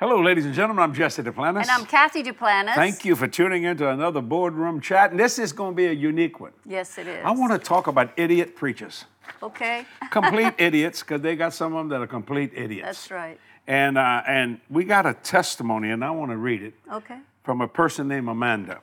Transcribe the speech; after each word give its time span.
Hello, 0.00 0.22
ladies 0.22 0.46
and 0.46 0.54
gentlemen. 0.54 0.84
I'm 0.84 0.94
Jesse 0.94 1.24
Duplantis. 1.24 1.62
And 1.62 1.70
I'm 1.72 1.84
Cathy 1.84 2.22
Duplantis. 2.22 2.76
Thank 2.76 3.04
you 3.04 3.16
for 3.16 3.26
tuning 3.26 3.64
into 3.64 3.90
another 3.90 4.20
boardroom 4.20 4.80
chat. 4.80 5.10
And 5.10 5.18
this 5.18 5.40
is 5.40 5.52
going 5.52 5.72
to 5.72 5.76
be 5.76 5.86
a 5.86 5.92
unique 5.92 6.38
one. 6.38 6.52
Yes, 6.64 6.98
it 6.98 7.08
is. 7.08 7.20
I 7.24 7.32
want 7.32 7.50
to 7.50 7.58
talk 7.58 7.88
about 7.88 8.12
idiot 8.16 8.54
preachers. 8.54 9.06
Okay. 9.42 9.84
complete 10.12 10.54
idiots, 10.56 11.00
because 11.00 11.20
they 11.20 11.34
got 11.34 11.52
some 11.52 11.74
of 11.74 11.80
them 11.80 11.88
that 11.88 12.00
are 12.00 12.06
complete 12.06 12.52
idiots. 12.54 12.86
That's 12.86 13.10
right. 13.10 13.40
And 13.66 13.98
uh, 13.98 14.22
and 14.24 14.60
we 14.70 14.84
got 14.84 15.04
a 15.04 15.14
testimony, 15.14 15.90
and 15.90 16.04
I 16.04 16.12
want 16.12 16.30
to 16.30 16.36
read 16.36 16.62
it 16.62 16.74
Okay. 16.92 17.18
from 17.42 17.60
a 17.60 17.66
person 17.66 18.06
named 18.06 18.28
Amanda. 18.28 18.78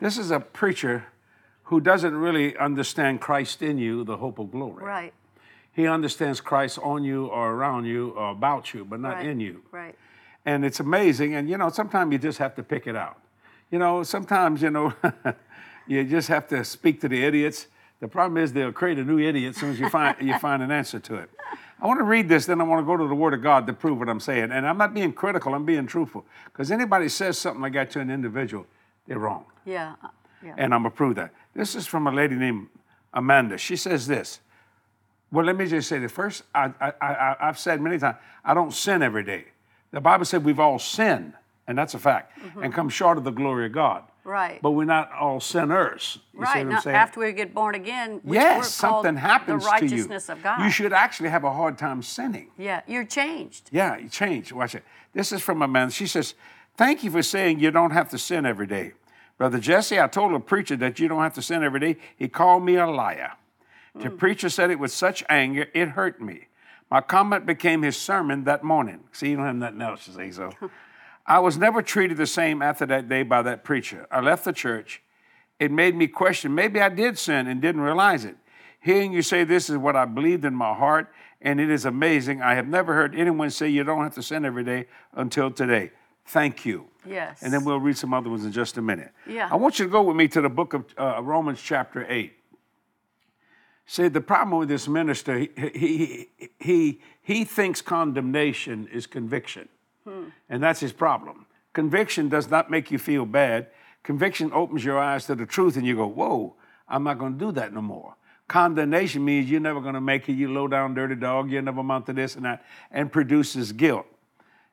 This 0.00 0.18
is 0.18 0.30
a 0.30 0.38
preacher 0.38 1.06
who 1.64 1.80
doesn't 1.80 2.14
really 2.14 2.54
understand 2.58 3.22
Christ 3.22 3.62
in 3.62 3.78
you, 3.78 4.04
the 4.04 4.18
hope 4.18 4.38
of 4.38 4.50
glory. 4.52 4.84
Right. 4.84 5.14
He 5.72 5.86
understands 5.86 6.42
Christ 6.42 6.78
on 6.82 7.04
you 7.04 7.26
or 7.26 7.52
around 7.52 7.86
you 7.86 8.10
or 8.10 8.32
about 8.32 8.74
you, 8.74 8.84
but 8.84 9.00
not 9.00 9.16
right. 9.16 9.26
in 9.26 9.40
you. 9.40 9.62
Right. 9.72 9.94
And 10.46 10.64
it's 10.64 10.80
amazing. 10.80 11.34
And 11.34 11.50
you 11.50 11.58
know, 11.58 11.68
sometimes 11.68 12.10
you 12.12 12.18
just 12.18 12.38
have 12.38 12.54
to 12.54 12.62
pick 12.62 12.86
it 12.86 12.96
out. 12.96 13.20
You 13.70 13.78
know, 13.78 14.02
sometimes 14.04 14.62
you 14.62 14.70
know, 14.70 14.94
you 15.86 16.04
just 16.04 16.28
have 16.28 16.48
to 16.48 16.64
speak 16.64 17.00
to 17.02 17.08
the 17.08 17.22
idiots. 17.22 17.66
The 18.00 18.08
problem 18.08 18.42
is 18.42 18.52
they'll 18.52 18.72
create 18.72 18.98
a 18.98 19.04
new 19.04 19.18
idiot 19.18 19.50
as 19.50 19.60
soon 19.60 19.70
as 19.70 19.80
you 19.80 19.88
find 19.90 20.16
you 20.20 20.38
find 20.38 20.62
an 20.62 20.70
answer 20.70 21.00
to 21.00 21.16
it. 21.16 21.30
I 21.80 21.86
want 21.86 22.00
to 22.00 22.04
read 22.04 22.26
this, 22.28 22.46
then 22.46 22.60
I 22.62 22.64
want 22.64 22.80
to 22.80 22.86
go 22.86 22.96
to 22.96 23.06
the 23.06 23.14
Word 23.14 23.34
of 23.34 23.42
God 23.42 23.66
to 23.66 23.72
prove 23.74 23.98
what 23.98 24.08
I'm 24.08 24.20
saying. 24.20 24.50
And 24.50 24.66
I'm 24.66 24.78
not 24.78 24.94
being 24.94 25.12
critical; 25.12 25.52
I'm 25.54 25.66
being 25.66 25.86
truthful. 25.86 26.24
Because 26.46 26.70
anybody 26.70 27.08
says 27.10 27.36
something 27.38 27.60
like 27.60 27.74
that 27.74 27.90
to 27.92 28.00
an 28.00 28.10
individual, 28.10 28.66
they're 29.06 29.18
wrong, 29.18 29.44
Yeah. 29.66 29.94
uh, 30.02 30.08
Yeah. 30.42 30.54
and 30.56 30.72
I'm 30.72 30.80
gonna 30.82 30.90
prove 30.94 31.16
that. 31.16 31.32
This 31.54 31.74
is 31.74 31.86
from 31.86 32.06
a 32.06 32.12
lady 32.12 32.34
named 32.36 32.68
Amanda. 33.12 33.58
She 33.58 33.76
says 33.76 34.06
this. 34.06 34.40
Well, 35.32 35.44
let 35.44 35.56
me 35.56 35.66
just 35.66 35.88
say 35.88 35.98
the 35.98 36.08
first. 36.08 36.44
I, 36.54 36.72
I, 36.80 36.92
I, 37.00 37.36
I've 37.40 37.58
said 37.58 37.80
many 37.80 37.98
times, 37.98 38.16
I 38.44 38.54
don't 38.54 38.72
sin 38.72 39.02
every 39.02 39.24
day. 39.24 39.46
The 39.96 40.02
Bible 40.02 40.26
said 40.26 40.44
we've 40.44 40.60
all 40.60 40.78
sinned, 40.78 41.32
and 41.66 41.78
that's 41.78 41.94
a 41.94 41.98
fact, 41.98 42.38
mm-hmm. 42.38 42.62
and 42.62 42.74
come 42.74 42.90
short 42.90 43.16
of 43.16 43.24
the 43.24 43.30
glory 43.30 43.64
of 43.64 43.72
God. 43.72 44.02
Right. 44.24 44.60
But 44.60 44.72
we're 44.72 44.84
not 44.84 45.10
all 45.10 45.40
sinners. 45.40 46.18
You 46.34 46.40
right. 46.40 46.66
Now, 46.66 46.82
after 46.84 47.20
we 47.20 47.32
get 47.32 47.54
born 47.54 47.74
again, 47.74 48.20
yes, 48.22 48.74
something 48.74 49.16
happens 49.16 49.64
the 49.64 49.70
to 49.70 49.86
you. 49.86 49.90
righteousness 49.92 50.28
of 50.28 50.42
God. 50.42 50.62
You 50.62 50.68
should 50.68 50.92
actually 50.92 51.30
have 51.30 51.44
a 51.44 51.50
hard 51.50 51.78
time 51.78 52.02
sinning. 52.02 52.50
Yeah. 52.58 52.82
You're 52.86 53.06
changed. 53.06 53.70
Yeah, 53.72 53.96
you 53.96 54.10
change. 54.10 54.52
Watch 54.52 54.74
it. 54.74 54.84
This 55.14 55.32
is 55.32 55.40
from 55.40 55.62
a 55.62 55.68
man. 55.68 55.88
She 55.88 56.06
says, 56.06 56.34
Thank 56.76 57.02
you 57.02 57.10
for 57.10 57.22
saying 57.22 57.60
you 57.60 57.70
don't 57.70 57.92
have 57.92 58.10
to 58.10 58.18
sin 58.18 58.44
every 58.44 58.66
day. 58.66 58.92
Brother 59.38 59.58
Jesse, 59.58 59.98
I 59.98 60.08
told 60.08 60.34
a 60.34 60.40
preacher 60.40 60.76
that 60.76 61.00
you 61.00 61.08
don't 61.08 61.22
have 61.22 61.34
to 61.36 61.42
sin 61.42 61.64
every 61.64 61.80
day. 61.80 61.96
He 62.18 62.28
called 62.28 62.66
me 62.66 62.76
a 62.76 62.86
liar. 62.86 63.32
The 63.94 64.10
mm. 64.10 64.18
preacher 64.18 64.50
said 64.50 64.70
it 64.70 64.78
with 64.78 64.92
such 64.92 65.24
anger, 65.30 65.68
it 65.72 65.88
hurt 65.88 66.20
me. 66.20 66.48
My 66.90 67.00
comment 67.00 67.46
became 67.46 67.82
his 67.82 67.96
sermon 67.96 68.44
that 68.44 68.62
morning. 68.62 69.00
See, 69.12 69.30
you 69.30 69.36
don't 69.36 69.46
have 69.46 69.56
nothing 69.56 69.82
else 69.82 70.04
to 70.04 70.12
say, 70.12 70.30
so. 70.30 70.52
I 71.26 71.40
was 71.40 71.58
never 71.58 71.82
treated 71.82 72.16
the 72.16 72.26
same 72.26 72.62
after 72.62 72.86
that 72.86 73.08
day 73.08 73.24
by 73.24 73.42
that 73.42 73.64
preacher. 73.64 74.06
I 74.10 74.20
left 74.20 74.44
the 74.44 74.52
church. 74.52 75.02
It 75.58 75.72
made 75.72 75.96
me 75.96 76.06
question 76.06 76.54
maybe 76.54 76.80
I 76.80 76.88
did 76.88 77.18
sin 77.18 77.48
and 77.48 77.60
didn't 77.60 77.80
realize 77.80 78.24
it. 78.24 78.36
Hearing 78.80 79.12
you 79.12 79.22
say 79.22 79.42
this 79.42 79.68
is 79.68 79.76
what 79.76 79.96
I 79.96 80.04
believed 80.04 80.44
in 80.44 80.54
my 80.54 80.72
heart, 80.72 81.12
and 81.40 81.60
it 81.60 81.70
is 81.70 81.84
amazing. 81.84 82.42
I 82.42 82.54
have 82.54 82.68
never 82.68 82.94
heard 82.94 83.16
anyone 83.16 83.50
say 83.50 83.68
you 83.68 83.82
don't 83.82 84.04
have 84.04 84.14
to 84.14 84.22
sin 84.22 84.44
every 84.44 84.62
day 84.62 84.86
until 85.14 85.50
today. 85.50 85.90
Thank 86.26 86.64
you. 86.64 86.86
Yes. 87.04 87.42
And 87.42 87.52
then 87.52 87.64
we'll 87.64 87.80
read 87.80 87.96
some 87.96 88.14
other 88.14 88.30
ones 88.30 88.44
in 88.44 88.52
just 88.52 88.76
a 88.76 88.82
minute. 88.82 89.12
Yeah. 89.26 89.48
I 89.50 89.56
want 89.56 89.78
you 89.78 89.86
to 89.86 89.90
go 89.90 90.02
with 90.02 90.16
me 90.16 90.28
to 90.28 90.40
the 90.40 90.48
book 90.48 90.74
of 90.74 90.84
uh, 90.96 91.20
Romans, 91.22 91.60
chapter 91.60 92.06
8. 92.08 92.32
See, 93.86 94.08
the 94.08 94.20
problem 94.20 94.58
with 94.58 94.68
this 94.68 94.88
minister, 94.88 95.38
he, 95.38 95.50
he, 95.74 96.28
he, 96.58 97.00
he 97.22 97.44
thinks 97.44 97.80
condemnation 97.80 98.88
is 98.92 99.06
conviction. 99.06 99.68
Hmm. 100.04 100.24
And 100.48 100.62
that's 100.62 100.80
his 100.80 100.92
problem. 100.92 101.46
Conviction 101.72 102.28
does 102.28 102.50
not 102.50 102.70
make 102.70 102.90
you 102.90 102.98
feel 102.98 103.24
bad. 103.24 103.68
Conviction 104.02 104.50
opens 104.52 104.84
your 104.84 104.98
eyes 104.98 105.26
to 105.26 105.34
the 105.34 105.46
truth 105.46 105.76
and 105.76 105.86
you 105.86 105.94
go, 105.94 106.06
whoa, 106.06 106.56
I'm 106.88 107.04
not 107.04 107.18
going 107.18 107.38
to 107.38 107.38
do 107.38 107.52
that 107.52 107.72
no 107.72 107.80
more. 107.80 108.16
Condemnation 108.48 109.24
means 109.24 109.50
you're 109.50 109.60
never 109.60 109.80
going 109.80 109.94
to 109.94 110.00
make 110.00 110.28
it, 110.28 110.34
you 110.34 110.52
low 110.52 110.68
down 110.68 110.94
dirty 110.94 111.16
dog, 111.16 111.50
you 111.50 111.60
never 111.60 111.80
amount 111.80 112.06
to 112.06 112.12
this 112.12 112.36
and 112.36 112.44
that, 112.44 112.64
and 112.90 113.10
produces 113.10 113.72
guilt. 113.72 114.06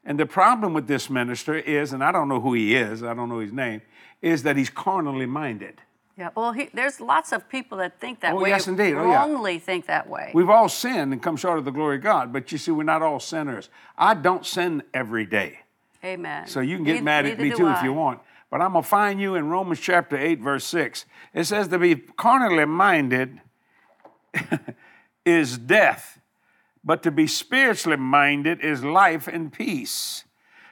And 0.05 0.19
the 0.19 0.25
problem 0.25 0.73
with 0.73 0.88
this 0.88 1.09
minister 1.09 1.55
is, 1.55 1.93
and 1.93 2.03
I 2.03 2.11
don't 2.11 2.27
know 2.27 2.39
who 2.39 2.53
he 2.53 2.75
is, 2.75 3.03
I 3.03 3.13
don't 3.13 3.29
know 3.29 3.39
his 3.39 3.53
name, 3.53 3.81
is 4.21 4.43
that 4.43 4.57
he's 4.57 4.69
carnally 4.69 5.25
minded. 5.25 5.81
Yeah. 6.18 6.29
Well, 6.35 6.51
he, 6.51 6.69
there's 6.74 7.01
lots 7.01 7.31
of 7.31 7.50
people 7.50 7.79
that 7.79 8.00
think 8.00 8.19
that 8.19 8.34
Oh, 8.34 8.41
way. 8.41 8.50
yes, 8.50 8.68
indeed. 8.68 8.94
Oh, 8.94 9.03
yeah. 9.09 9.16
wrongly 9.16 9.57
think 9.57 9.88
that 9.88 10.07
way. 10.07 10.31
We've 10.34 10.50
all 10.50 10.69
sinned 10.69 11.12
and 11.12 11.22
come 11.24 11.35
short 11.38 11.57
of 11.57 11.66
the 11.66 11.72
glory 11.72 11.96
of 11.97 12.03
God, 12.03 12.31
but 12.31 12.51
you 12.51 12.57
see, 12.59 12.69
we're 12.72 12.84
not 12.84 13.01
all 13.01 13.19
sinners. 13.19 13.69
I 13.97 14.13
don't 14.13 14.46
sin 14.46 14.84
every 14.94 15.25
day. 15.25 15.59
Amen. 16.06 16.46
So 16.47 16.59
you 16.59 16.75
can 16.75 16.85
get 16.85 16.94
Neith- 16.96 17.03
mad 17.03 17.25
at 17.25 17.40
me 17.40 17.50
too 17.51 17.68
if 17.69 17.81
you 17.81 17.94
want. 17.94 18.19
But 18.51 18.62
I'm 18.62 18.74
going 18.74 18.84
to 18.84 18.90
find 18.90 19.19
you 19.19 19.34
in 19.34 19.50
Romans 19.50 19.79
chapter 19.79 20.16
8, 20.16 20.40
verse 20.40 20.66
6. 20.66 21.06
It 21.34 21.46
says 21.46 21.69
to 21.69 21.79
be 21.79 21.96
carnally 21.96 22.66
minded 22.66 23.41
is 25.25 25.57
death, 25.57 26.19
but 26.84 27.01
to 27.03 27.12
be 27.12 27.25
spiritually 27.28 27.97
minded 27.97 28.62
is 28.62 28.84
life 28.84 29.28
and 29.28 29.51
peace. 29.51 30.25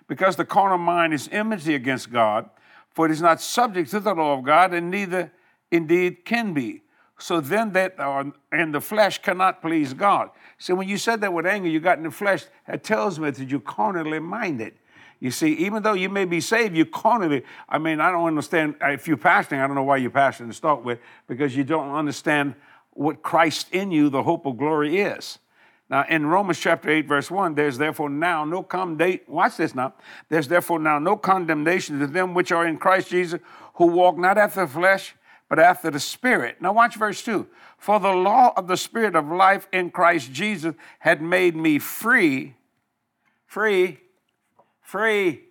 Because 0.08 0.36
the 0.36 0.46
carnal 0.46 0.78
mind 0.78 1.14
is 1.14 1.30
enmity 1.32 1.74
against 1.74 2.12
God, 2.12 2.50
for 2.94 3.06
it 3.06 3.12
is 3.12 3.22
not 3.22 3.42
subject 3.42 3.92
to 3.92 4.00
the 4.00 4.14
law 4.14 4.38
of 4.38 4.44
God, 4.44 4.74
and 4.74 4.92
neither 4.92 5.32
indeed 5.72 6.26
can 6.26 6.54
be. 6.54 6.82
So 7.18 7.40
then 7.40 7.72
that 7.74 8.00
uh, 8.00 8.04
are 8.04 8.34
in 8.52 8.72
the 8.72 8.82
flesh 8.82 9.22
cannot 9.22 9.62
please 9.62 9.94
God. 9.94 10.32
So 10.58 10.74
when 10.76 10.90
you 10.90 10.98
said 10.98 11.22
that 11.22 11.32
with 11.32 11.46
anger, 11.46 11.70
you 11.70 11.80
got 11.80 11.98
in 11.98 12.04
the 12.04 12.12
flesh, 12.12 12.46
that 12.68 12.84
tells 12.84 13.20
me 13.20 13.30
that 13.30 13.48
you're 13.48 13.60
carnally 13.60 14.20
minded. 14.20 14.74
You 15.20 15.30
see, 15.30 15.54
even 15.54 15.84
though 15.84 15.94
you 15.94 16.10
may 16.10 16.26
be 16.26 16.42
saved, 16.42 16.76
you 16.76 16.84
carnally, 16.84 17.44
I 17.70 17.78
mean, 17.78 18.00
I 18.02 18.12
don't 18.12 18.26
understand, 18.26 18.76
uh, 18.84 18.90
if 18.90 19.08
you're 19.08 19.18
pastoring, 19.18 19.64
I 19.64 19.68
don't 19.68 19.76
know 19.76 19.84
why 19.84 19.98
you're 19.98 20.10
pastoring 20.10 20.48
to 20.48 20.54
start 20.54 20.84
with, 20.84 20.98
because 21.28 21.56
you 21.56 21.64
don't 21.64 21.94
understand 21.94 22.56
what 22.94 23.22
Christ 23.22 23.68
in 23.72 23.92
you, 23.92 24.10
the 24.10 24.24
hope 24.24 24.48
of 24.48 24.58
glory, 24.58 25.00
is. 25.00 25.38
Now, 25.92 26.06
in 26.08 26.26
Romans 26.26 26.58
chapter 26.58 26.90
8, 26.90 27.06
verse 27.06 27.30
1, 27.30 27.54
there's 27.54 27.78
therefore 27.78 28.10
now 28.10 28.46
no 28.46 28.64
condemnation. 28.64 29.26
Watch 29.28 29.58
this 29.58 29.76
now. 29.76 29.94
There's 30.30 30.48
therefore 30.48 30.80
now 30.80 31.00
no 31.00 31.18
condemnation 31.18 32.00
to 32.00 32.08
them 32.08 32.34
which 32.34 32.54
are 32.54 32.66
in 32.66 32.78
Christ 32.78 33.10
Jesus, 33.10 33.42
who 33.74 33.88
walk 33.88 34.18
not 34.18 34.38
after 34.38 34.62
the 34.62 34.72
flesh, 34.72 35.16
but 35.50 35.60
after 35.60 35.92
the 35.92 36.00
Spirit. 36.00 36.62
Now, 36.62 36.72
watch 36.72 36.96
verse 36.96 37.22
2. 37.24 37.46
For 37.78 38.00
the 38.00 38.14
law 38.14 38.54
of 38.56 38.68
the 38.68 38.78
Spirit 38.78 39.18
of 39.18 39.28
life 39.28 39.68
in 39.74 39.92
Christ 39.92 40.32
Jesus 40.32 40.76
had 41.00 41.22
made 41.22 41.58
me 41.58 41.78
free, 41.78 42.56
free, 43.46 44.00
free 44.80 45.42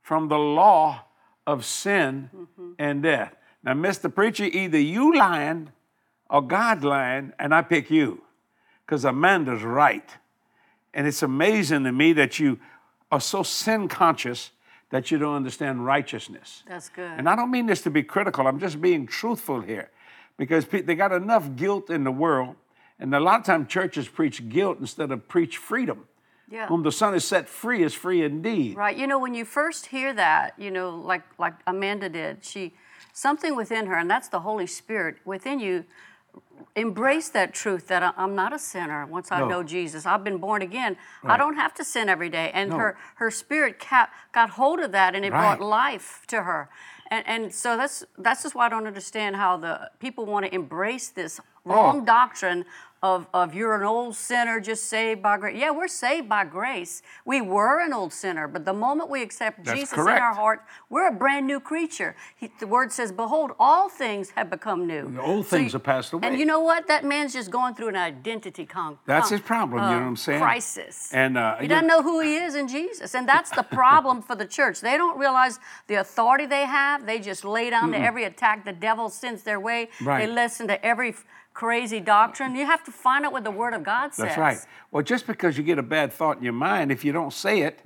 from 0.00 0.28
the 0.28 0.38
law 0.38 1.04
of 1.46 1.66
sin 1.66 2.30
mm-hmm. 2.34 2.72
and 2.78 3.02
death. 3.02 3.36
Now, 3.62 3.74
Mr. 3.74 4.12
Preacher, 4.12 4.44
either 4.44 4.80
you 4.80 5.14
lying 5.14 5.72
or 6.30 6.40
God 6.40 6.82
lying, 6.82 7.34
and 7.38 7.54
I 7.54 7.60
pick 7.60 7.90
you 7.90 8.22
because 8.90 9.04
Amanda's 9.04 9.62
right. 9.62 10.10
And 10.92 11.06
it's 11.06 11.22
amazing 11.22 11.84
to 11.84 11.92
me 11.92 12.12
that 12.14 12.40
you 12.40 12.58
are 13.12 13.20
so 13.20 13.44
sin 13.44 13.86
conscious 13.86 14.50
that 14.90 15.12
you 15.12 15.18
don't 15.18 15.36
understand 15.36 15.86
righteousness. 15.86 16.64
That's 16.66 16.88
good. 16.88 17.12
And 17.16 17.28
I 17.28 17.36
don't 17.36 17.52
mean 17.52 17.66
this 17.66 17.82
to 17.82 17.90
be 17.90 18.02
critical, 18.02 18.48
I'm 18.48 18.58
just 18.58 18.80
being 18.80 19.06
truthful 19.06 19.60
here 19.60 19.90
because 20.36 20.64
they 20.64 20.96
got 20.96 21.12
enough 21.12 21.54
guilt 21.54 21.88
in 21.88 22.02
the 22.02 22.10
world. 22.10 22.56
And 22.98 23.14
a 23.14 23.20
lot 23.20 23.38
of 23.38 23.46
times 23.46 23.68
churches 23.68 24.08
preach 24.08 24.48
guilt 24.48 24.78
instead 24.80 25.12
of 25.12 25.28
preach 25.28 25.56
freedom. 25.56 26.08
yeah. 26.50 26.66
Whom 26.66 26.82
the 26.82 26.90
Son 26.90 27.14
is 27.14 27.24
set 27.24 27.48
free 27.48 27.84
is 27.84 27.94
free 27.94 28.24
indeed. 28.24 28.76
Right. 28.76 28.96
You 28.96 29.06
know, 29.06 29.20
when 29.20 29.34
you 29.34 29.44
first 29.44 29.86
hear 29.86 30.12
that, 30.14 30.58
you 30.58 30.72
know, 30.72 30.90
like 30.90 31.22
like 31.38 31.54
Amanda 31.64 32.08
did, 32.08 32.44
she 32.44 32.74
something 33.12 33.54
within 33.54 33.86
her, 33.86 33.96
and 33.96 34.10
that's 34.10 34.26
the 34.26 34.40
Holy 34.40 34.66
Spirit 34.66 35.18
within 35.24 35.60
you. 35.60 35.84
Embrace 36.76 37.28
that 37.30 37.52
truth 37.52 37.88
that 37.88 38.14
I'm 38.16 38.34
not 38.36 38.52
a 38.52 38.58
sinner 38.58 39.04
once 39.04 39.32
I 39.32 39.40
No. 39.40 39.48
know 39.48 39.62
Jesus. 39.64 40.06
I've 40.06 40.22
been 40.22 40.38
born 40.38 40.62
again. 40.62 40.96
I 41.24 41.36
don't 41.36 41.56
have 41.56 41.74
to 41.74 41.84
sin 41.84 42.08
every 42.08 42.28
day. 42.28 42.50
And 42.54 42.70
No. 42.70 42.76
her 42.78 42.96
her 43.16 43.30
spirit 43.30 43.80
ca- 43.80 44.08
got 44.32 44.50
hold 44.50 44.78
of 44.78 44.92
that, 44.92 45.14
and 45.16 45.24
it 45.24 45.32
Right. 45.32 45.40
brought 45.56 45.60
life 45.60 46.24
to 46.28 46.44
her. 46.44 46.68
And 47.10 47.26
and 47.26 47.52
so 47.54 47.76
that's 47.76 48.04
that's 48.18 48.44
just 48.44 48.54
why 48.54 48.66
I 48.66 48.68
don't 48.68 48.86
understand 48.86 49.34
how 49.36 49.56
the 49.56 49.90
people 49.98 50.26
want 50.26 50.46
to 50.46 50.54
embrace 50.54 51.08
this 51.08 51.40
Oh. 51.66 51.72
wrong 51.74 52.04
doctrine 52.04 52.64
of, 53.02 53.26
of 53.32 53.54
you're 53.54 53.74
an 53.74 53.82
old 53.82 54.14
sinner 54.14 54.60
just 54.60 54.84
saved 54.84 55.22
by 55.22 55.38
grace. 55.38 55.56
Yeah, 55.58 55.70
we're 55.70 55.88
saved 55.88 56.28
by 56.28 56.44
grace. 56.44 57.02
We 57.24 57.40
were 57.40 57.80
an 57.80 57.94
old 57.94 58.12
sinner, 58.12 58.46
but 58.46 58.66
the 58.66 58.74
moment 58.74 59.08
we 59.08 59.22
accept 59.22 59.64
That's 59.64 59.78
Jesus 59.78 59.94
correct. 59.94 60.18
in 60.18 60.22
our 60.22 60.34
heart, 60.34 60.64
we're 60.90 61.08
a 61.08 61.12
brand 61.12 61.46
new 61.46 61.60
creature. 61.60 62.14
He, 62.36 62.50
the 62.60 62.66
word 62.66 62.92
says, 62.92 63.10
Behold, 63.10 63.52
all 63.58 63.88
things 63.88 64.30
have 64.36 64.50
become 64.50 64.86
new. 64.86 65.10
The 65.12 65.22
old 65.22 65.46
So 65.46 65.56
things 65.56 65.72
you- 65.72 65.76
have 65.78 65.82
passed 65.84 66.12
away. 66.12 66.28
And 66.28 66.38
you 66.38 66.44
know 66.44 66.60
what? 66.60 66.88
That 66.88 67.04
man's 67.04 67.32
just 67.32 67.50
going 67.50 67.74
through 67.74 67.88
an 67.88 67.96
identity 67.96 68.66
con- 68.66 68.98
That's 69.06 69.28
con- 69.30 69.38
his 69.38 69.46
problem, 69.46 69.82
you 69.82 69.88
know 69.90 70.02
what 70.02 70.06
I'm 70.06 70.16
saying? 70.16 70.40
Crisis. 70.42 71.10
And, 71.14 71.38
uh, 71.38 71.56
he 71.56 71.62
you- 71.64 71.68
doesn't 71.70 71.86
know 71.86 72.02
who 72.02 72.20
he 72.20 72.36
is 72.36 72.54
in 72.54 72.68
Jesus. 72.68 73.14
And 73.14 73.26
that's 73.26 73.50
the 73.50 73.62
problem 73.62 74.20
for 74.20 74.36
the 74.36 74.46
church. 74.46 74.80
They 74.82 74.98
don't 74.98 75.18
realize 75.18 75.58
the 75.86 75.94
authority 75.94 76.44
they 76.44 76.66
have. 76.66 77.06
They 77.06 77.18
just 77.18 77.44
lay 77.46 77.70
down 77.70 77.92
to 77.92 77.98
every 77.98 78.24
attack 78.24 78.64
the 78.66 78.72
devil 78.72 79.08
sends 79.08 79.42
their 79.42 79.58
way. 79.58 79.88
Right. 80.02 80.26
They 80.26 80.32
listen 80.32 80.68
to 80.68 80.84
every 80.84 81.14
crazy 81.60 82.00
doctrine. 82.00 82.54
You 82.54 82.64
have 82.64 82.82
to 82.84 82.90
find 82.90 83.26
out 83.26 83.32
what 83.32 83.44
the 83.44 83.50
Word 83.50 83.74
of 83.74 83.82
God 83.82 84.14
says. 84.14 84.24
That's 84.24 84.38
right. 84.38 84.58
Well, 84.90 85.02
just 85.02 85.26
because 85.26 85.58
you 85.58 85.62
get 85.62 85.78
a 85.78 85.82
bad 85.82 86.10
thought 86.10 86.38
in 86.38 86.42
your 86.42 86.54
mind, 86.54 86.90
if 86.90 87.04
you 87.04 87.12
don't 87.12 87.34
say 87.34 87.60
it, 87.60 87.80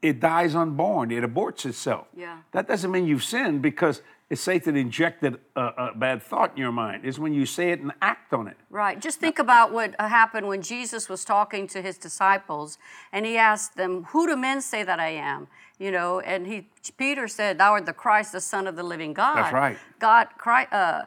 it 0.00 0.20
dies 0.20 0.54
unborn. 0.54 1.10
It 1.10 1.24
aborts 1.24 1.66
itself. 1.66 2.06
Yeah. 2.16 2.38
That 2.52 2.68
doesn't 2.68 2.92
mean 2.92 3.04
you've 3.04 3.24
sinned 3.24 3.62
because 3.62 4.00
it's 4.30 4.40
Satan 4.40 4.76
injected 4.76 5.40
a, 5.56 5.60
a 5.60 5.92
bad 5.96 6.22
thought 6.22 6.52
in 6.52 6.58
your 6.58 6.70
mind. 6.70 7.04
It's 7.04 7.18
when 7.18 7.34
you 7.34 7.46
say 7.46 7.72
it 7.72 7.80
and 7.80 7.90
act 8.00 8.32
on 8.32 8.46
it. 8.46 8.56
Right. 8.70 9.00
Just 9.00 9.18
think 9.18 9.40
about 9.40 9.72
what 9.72 9.96
uh, 9.98 10.06
happened 10.06 10.46
when 10.46 10.62
Jesus 10.62 11.08
was 11.08 11.24
talking 11.24 11.66
to 11.66 11.82
his 11.82 11.98
disciples 11.98 12.78
and 13.10 13.26
he 13.26 13.36
asked 13.36 13.76
them, 13.76 14.04
Who 14.10 14.28
do 14.28 14.36
men 14.36 14.62
say 14.62 14.84
that 14.84 15.00
I 15.00 15.08
am? 15.08 15.48
You 15.80 15.90
know, 15.90 16.20
and 16.20 16.46
he 16.46 16.68
Peter 16.96 17.26
said, 17.26 17.58
Thou 17.58 17.72
art 17.72 17.86
the 17.86 17.92
Christ, 17.92 18.30
the 18.30 18.40
Son 18.40 18.68
of 18.68 18.76
the 18.76 18.84
living 18.84 19.12
God. 19.14 19.36
That's 19.38 19.52
right. 19.52 19.76
God, 19.98 20.28
Christ, 20.38 20.72
uh, 20.72 21.02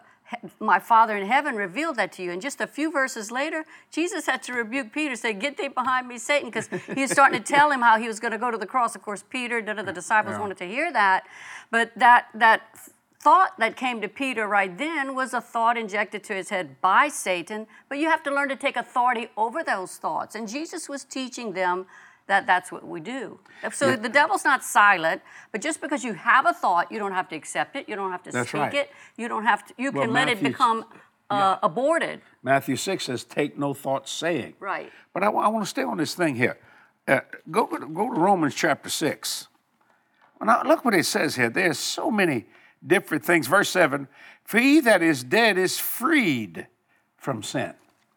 my 0.60 0.80
Father 0.80 1.16
in 1.16 1.27
heaven 1.27 1.56
revealed 1.56 1.95
that 1.98 2.12
to 2.13 2.24
you. 2.24 2.31
And 2.31 2.42
just 2.42 2.60
a 2.62 2.68
few 2.68 2.92
verses 2.92 3.31
later, 3.31 3.66
Jesus 3.92 4.25
had 4.25 4.42
to 4.44 4.54
rebuke 4.54 4.92
Peter, 4.92 5.16
say, 5.16 5.33
Get 5.33 5.57
thee 5.57 5.68
behind 5.68 6.07
me, 6.07 6.18
Satan, 6.18 6.50
because 6.50 6.68
he 6.95 7.01
was 7.01 7.12
starting 7.12 7.38
to 7.42 7.45
tell 7.45 7.72
him 7.72 7.81
how 7.81 7.98
he 7.98 8.07
was 8.07 8.19
going 8.19 8.31
to 8.31 8.38
go 8.38 8.51
to 8.51 8.57
the 8.57 8.66
cross. 8.66 8.95
Of 8.95 9.01
course, 9.01 9.24
Peter, 9.30 9.62
none 9.62 9.80
of 9.80 9.86
the 9.86 9.94
disciples 9.94 10.33
Yeah. 10.33 10.42
wanted 10.42 10.57
to 10.57 10.68
hear 10.68 10.92
that. 10.92 11.25
But 11.72 11.92
that, 11.95 12.27
that 12.33 12.62
thought 13.19 13.57
that 13.57 13.75
came 13.75 14.01
to 14.01 14.07
Peter 14.07 14.48
right 14.48 14.77
then 14.77 15.16
was 15.16 15.33
a 15.33 15.42
thought 15.42 15.77
injected 15.77 16.24
to 16.25 16.33
his 16.33 16.50
head 16.50 16.80
by 16.81 17.07
Satan, 17.07 17.66
but 17.89 17.98
you 17.98 18.07
have 18.07 18.22
to 18.24 18.31
learn 18.31 18.50
to 18.50 18.56
take 18.56 18.75
authority 18.75 19.30
over 19.36 19.63
those 19.63 19.98
thoughts. 19.98 20.36
And 20.36 20.48
Jesus 20.48 20.88
was 20.88 21.04
teaching 21.04 21.54
them 21.54 21.88
that 22.27 22.48
that's 22.48 22.72
what 22.72 22.88
we 22.88 23.00
do. 23.00 23.39
So 23.72 23.95
the 23.95 24.10
devil's 24.10 24.44
not 24.44 24.63
silent, 24.63 25.22
but 25.51 25.62
just 25.62 25.81
because 25.81 26.04
you 26.04 26.13
have 26.13 26.45
a 26.45 26.54
thought, 26.54 26.92
you 26.92 27.00
don't 27.00 27.12
have 27.12 27.30
to 27.30 27.36
accept 27.36 27.75
it, 27.75 27.88
you 27.88 27.95
don't 27.95 28.12
have 28.12 28.24
to 28.24 28.31
That's 28.31 28.50
speak 28.50 28.62
right. 28.62 28.74
it, 28.74 28.89
you 29.16 29.27
don't 29.27 29.45
have 29.45 29.66
to, 29.68 29.74
you 29.77 29.92
Well, 29.92 30.06
can 30.06 30.13
let 30.13 30.27
it 30.30 30.42
become 30.42 30.86
uh, 31.30 31.57
aborted. 31.62 32.22
Matthew 32.44 32.75
6 32.75 33.04
says, 33.04 33.24
Take 33.24 33.57
no 33.57 33.74
thought 33.74 34.10
saying. 34.10 34.56
Right. 34.60 34.92
But 35.13 35.24
I, 35.24 35.30
want 35.30 35.63
to 35.63 35.69
stay 35.69 35.83
on 35.83 35.98
this 35.98 36.16
thing 36.16 36.36
here. 36.36 36.57
Uh, 37.07 37.19
go, 37.50 37.68
to, 37.68 37.88
go 37.88 38.13
to 38.13 38.19
Romans 38.19 38.56
chapter 38.56 38.89
6. 38.89 39.48
Now, 40.44 40.62
look 40.63 40.86
what 40.86 40.94
it 40.94 41.06
says 41.06 41.36
here. 41.36 41.50
There's 41.50 41.80
so 41.80 42.12
many 42.12 42.45
different 42.86 43.24
things. 43.24 43.48
Verse 43.48 43.69
7 43.69 44.07
For 44.44 44.60
he 44.60 44.80
that 44.81 45.01
is 45.01 45.24
dead 45.24 45.57
is 45.57 45.80
freed 45.80 46.68
from 47.18 47.42
sin. 47.42 47.74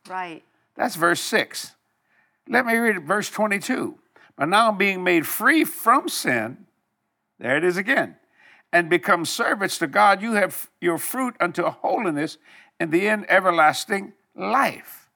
Right. 0.08 0.42
That's 0.74 0.96
verse 0.96 1.20
6. 1.20 1.74
Let 2.48 2.66
me 2.66 2.74
read 2.76 3.06
verse 3.06 3.30
22. 3.30 3.98
But 4.36 4.48
now 4.48 4.72
being 4.72 5.04
made 5.04 5.26
free 5.26 5.64
from 5.64 6.08
sin, 6.08 6.66
there 7.38 7.56
it 7.56 7.64
is 7.64 7.76
again, 7.76 8.16
and 8.72 8.88
become 8.88 9.24
servants 9.24 9.78
to 9.78 9.86
God, 9.86 10.22
you 10.22 10.32
have 10.32 10.70
your 10.80 10.98
fruit 10.98 11.34
unto 11.40 11.64
holiness, 11.64 12.38
and 12.80 12.92
the 12.92 13.08
end 13.08 13.26
everlasting 13.28 14.12
life. 14.36 15.10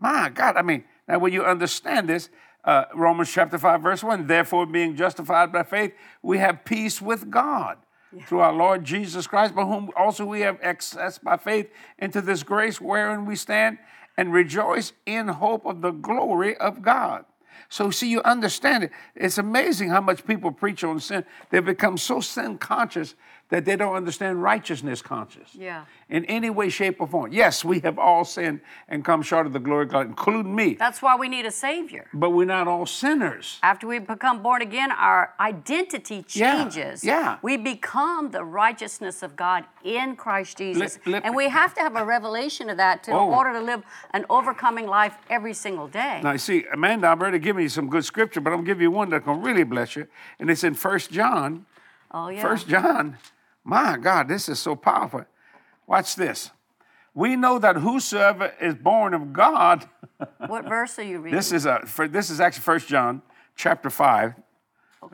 My 0.00 0.28
God, 0.28 0.56
I 0.56 0.62
mean, 0.62 0.84
now 1.08 1.18
when 1.18 1.32
you 1.32 1.44
understand 1.44 2.08
this, 2.08 2.28
uh, 2.64 2.84
Romans 2.94 3.32
chapter 3.32 3.58
5, 3.58 3.80
verse 3.80 4.02
1, 4.02 4.26
therefore 4.26 4.66
being 4.66 4.96
justified 4.96 5.52
by 5.52 5.62
faith, 5.62 5.92
we 6.22 6.38
have 6.38 6.64
peace 6.64 7.00
with 7.00 7.30
God 7.30 7.78
through 8.26 8.40
our 8.40 8.52
Lord 8.52 8.84
Jesus 8.84 9.26
Christ, 9.26 9.54
by 9.54 9.62
whom 9.62 9.90
also 9.96 10.24
we 10.24 10.40
have 10.40 10.58
access 10.62 11.18
by 11.18 11.36
faith 11.36 11.70
into 11.98 12.20
this 12.20 12.42
grace 12.42 12.80
wherein 12.80 13.26
we 13.26 13.36
stand 13.36 13.78
and 14.16 14.32
rejoice 14.32 14.92
in 15.04 15.28
hope 15.28 15.66
of 15.66 15.80
the 15.80 15.90
glory 15.90 16.56
of 16.56 16.82
God. 16.82 17.24
So, 17.68 17.90
see, 17.90 18.08
you 18.08 18.22
understand 18.22 18.84
it. 18.84 18.92
It's 19.14 19.38
amazing 19.38 19.88
how 19.88 20.00
much 20.00 20.26
people 20.26 20.52
preach 20.52 20.84
on 20.84 21.00
sin. 21.00 21.24
They've 21.50 21.64
become 21.64 21.98
so 21.98 22.20
sin 22.20 22.58
conscious 22.58 23.14
that 23.48 23.64
they 23.64 23.76
don't 23.76 23.94
understand 23.94 24.42
righteousness 24.42 25.00
conscious 25.02 25.54
Yeah. 25.54 25.84
in 26.08 26.24
any 26.24 26.50
way, 26.50 26.68
shape, 26.68 27.00
or 27.00 27.06
form. 27.06 27.32
Yes, 27.32 27.64
we 27.64 27.78
have 27.80 27.96
all 27.96 28.24
sinned 28.24 28.60
and 28.88 29.04
come 29.04 29.22
short 29.22 29.46
of 29.46 29.52
the 29.52 29.60
glory 29.60 29.84
of 29.84 29.90
God, 29.92 30.06
including 30.06 30.52
me, 30.54 30.74
That's 30.74 31.00
why 31.00 31.14
we 31.14 31.28
need 31.28 31.46
a 31.46 31.52
Savior. 31.52 32.08
but 32.12 32.30
we're 32.30 32.44
not 32.44 32.66
all 32.66 32.86
sinners. 32.86 33.60
After 33.62 33.86
we 33.86 34.00
become 34.00 34.42
born 34.42 34.62
again, 34.62 34.90
our 34.90 35.32
identity 35.38 36.22
changes. 36.24 37.04
yeah. 37.04 37.20
yeah. 37.20 37.36
We 37.40 37.56
become 37.56 38.30
the 38.32 38.44
righteousness 38.44 39.22
of 39.22 39.36
God 39.36 39.64
in 39.84 40.16
Christ 40.16 40.58
Jesus. 40.58 40.98
let- 41.06 41.24
and 41.24 41.34
we 41.36 41.48
have 41.48 41.72
to 41.74 41.80
have 41.80 41.94
a 41.94 42.04
revelation 42.04 42.68
of 42.68 42.76
that 42.78 43.04
to, 43.04 43.12
Oh. 43.12 43.28
in 43.28 43.34
order 43.34 43.52
to 43.52 43.60
live 43.60 43.82
an 44.12 44.26
overcoming 44.28 44.86
life 44.88 45.16
every 45.30 45.54
single 45.54 45.86
day. 45.86 46.20
Now, 46.22 46.32
you 46.32 46.38
see, 46.38 46.64
Amanda 46.72 47.06
Alberta 47.06 47.38
give 47.38 47.54
me 47.54 47.68
some 47.68 47.88
good 47.88 48.04
scripture, 48.04 48.40
but 48.40 48.50
I'm 48.50 48.56
going 48.56 48.66
to 48.66 48.70
give 48.74 48.80
you 48.80 48.90
one 48.90 49.08
that's 49.10 49.24
going 49.24 49.40
to 49.40 49.46
really 49.46 49.62
bless 49.64 49.94
you. 49.94 50.08
And 50.40 50.50
it's 50.50 50.64
in 50.64 50.74
First 50.74 51.12
John. 51.12 51.66
oh, 52.10 52.28
yeah. 52.28 52.42
First 52.42 52.66
John. 52.68 53.18
My 53.66 53.96
God, 53.96 54.28
this 54.28 54.48
is 54.48 54.60
so 54.60 54.76
powerful. 54.76 55.24
Watch 55.88 56.14
this. 56.14 56.52
We 57.14 57.34
know 57.34 57.58
that 57.58 57.74
whosoever 57.74 58.52
is 58.60 58.76
born 58.76 59.12
of 59.12 59.32
God, 59.32 59.88
what 60.46 60.68
verse 60.68 60.96
are 61.00 61.02
you 61.02 61.18
reading? 61.18 61.36
this 61.36 61.50
is 61.50 61.66
a 61.66 61.80
for, 61.84 62.06
this 62.06 62.30
is 62.30 62.40
actually 62.40 62.62
First 62.62 62.86
John 62.86 63.22
chapter 63.56 63.90
five. 63.90 64.34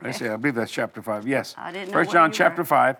Let's 0.03 0.19
see, 0.19 0.27
I 0.27 0.35
believe 0.35 0.53
that's 0.53 0.71
chapter 0.71 1.01
five. 1.01 1.27
Yes. 1.27 1.55
I 1.57 1.71
didn't 1.71 1.87
know 1.87 1.93
First 1.93 2.11
John 2.11 2.31
chapter 2.31 2.61
were. 2.61 2.65
five, 2.65 2.97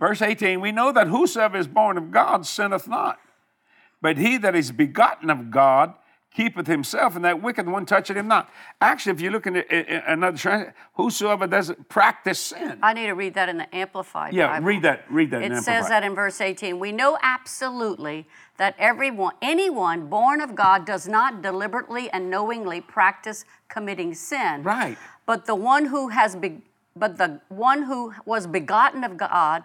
verse 0.00 0.22
18. 0.22 0.62
We 0.62 0.72
know 0.72 0.92
that 0.92 1.08
whosoever 1.08 1.58
is 1.58 1.68
born 1.68 1.98
of 1.98 2.10
God 2.10 2.46
sinneth 2.46 2.88
not. 2.88 3.18
But 4.00 4.16
he 4.16 4.38
that 4.38 4.56
is 4.56 4.72
begotten 4.72 5.28
of 5.28 5.50
God 5.50 5.92
keepeth 6.36 6.66
himself, 6.66 7.16
and 7.16 7.24
that 7.24 7.40
wicked 7.42 7.66
one 7.66 7.86
toucheth 7.86 8.16
him 8.16 8.28
not. 8.28 8.50
Actually, 8.82 9.12
if 9.12 9.20
you 9.22 9.30
look 9.30 9.46
in, 9.46 9.54
the, 9.54 9.74
in- 9.74 9.86
in 9.86 10.02
another 10.06 10.36
translation, 10.36 10.74
whosoever 10.94 11.46
doesn't 11.46 11.88
practice 11.88 12.38
sin. 12.38 12.78
I 12.82 12.92
need 12.92 13.06
to 13.06 13.14
read 13.14 13.32
that 13.34 13.48
in 13.48 13.56
the 13.56 13.74
Amplified 13.74 14.34
yeah, 14.34 14.48
Bible. 14.48 14.66
read 14.66 14.82
that. 14.82 15.10
Read 15.10 15.30
that. 15.30 15.42
in 15.42 15.52
It 15.52 15.56
says 15.56 15.68
Amplified. 15.68 15.90
that 15.90 16.04
in 16.04 16.14
verse 16.14 16.40
18. 16.40 16.78
We 16.78 16.92
know 16.92 17.16
absolutely 17.22 18.26
that 18.58 18.74
everyone, 18.78 19.32
anyone 19.40 20.08
born 20.08 20.42
of 20.42 20.54
God 20.54 20.84
does 20.84 21.08
not 21.08 21.40
deliberately 21.42 22.10
and 22.10 22.30
knowingly 22.30 22.82
practice 22.82 23.46
committing 23.68 24.14
sin. 24.14 24.62
Right. 24.62 24.98
But 25.24 25.46
the 25.46 25.54
one 25.54 25.86
who 25.86 26.08
has 26.08 26.36
be, 26.36 26.60
but 26.94 27.16
the 27.16 27.40
one 27.48 27.84
who 27.84 28.12
was 28.26 28.46
begotten 28.46 29.04
of 29.04 29.16
God 29.16 29.64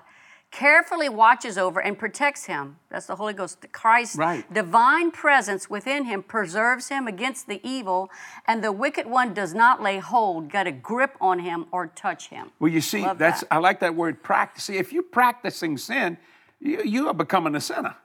carefully 0.51 1.07
watches 1.07 1.57
over 1.57 1.79
and 1.79 1.97
protects 1.97 2.45
him. 2.45 2.77
That's 2.89 3.05
the 3.05 3.15
Holy 3.15 3.33
Ghost. 3.33 3.65
Christ's 3.71 4.17
Right. 4.17 4.53
divine 4.53 5.09
presence 5.11 5.69
within 5.69 6.03
him 6.05 6.21
preserves 6.21 6.89
him 6.89 7.07
against 7.07 7.47
the 7.47 7.61
evil, 7.67 8.11
and 8.45 8.61
the 8.63 8.71
wicked 8.71 9.07
one 9.07 9.33
does 9.33 9.53
not 9.53 9.81
lay 9.81 9.99
hold, 9.99 10.49
get 10.49 10.67
a 10.67 10.71
grip 10.71 11.15
on 11.21 11.39
him, 11.39 11.67
or 11.71 11.87
touch 11.87 12.27
him. 12.27 12.51
Well, 12.59 12.71
you 12.71 12.81
see, 12.81 13.01
Love 13.01 13.17
that's 13.17 13.41
that. 13.41 13.47
I 13.49 13.57
like 13.57 13.79
that 13.79 13.95
word 13.95 14.21
practice. 14.21 14.65
See, 14.65 14.77
if 14.77 14.91
you're 14.91 15.03
practicing 15.03 15.77
sin, 15.77 16.17
you, 16.59 16.83
you 16.83 17.07
are 17.07 17.13
becoming 17.13 17.55
a 17.55 17.61
sinner. 17.61 17.95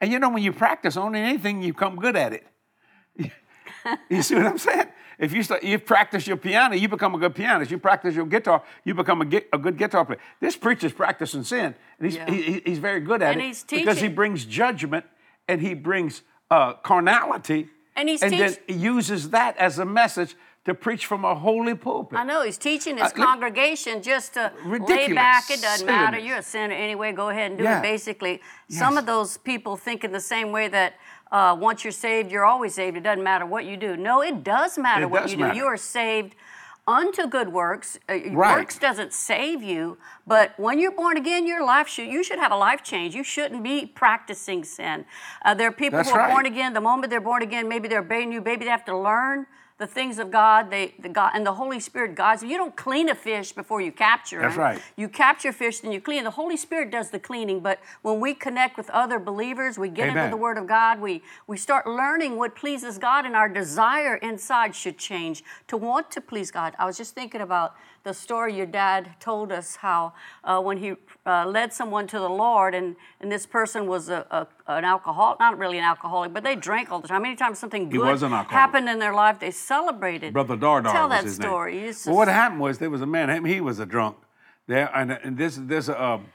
And 0.00 0.12
you 0.12 0.18
know, 0.18 0.28
when 0.30 0.42
you 0.42 0.52
practice 0.52 0.96
on 0.96 1.14
anything, 1.16 1.62
you 1.62 1.72
become 1.72 1.96
good 1.96 2.16
at 2.16 2.32
it. 2.32 2.46
you 4.08 4.22
see 4.22 4.34
what 4.36 4.46
I'm 4.46 4.58
saying? 4.58 4.86
If 5.18 5.32
you 5.32 5.42
start, 5.42 5.62
you 5.64 5.78
practice 5.78 6.26
your 6.26 6.36
piano, 6.36 6.74
you 6.74 6.88
become 6.88 7.14
a 7.14 7.18
good 7.18 7.34
pianist. 7.34 7.70
You 7.70 7.78
practice 7.78 8.14
your 8.14 8.26
guitar, 8.26 8.62
you 8.84 8.94
become 8.94 9.22
a, 9.22 9.42
a 9.52 9.58
good 9.58 9.78
guitar 9.78 10.04
player. 10.04 10.18
This 10.40 10.56
preacher's 10.56 10.92
practicing 10.92 11.42
sin, 11.44 11.74
and 11.98 12.06
he's, 12.06 12.16
Yeah. 12.16 12.30
he- 12.30 12.42
he- 12.42 12.62
he's 12.66 12.78
very 12.78 13.00
good 13.00 13.22
at 13.22 13.32
And 13.32 13.40
it 13.42 13.64
because 13.70 14.00
he 14.00 14.08
brings 14.08 14.44
judgment 14.44 15.04
and 15.48 15.60
he 15.60 15.74
brings 15.74 16.22
uh, 16.50 16.74
carnality, 16.74 17.68
And 17.96 18.08
he's 18.08 18.22
and 18.22 18.32
then 18.32 18.50
teach- 18.50 18.60
he 18.68 18.74
uses 18.74 19.30
that 19.30 19.56
as 19.56 19.78
a 19.78 19.84
message 19.84 20.34
to 20.66 20.74
preach 20.74 21.06
from 21.06 21.24
a 21.24 21.34
holy 21.34 21.74
pulpit. 21.74 22.18
I 22.18 22.24
know 22.24 22.42
he's 22.42 22.58
teaching 22.58 22.98
his 22.98 23.12
Uh, 23.12 23.14
congregation 23.24 24.02
just 24.02 24.34
to 24.34 24.52
lay 24.64 25.12
back. 25.14 25.48
It 25.50 25.60
doesn't 25.62 25.86
matter. 25.86 26.18
You're 26.18 26.38
a 26.38 26.42
sinner 26.42 26.74
anyway. 26.74 27.12
Go 27.12 27.28
ahead 27.30 27.52
and 27.52 27.58
do 27.58 27.64
Yeah. 27.64 27.78
it. 27.78 27.82
Basically, 27.82 28.40
some 28.68 28.96
of 28.98 29.06
those 29.06 29.38
people 29.38 29.76
think 29.76 30.04
in 30.04 30.12
the 30.12 30.20
same 30.20 30.50
way 30.52 30.66
that 30.68 30.94
uh, 31.32 31.56
once 31.58 31.84
you're 31.84 31.92
saved, 31.92 32.30
you're 32.30 32.44
always 32.44 32.74
saved. 32.74 32.96
It 32.96 33.02
doesn't 33.02 33.24
matter 33.24 33.46
what 33.46 33.64
you 33.64 33.76
do. 33.76 33.96
No, 33.96 34.22
it 34.22 34.44
does 34.44 34.78
matter 34.78 35.04
It 35.04 35.10
what 35.10 35.22
does 35.22 35.32
you 35.32 35.38
matter. 35.38 35.52
do. 35.54 35.58
You 35.58 35.66
are 35.66 35.76
saved 35.76 36.34
unto 36.86 37.26
good 37.26 37.52
works. 37.52 37.98
Uh, 38.08 38.14
Right. 38.30 38.56
Works 38.58 38.78
doesn't 38.78 39.12
save 39.12 39.62
you, 39.62 39.98
but 40.26 40.52
when 40.58 40.78
you're 40.78 40.92
born 40.92 41.16
again, 41.16 41.46
your 41.46 41.64
life 41.64 41.88
should 41.88 42.06
you 42.08 42.22
should 42.22 42.38
have 42.38 42.52
a 42.52 42.56
life 42.56 42.82
change. 42.84 43.14
You 43.14 43.24
shouldn't 43.24 43.62
be 43.64 43.86
practicing 43.86 44.62
sin. 44.64 45.04
Uh, 45.44 45.54
there 45.54 45.68
are 45.68 45.72
people 45.72 45.98
That's 45.98 46.10
who 46.10 46.14
are 46.16 46.20
right. 46.20 46.30
born 46.32 46.46
again. 46.46 46.74
The 46.74 46.80
moment 46.80 47.10
they're 47.10 47.20
born 47.20 47.42
again, 47.42 47.68
maybe 47.68 47.88
they're 47.88 48.06
a 48.08 48.26
new 48.26 48.40
baby. 48.40 48.64
They 48.64 48.70
have 48.70 48.84
to 48.84 48.96
learn 48.96 49.46
the 49.78 49.86
things 49.86 50.18
of 50.18 50.30
God. 50.30 50.70
They 50.70 50.94
the 50.98 51.08
God 51.08 51.32
and 51.34 51.46
the 51.46 51.54
Holy 51.54 51.80
Spirit 51.80 52.14
guides. 52.14 52.42
You 52.42 52.56
don't 52.56 52.76
clean 52.76 53.08
a 53.08 53.14
fish 53.14 53.52
before 53.52 53.80
you 53.80 53.92
capture 53.92 54.40
That's 54.40 54.54
him. 54.54 54.60
right. 54.60 54.82
You 54.96 55.08
capture 55.08 55.52
fish, 55.52 55.80
then 55.80 55.92
you 55.92 56.00
clean. 56.00 56.24
The 56.24 56.30
Holy 56.30 56.56
Spirit 56.56 56.90
does 56.90 57.10
the 57.10 57.18
cleaning. 57.18 57.60
But 57.60 57.80
when 58.02 58.20
we 58.20 58.34
connect 58.34 58.76
with 58.76 58.88
other 58.90 59.18
believers, 59.18 59.78
we 59.78 59.88
get 59.88 60.08
Amen. 60.08 60.24
into 60.24 60.36
the 60.36 60.40
Word 60.40 60.58
of 60.58 60.66
God. 60.66 61.00
We 61.00 61.22
we 61.46 61.56
start 61.56 61.86
learning 61.86 62.36
what 62.36 62.54
pleases 62.54 62.98
God, 62.98 63.26
and 63.26 63.36
our 63.36 63.48
desire 63.48 64.16
inside 64.16 64.74
should 64.74 64.98
change 64.98 65.44
to 65.68 65.76
want 65.76 66.10
to 66.12 66.20
please 66.20 66.50
God. 66.50 66.74
I 66.78 66.86
was 66.86 66.96
just 66.96 67.14
thinking 67.14 67.40
about 67.40 67.74
the 68.06 68.14
story 68.14 68.56
your 68.56 68.66
dad 68.66 69.10
told 69.18 69.50
us 69.50 69.74
how 69.74 70.12
uh, 70.44 70.60
when 70.60 70.78
he 70.78 70.94
uh, 71.26 71.44
led 71.44 71.72
someone 71.72 72.06
to 72.06 72.20
the 72.20 72.28
Lord, 72.28 72.72
and, 72.72 72.94
and 73.20 73.32
this 73.32 73.46
person 73.46 73.88
was 73.88 74.08
a, 74.08 74.24
a, 74.30 74.46
an 74.72 74.84
alcoholic, 74.84 75.40
not 75.40 75.58
really 75.58 75.76
an 75.76 75.82
alcoholic, 75.82 76.32
but 76.32 76.44
they 76.44 76.54
drank 76.54 76.92
all 76.92 77.00
the 77.00 77.08
time. 77.08 77.24
Anytime 77.24 77.56
something 77.56 77.88
good 77.88 78.20
happened 78.48 78.88
in 78.88 79.00
their 79.00 79.12
life, 79.12 79.40
they 79.40 79.50
celebrated. 79.50 80.32
Brother 80.32 80.56
Dardar 80.56 80.92
Tell 80.92 81.08
that 81.08 81.24
his 81.24 81.34
story. 81.34 81.92
Well, 82.06 82.14
what 82.14 82.28
happened 82.28 82.60
was 82.60 82.78
there 82.78 82.90
was 82.90 83.02
a 83.02 83.06
man. 83.06 83.44
He 83.44 83.60
was 83.60 83.80
a 83.80 83.86
drunk. 83.86 84.16
There 84.68 84.88
and, 84.94 85.10
and 85.10 85.36
this 85.36 85.58
there's 85.60 85.88
a, 85.88 86.00
um, 86.00 86.26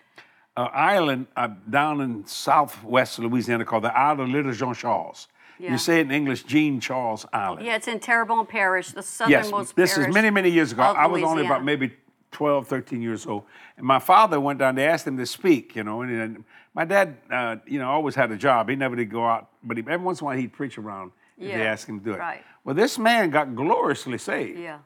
a 0.58 0.62
island 0.62 1.28
uh, 1.38 1.50
down 1.70 2.02
in 2.02 2.26
southwest 2.26 3.18
Louisiana 3.20 3.64
called 3.64 3.86
the 3.86 3.98
Isle 3.98 4.22
of 4.22 4.28
Little 4.28 4.52
Jean 4.52 4.74
Charles. 4.74 5.30
Yeah. 5.62 5.72
You 5.74 5.78
say 5.78 6.00
it 6.00 6.08
in 6.08 6.12
English, 6.12 6.44
Jean 6.44 6.80
Charles 6.80 7.26
Island. 7.32 7.66
Yeah, 7.66 7.76
it's 7.76 7.88
in 7.88 8.00
Terrebonne 8.00 8.48
Parish, 8.48 8.92
the 8.92 9.04
southernmost 9.04 9.74
Yes, 9.78 9.96
this 9.96 9.98
is 9.98 10.14
many, 10.14 10.30
many 10.32 10.50
years 10.50 10.72
ago. 10.72 10.82
I 10.82 11.06
was 11.06 11.22
only 11.22 11.46
about 11.46 11.64
maybe 11.64 11.94
12, 12.32 12.68
13 12.68 13.02
years 13.02 13.28
old. 13.28 13.44
And 13.78 13.86
my 13.86 14.00
father 14.00 14.40
went 14.40 14.58
down, 14.60 14.76
they 14.76 14.88
asked 14.88 15.06
him 15.06 15.18
to 15.18 15.26
speak, 15.26 15.76
you 15.76 15.84
know. 15.84 16.02
And, 16.02 16.12
and 16.22 16.44
my 16.74 16.86
dad, 16.86 17.18
uh, 17.30 17.58
you 17.68 17.78
know, 17.78 17.90
always 17.92 18.16
had 18.16 18.32
a 18.32 18.38
job. 18.38 18.70
He 18.70 18.76
never 18.76 18.96
did 18.96 19.12
go 19.12 19.26
out, 19.26 19.50
but 19.64 19.78
he, 19.78 19.84
every 19.88 19.98
once 20.06 20.20
in 20.22 20.24
a 20.24 20.26
while 20.26 20.38
he'd 20.38 20.54
preach 20.54 20.78
around 20.80 21.12
if 21.38 21.52
they 21.52 21.60
Yeah, 21.60 21.72
asked 21.72 21.88
him 21.88 22.00
to 22.00 22.06
do 22.06 22.14
it. 22.14 22.20
right. 22.20 22.44
Well, 22.64 22.76
this 22.76 22.98
man 22.98 23.30
got 23.30 23.56
gloriously 23.56 24.18
saved 24.18 24.58
Yeah. 24.60 24.80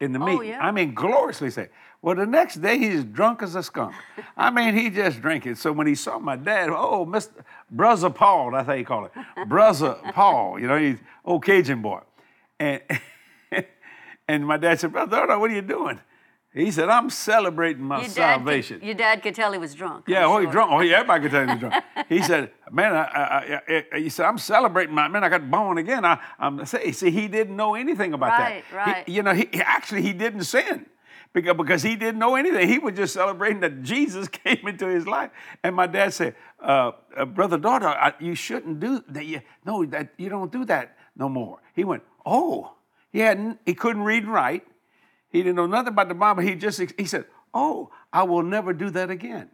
In 0.00 0.12
the 0.12 0.20
Oh, 0.20 0.40
yeah. 0.40 0.58
I 0.60 0.70
mean, 0.70 0.94
gloriously 0.94 1.50
saved. 1.50 1.70
Well, 2.02 2.16
the 2.16 2.26
next 2.26 2.56
day 2.56 2.76
he's 2.78 3.02
drunk 3.04 3.42
as 3.42 3.54
a 3.54 3.62
skunk. 3.62 3.94
I 4.36 4.50
mean, 4.50 4.74
he 4.74 4.90
just 4.90 5.22
drinking. 5.22 5.54
So 5.54 5.72
when 5.72 5.86
he 5.86 5.94
saw 5.94 6.18
my 6.18 6.36
dad, 6.36 6.68
oh, 6.68 7.06
Mr. 7.06 7.30
Brother 7.70 8.10
Paul, 8.10 8.50
that's 8.52 8.66
how 8.66 8.74
you 8.74 8.84
call 8.84 9.06
it. 9.06 9.12
Brother 9.48 9.96
Paul, 10.12 10.60
you 10.60 10.66
know, 10.66 10.76
he's 10.76 10.98
old 11.24 11.44
Cajun 11.44 11.80
boy. 11.80 12.00
And 12.60 12.82
and 14.28 14.46
my 14.46 14.58
dad 14.58 14.80
said, 14.80 14.92
Brother, 14.92 15.38
what 15.38 15.50
are 15.50 15.54
you 15.54 15.62
doing? 15.62 15.98
He 16.54 16.70
said, 16.70 16.88
I'm 16.88 17.10
celebrating 17.10 17.82
my 17.82 18.00
Your 18.02 18.08
salvation. 18.08 18.78
could, 18.78 18.86
your 18.86 18.94
dad 18.94 19.22
could 19.22 19.34
tell 19.34 19.50
he 19.52 19.58
was 19.58 19.74
drunk. 19.74 20.04
Yeah, 20.06 20.24
I'm 20.24 20.30
oh, 20.30 20.38
he 20.38 20.46
drunk. 20.46 20.70
Oh, 20.72 20.80
yeah, 20.80 20.98
everybody 20.98 21.22
could 21.22 21.32
tell 21.32 21.44
he 21.46 21.50
was 21.52 21.58
drunk. 21.60 21.84
He 22.08 22.22
said, 22.22 22.50
"Man, 22.70 22.94
I, 22.94 23.02
I, 23.02 23.84
I, 23.94 23.98
he 23.98 24.08
said 24.08 24.26
I'm 24.26 24.38
celebrating 24.38 24.94
my 24.94 25.08
man. 25.08 25.24
I 25.24 25.28
got 25.30 25.50
born 25.50 25.78
again. 25.78 26.04
I, 26.04 26.20
I'm 26.38 26.64
see, 26.66 26.92
see, 26.92 27.10
he 27.10 27.28
didn't 27.28 27.56
know 27.56 27.74
anything 27.74 28.12
about 28.12 28.38
Right, 28.38 28.62
that. 28.70 28.76
right. 28.76 29.04
He- 29.06 29.14
you 29.14 29.22
know, 29.22 29.32
he 29.32 29.48
he- 29.52 29.62
actually 29.62 30.02
he 30.02 30.12
didn't 30.12 30.44
sin 30.44 30.84
because 31.32 31.56
because 31.56 31.82
he 31.82 31.96
didn't 31.96 32.18
know 32.20 32.34
anything. 32.36 32.68
He 32.68 32.78
was 32.78 32.94
just 32.94 33.14
celebrating 33.14 33.60
that 33.60 33.82
Jesus 33.82 34.28
came 34.44 34.68
into 34.68 34.86
his 34.86 35.06
life. 35.06 35.30
And 35.64 35.74
my 35.74 35.86
dad 35.86 36.12
said, 36.12 36.36
uh, 36.62 36.92
uh, 37.16 37.24
"Brother, 37.24 37.58
Dardar, 37.58 37.96
I, 37.96 38.12
you 38.20 38.34
shouldn't 38.34 38.78
do 38.80 39.02
that. 39.08 39.24
You, 39.24 39.40
no, 39.64 39.84
that 39.86 40.10
you 40.18 40.28
don't 40.28 40.52
do 40.52 40.64
that 40.66 40.96
no 41.16 41.28
more." 41.30 41.60
He 41.74 41.84
went, 41.84 42.02
"Oh, 42.26 42.74
he 43.10 43.20
hadn't. 43.20 43.58
He 43.64 43.74
couldn't 43.74 44.02
read 44.02 44.24
and 44.24 44.32
write." 44.32 44.64
He 45.34 45.42
didn't 45.42 45.56
know 45.56 45.66
nothing 45.66 45.88
about 45.88 46.06
the 46.06 46.14
Bible. 46.14 46.42
He 46.44 46.54
just 46.54 46.80
he 46.96 47.06
said, 47.06 47.24
"Oh, 47.52 47.90
I 48.12 48.22
will 48.22 48.44
never 48.44 48.72
do 48.72 48.88
that 48.90 49.10
again." 49.10 49.50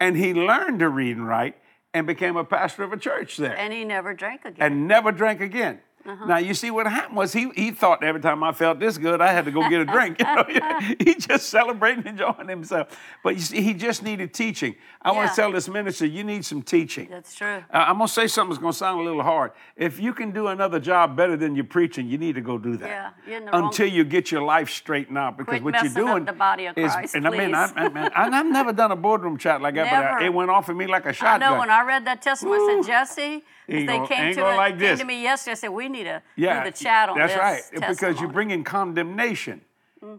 And 0.00 0.16
he 0.16 0.34
learned 0.34 0.80
to 0.80 0.88
read 0.88 1.16
and 1.16 1.28
write 1.28 1.54
and 1.94 2.08
became 2.08 2.36
a 2.36 2.42
pastor 2.42 2.82
of 2.82 2.92
a 2.92 2.96
church 2.96 3.36
there 3.36 3.56
And 3.56 3.72
he 3.72 3.84
never 3.84 4.14
drank 4.14 4.44
again. 4.44 4.66
and 4.66 4.88
never 4.88 5.12
drank 5.12 5.40
again. 5.40 5.78
Now 6.26 6.38
you 6.38 6.54
see 6.54 6.70
what 6.70 6.86
happened 6.86 7.16
was 7.16 7.32
he 7.32 7.50
he 7.54 7.70
thought 7.70 8.02
every 8.02 8.20
time 8.20 8.42
I 8.42 8.52
felt 8.52 8.78
this 8.78 8.98
good 8.98 9.20
I 9.20 9.32
had 9.32 9.44
to 9.46 9.50
go 9.50 9.68
get 9.68 9.80
a 9.80 9.84
drink. 9.84 10.20
You 10.26 10.60
know? 10.60 10.80
he 11.00 11.14
just 11.18 11.48
celebrating 11.48 12.06
and 12.06 12.20
enjoying 12.20 12.48
himself. 12.48 12.96
But 13.22 13.34
you 13.34 13.40
see, 13.40 13.62
he 13.62 13.74
just 13.74 14.02
needed 14.02 14.32
teaching. 14.32 14.76
I 15.02 15.12
want 15.12 15.30
to 15.30 15.36
tell 15.36 15.52
this 15.52 15.68
minister, 15.68 16.06
you 16.06 16.24
need 16.24 16.44
some 16.44 16.62
teaching. 16.62 17.08
That's 17.10 17.34
true. 17.34 17.62
Uh, 17.72 17.84
I'm 17.88 17.96
gonna 17.98 18.08
say 18.08 18.26
something 18.26 18.50
that's 18.50 18.60
gonna 18.60 18.72
sound 18.72 19.00
a 19.00 19.04
little 19.04 19.22
hard. 19.22 19.52
If 19.76 19.98
you 20.00 20.12
can 20.12 20.30
do 20.30 20.48
another 20.48 20.78
job 20.78 21.16
better 21.16 21.36
than 21.36 21.54
you're 21.56 21.64
preaching, 21.64 22.08
you 22.08 22.18
need 22.18 22.34
to 22.34 22.40
go 22.40 22.58
do 22.58 22.76
that. 22.78 23.14
Yeah, 23.26 23.40
the 23.40 23.46
wrong- 23.46 23.64
Until 23.66 23.88
you 23.88 24.04
get 24.04 24.30
your 24.30 24.42
life 24.42 24.70
straightened 24.70 25.18
out, 25.18 25.36
because 25.36 25.60
Quit 25.60 25.64
what 25.64 25.82
you're 25.82 25.92
doing 25.92 26.24
the 26.24 26.32
body 26.32 26.66
of 26.66 26.76
is, 26.78 26.92
Christ, 26.92 27.14
and 27.14 27.26
I 27.26 27.30
mean, 27.30 27.54
I. 27.54 27.72
I, 27.76 27.88
man, 27.88 28.10
I, 28.14 28.28
I've 28.28 28.46
never 28.46 28.72
done 28.72 28.92
a 28.92 28.96
boardroom 28.96 29.36
chat 29.38 29.60
like 29.60 29.74
that, 29.74 29.90
but 29.90 30.22
I, 30.22 30.26
it 30.26 30.32
went 30.34 30.50
off 30.50 30.68
of 30.68 30.76
me 30.76 30.86
like 30.86 31.06
a 31.06 31.12
shotgun. 31.12 31.40
know 31.40 31.58
when 31.58 31.70
I 31.70 31.82
read 31.82 32.04
that 32.06 32.22
testimony, 32.22 32.58
I 32.58 32.82
said, 32.82 32.86
Jesse, 32.86 33.44
they 33.68 33.86
came, 34.06 34.34
to, 34.34 34.42
like 34.42 34.78
came 34.78 34.96
to 34.98 35.04
me 35.04 35.22
yesterday. 35.22 35.52
I 35.52 35.54
said, 35.54 35.68
we 35.70 35.88
need 35.96 36.04
to 36.04 36.22
yeah, 36.36 36.64
do 36.64 36.70
the 36.70 36.76
chat 36.76 37.08
on 37.08 37.18
that's 37.18 37.32
this. 37.32 37.40
right. 37.40 37.62
Because 37.72 38.00
you're 38.00 38.10
testimony." 38.10 38.32
bringing 38.32 38.64
condemnation, 38.64 39.60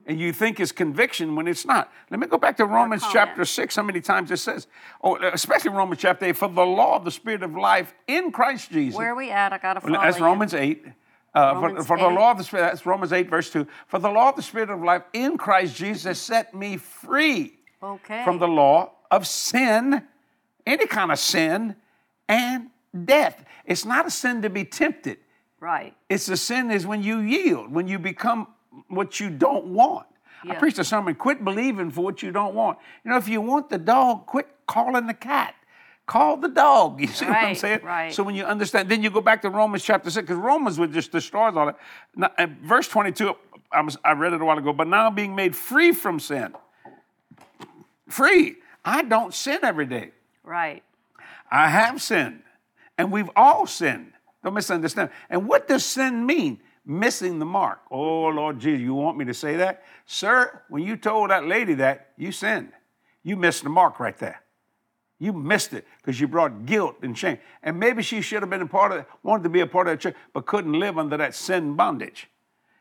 and 0.06 0.20
you 0.20 0.34
think 0.34 0.60
it's 0.60 0.72
conviction 0.72 1.36
when 1.36 1.48
it's 1.48 1.66
not. 1.66 1.92
Let 2.10 2.20
me 2.20 2.28
go 2.28 2.38
back 2.38 2.58
to 2.58 2.66
Romans 2.66 3.04
chapter 3.12 3.46
six. 3.46 3.76
How 3.76 3.84
many 3.84 4.02
times 4.02 4.32
it 4.32 4.38
says, 4.38 4.68
oh, 5.04 5.18
especially 5.18 5.72
Romans 5.72 6.02
chapter 6.02 6.26
eight, 6.26 6.38
for 6.38 6.50
the 6.50 6.66
law 6.66 6.96
of 6.96 7.06
the 7.06 7.12
Spirit 7.12 7.44
of 7.44 7.56
life 7.56 7.94
in 8.08 8.32
Christ 8.32 8.72
Jesus. 8.72 8.98
Where 8.98 9.12
are 9.12 9.16
we 9.16 9.30
at? 9.32 9.54
I 9.54 9.58
got 9.58 9.74
to 9.76 9.82
follow 9.82 9.94
That's 10.02 10.20
you. 10.20 10.26
Romans 10.26 10.54
8. 10.54 10.86
Uh, 11.34 11.60
for, 11.60 11.84
for 11.84 11.98
the 12.00 12.08
law 12.08 12.32
of 12.32 12.38
the 12.40 12.44
Spirit, 12.44 12.64
that's 12.64 12.86
Romans 12.86 13.14
8, 13.14 13.30
verse 13.30 13.52
2. 13.52 13.68
For 13.88 14.00
the 14.00 14.10
law 14.10 14.30
of 14.30 14.36
the 14.36 14.42
Spirit 14.42 14.72
of 14.72 14.82
life 14.82 15.04
in 15.14 15.38
Christ 15.38 15.76
Jesus 15.76 16.20
set 16.20 16.54
me 16.56 16.78
free 16.78 17.54
Okay. 17.84 18.24
from 18.24 18.40
the 18.40 18.48
law 18.48 18.92
of 19.12 19.28
sin, 19.28 20.02
any 20.66 20.88
kind 20.88 21.12
of 21.12 21.20
sin, 21.20 21.76
and 22.28 22.70
death. 23.06 23.46
It's 23.66 23.86
not 23.86 24.08
a 24.08 24.10
sin 24.10 24.42
to 24.42 24.50
be 24.50 24.66
tempted. 24.66 25.18
Right. 25.60 25.96
It's 26.10 26.30
a 26.30 26.38
sin 26.38 26.72
is 26.72 26.86
when 26.86 27.02
you 27.02 27.20
yield, 27.20 27.72
when 27.72 27.88
you 27.88 28.00
become 28.00 28.48
what 28.88 29.20
you 29.20 29.30
don't 29.30 29.66
want. 29.68 30.08
I 30.50 30.56
preached 30.56 30.80
a 30.80 30.84
sermon, 30.84 31.16
quit 31.16 31.44
believing 31.44 31.92
for 31.92 32.02
what 32.04 32.22
you 32.24 32.32
don't 32.32 32.56
want. 32.56 32.78
You 33.04 33.12
know, 33.12 33.18
if 33.18 33.28
you 33.28 33.42
want 33.42 33.70
the 33.70 33.78
dog, 33.78 34.28
quit 34.28 34.48
calling 34.66 35.08
the 35.08 35.14
cat. 35.14 35.56
Call 36.06 36.38
the 36.38 36.48
dog. 36.48 37.02
You 37.02 37.08
see 37.08 37.26
what 37.26 37.36
I'm 37.36 37.56
saying? 37.56 37.82
right. 37.84 38.14
So 38.14 38.24
when 38.24 38.34
you 38.34 38.46
understand, 38.46 38.88
then 38.88 39.04
you 39.04 39.10
go 39.10 39.20
back 39.20 39.42
to 39.42 39.50
Romans 39.50 39.84
chapter 39.84 40.10
6, 40.10 40.26
because 40.26 40.42
Romans 40.42 40.80
would 40.80 40.94
just 40.94 41.12
destroys 41.12 41.56
all 41.56 41.66
that. 41.66 41.78
Now, 42.16 42.32
verse 42.64 42.88
22, 42.88 43.36
I, 43.72 43.82
was, 43.82 43.98
I 44.06 44.14
read 44.14 44.34
it 44.34 44.42
a 44.42 44.46
while 44.46 44.58
ago, 44.58 44.72
but 44.72 44.88
now 44.88 45.10
being 45.10 45.36
made 45.36 45.56
free 45.56 45.92
from 45.92 46.20
sin. 46.20 46.54
Free. 48.08 48.56
I 48.86 49.04
don't 49.04 49.34
sin 49.34 49.60
every 49.64 49.86
day. 49.86 50.12
Right. 50.44 50.82
I 51.52 51.68
have 51.70 52.02
sinned, 52.02 52.44
and 52.98 53.12
we've 53.12 53.30
all 53.36 53.68
sinned. 53.68 54.14
Don't 54.44 54.54
misunderstand. 54.54 55.10
And 55.30 55.48
what 55.48 55.68
does 55.68 55.86
sin 55.86 56.26
mean? 56.26 56.60
Missing 56.86 57.40
the 57.40 57.46
mark. 57.46 57.82
Oh, 57.92 58.28
Lord 58.28 58.60
Jesus, 58.60 58.82
you 58.82 58.94
want 58.94 59.18
me 59.18 59.26
to 59.26 59.34
say 59.34 59.58
that? 59.58 59.84
Sir, 60.06 60.64
when 60.70 60.84
you 60.84 60.96
told 60.96 61.32
that 61.32 61.46
lady 61.46 61.74
that, 61.76 62.12
you 62.18 62.32
sinned. 62.32 62.72
You 63.24 63.36
missed 63.36 63.64
the 63.64 63.70
mark 63.70 64.00
right 64.00 64.18
there. 64.18 64.42
You 65.20 65.34
missed 65.34 65.74
it 65.74 65.86
because 65.98 66.22
you 66.22 66.28
brought 66.28 66.66
guilt 66.66 66.98
and 67.02 67.18
shame. 67.18 67.40
And 67.64 67.80
maybe 67.80 68.04
she 68.04 68.22
should 68.22 68.42
have 68.42 68.50
been 68.50 68.62
a 68.62 68.68
part 68.68 68.92
of 68.92 69.06
wanted 69.24 69.44
to 69.44 69.50
be 69.50 69.62
a 69.62 69.68
part 69.68 69.88
of 69.88 69.94
that 69.94 70.00
church, 70.00 70.16
but 70.32 70.46
couldn't 70.46 70.74
live 70.74 70.98
under 70.98 71.18
that 71.18 71.34
sin 71.36 71.76
bondage. 71.76 72.30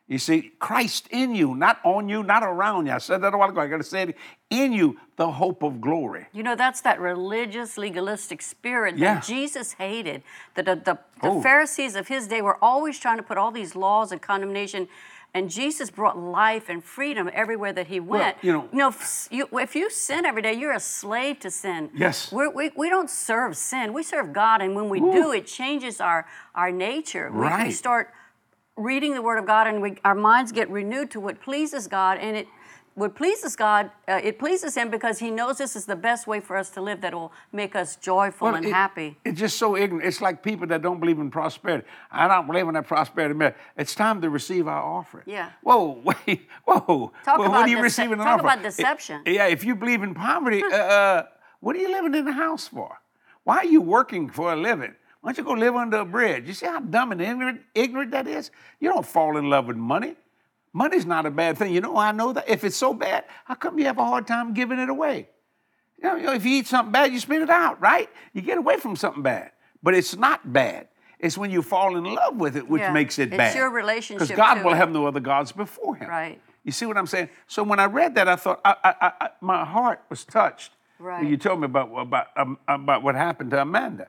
You 0.08 0.18
see, 0.18 0.52
Christ 0.60 1.08
in 1.10 1.34
you, 1.34 1.56
not 1.56 1.80
on 1.82 2.08
you, 2.08 2.22
not 2.22 2.44
around 2.44 2.86
you. 2.86 2.92
I 2.92 2.98
said 2.98 3.22
that 3.22 3.34
a 3.34 3.36
while 3.36 3.48
ago. 3.48 3.60
I 3.60 3.66
got 3.66 3.78
to 3.78 3.82
say 3.82 4.02
it 4.02 4.16
in 4.50 4.72
you, 4.72 4.98
the 5.16 5.32
hope 5.32 5.64
of 5.64 5.80
glory. 5.80 6.26
You 6.32 6.44
know, 6.44 6.54
that's 6.54 6.80
that 6.82 7.00
religious, 7.00 7.76
legalistic 7.76 8.40
spirit 8.40 8.98
that 9.00 9.24
Jesus 9.24 9.72
hated. 9.72 10.22
The, 10.54 10.62
the, 10.62 10.74
the, 10.76 10.82
the 11.22 11.28
Oh. 11.28 11.42
Pharisees 11.42 11.96
of 11.96 12.06
his 12.06 12.28
day 12.28 12.40
were 12.40 12.56
always 12.62 13.00
trying 13.00 13.16
to 13.16 13.22
put 13.24 13.36
all 13.36 13.50
these 13.50 13.74
laws 13.74 14.12
and 14.12 14.22
condemnation. 14.22 14.86
And 15.34 15.50
Jesus 15.50 15.90
brought 15.90 16.16
life 16.16 16.68
and 16.68 16.84
freedom 16.84 17.28
everywhere 17.32 17.72
that 17.72 17.88
he 17.88 17.98
went. 17.98 18.36
you 18.42 18.52
know- 18.72 18.88
if 18.88 19.26
you, 19.32 19.48
if 19.54 19.74
you 19.74 19.90
sin 19.90 20.24
every 20.24 20.40
day, 20.40 20.52
you're 20.54 20.72
a 20.72 20.78
slave 20.80 21.40
to 21.40 21.50
sin. 21.50 21.90
Yes. 21.94 22.30
We're, 22.30 22.48
we 22.50 22.70
we 22.76 22.88
don't 22.88 23.10
serve 23.10 23.56
sin. 23.56 23.92
We 23.92 24.02
serve 24.04 24.32
God, 24.32 24.62
and 24.62 24.76
when 24.76 24.88
we 24.88 25.00
do, 25.00 25.32
it 25.32 25.46
changes 25.48 26.00
our 26.00 26.26
our 26.54 26.70
nature. 26.70 27.30
We, 27.32 27.64
we 27.64 27.70
start 27.72 28.12
reading 28.76 29.14
the 29.14 29.22
Word 29.22 29.38
of 29.38 29.46
God, 29.46 29.66
and 29.66 29.80
we, 29.82 29.96
our 30.04 30.14
minds 30.14 30.52
get 30.52 30.68
renewed 30.70 31.10
to 31.12 31.20
what 31.20 31.40
pleases 31.40 31.86
God, 31.86 32.18
and 32.18 32.36
it 32.36 32.48
what 32.94 33.14
pleases 33.14 33.56
God, 33.56 33.90
uh, 34.08 34.20
it 34.24 34.38
pleases 34.38 34.74
Him 34.74 34.88
because 34.90 35.18
He 35.18 35.30
knows 35.30 35.58
this 35.58 35.76
is 35.76 35.84
the 35.84 35.96
best 35.96 36.26
way 36.26 36.40
for 36.40 36.56
us 36.56 36.70
to 36.70 36.80
live 36.80 37.02
that 37.02 37.12
will 37.12 37.30
make 37.52 37.76
us 37.76 37.96
joyful 37.96 38.48
and 38.48 38.64
it- 38.64 38.72
happy. 38.72 39.18
It's 39.22 39.38
just 39.38 39.58
so 39.58 39.76
ignorant. 39.76 40.06
It's 40.06 40.22
like 40.22 40.42
people 40.42 40.66
that 40.68 40.80
don't 40.80 40.98
believe 40.98 41.18
in 41.18 41.30
prosperity. 41.30 41.86
I 42.10 42.26
don't 42.26 42.46
believe 42.46 42.66
in 42.68 42.72
that 42.72 42.86
prosperity. 42.86 43.34
myth. 43.34 43.54
It's 43.76 43.94
time 43.94 44.22
to 44.22 44.30
receive 44.30 44.66
our 44.66 44.82
offering. 44.82 45.24
Yeah. 45.26 45.50
Whoa, 45.62 46.00
wait, 46.26 46.48
whoa. 46.64 47.12
Talk 47.22 47.38
well, 47.38 47.48
about 47.48 47.50
what 47.50 47.62
are 47.66 47.68
you 47.68 47.76
dece- 47.76 47.82
receiving 47.82 48.12
an 48.14 48.24
talk 48.24 48.40
about 48.40 48.62
deception. 48.62 49.22
I- 49.26 49.30
yeah, 49.30 49.46
if 49.48 49.62
you 49.62 49.76
believe 49.76 50.02
in 50.02 50.14
poverty, 50.14 50.62
uh, 50.62 50.68
uh, 50.76 51.22
what 51.60 51.76
are 51.76 51.80
you 51.80 51.90
living 51.90 52.14
in 52.14 52.24
the 52.24 52.32
house 52.32 52.66
for? 52.66 52.98
Why 53.44 53.58
are 53.58 53.66
you 53.66 53.82
working 53.82 54.30
for 54.30 54.54
a 54.54 54.56
living? 54.56 54.94
Why 55.26 55.32
don't 55.32 55.38
you 55.44 55.54
go 55.56 55.58
live 55.58 55.74
under 55.74 55.96
a 55.96 56.04
bridge? 56.04 56.46
You 56.46 56.52
see 56.54 56.66
how 56.66 56.78
dumb 56.78 57.10
and 57.10 57.20
ignorant, 57.20 57.60
ignorant 57.74 58.12
that 58.12 58.28
is? 58.28 58.52
You 58.78 58.90
don't 58.90 59.04
fall 59.04 59.36
in 59.36 59.50
love 59.50 59.66
with 59.66 59.76
money. 59.76 60.14
Money's 60.72 61.04
not 61.04 61.26
a 61.26 61.32
bad 61.32 61.58
thing. 61.58 61.74
You 61.74 61.80
know 61.80 61.96
I 61.96 62.12
know 62.12 62.32
that? 62.32 62.48
If 62.48 62.62
it's 62.62 62.76
so 62.76 62.94
bad, 62.94 63.24
how 63.44 63.54
come 63.56 63.76
you 63.76 63.86
have 63.86 63.98
a 63.98 64.04
hard 64.04 64.28
time 64.28 64.54
giving 64.54 64.78
it 64.78 64.88
away? 64.88 65.28
You 66.00 66.04
know, 66.22 66.32
if 66.32 66.44
you 66.46 66.52
eat 66.58 66.68
something 66.68 66.92
bad, 66.92 67.12
you 67.12 67.18
spit 67.18 67.42
it 67.42 67.50
out, 67.50 67.80
right? 67.80 68.08
You 68.34 68.40
get 68.40 68.56
away 68.56 68.76
from 68.76 68.94
something 68.94 69.24
bad. 69.24 69.50
But 69.82 69.94
it's 69.94 70.14
not 70.16 70.52
bad. 70.52 70.86
It's 71.18 71.36
when 71.36 71.50
you 71.50 71.60
fall 71.60 71.96
in 71.96 72.04
love 72.04 72.36
with 72.36 72.56
it, 72.56 72.68
which 72.68 72.82
Yeah. 72.82 72.92
makes 72.92 73.18
it 73.18 73.30
It's 73.32 73.36
bad. 73.36 73.46
It's 73.48 73.56
your 73.56 73.70
relationship 73.70 74.28
Because 74.28 74.36
God 74.36 74.62
will 74.64 74.74
it. 74.74 74.76
have 74.76 74.92
no 74.92 75.08
other 75.08 75.18
gods 75.18 75.50
before 75.50 75.96
Him. 75.96 76.08
Right. 76.08 76.40
You 76.62 76.70
see 76.70 76.86
what 76.86 76.96
I'm 76.96 77.06
saying? 77.08 77.30
So 77.48 77.64
when 77.64 77.80
I 77.80 77.86
read 77.86 78.14
that, 78.14 78.28
I 78.28 78.36
thought 78.36 78.60
I, 78.64 78.76
I, 78.84 78.94
I, 79.00 79.12
I- 79.22 79.30
my 79.40 79.64
heart 79.64 80.02
was 80.08 80.24
touched. 80.24 80.70
Right. 81.00 81.22
When 81.22 81.28
you 81.32 81.36
told 81.36 81.58
me 81.58 81.64
about 81.64 81.90
about 81.98 82.28
um, 82.36 82.58
about 82.68 83.02
what 83.02 83.16
happened 83.16 83.50
to 83.50 83.60
Amanda. 83.60 84.06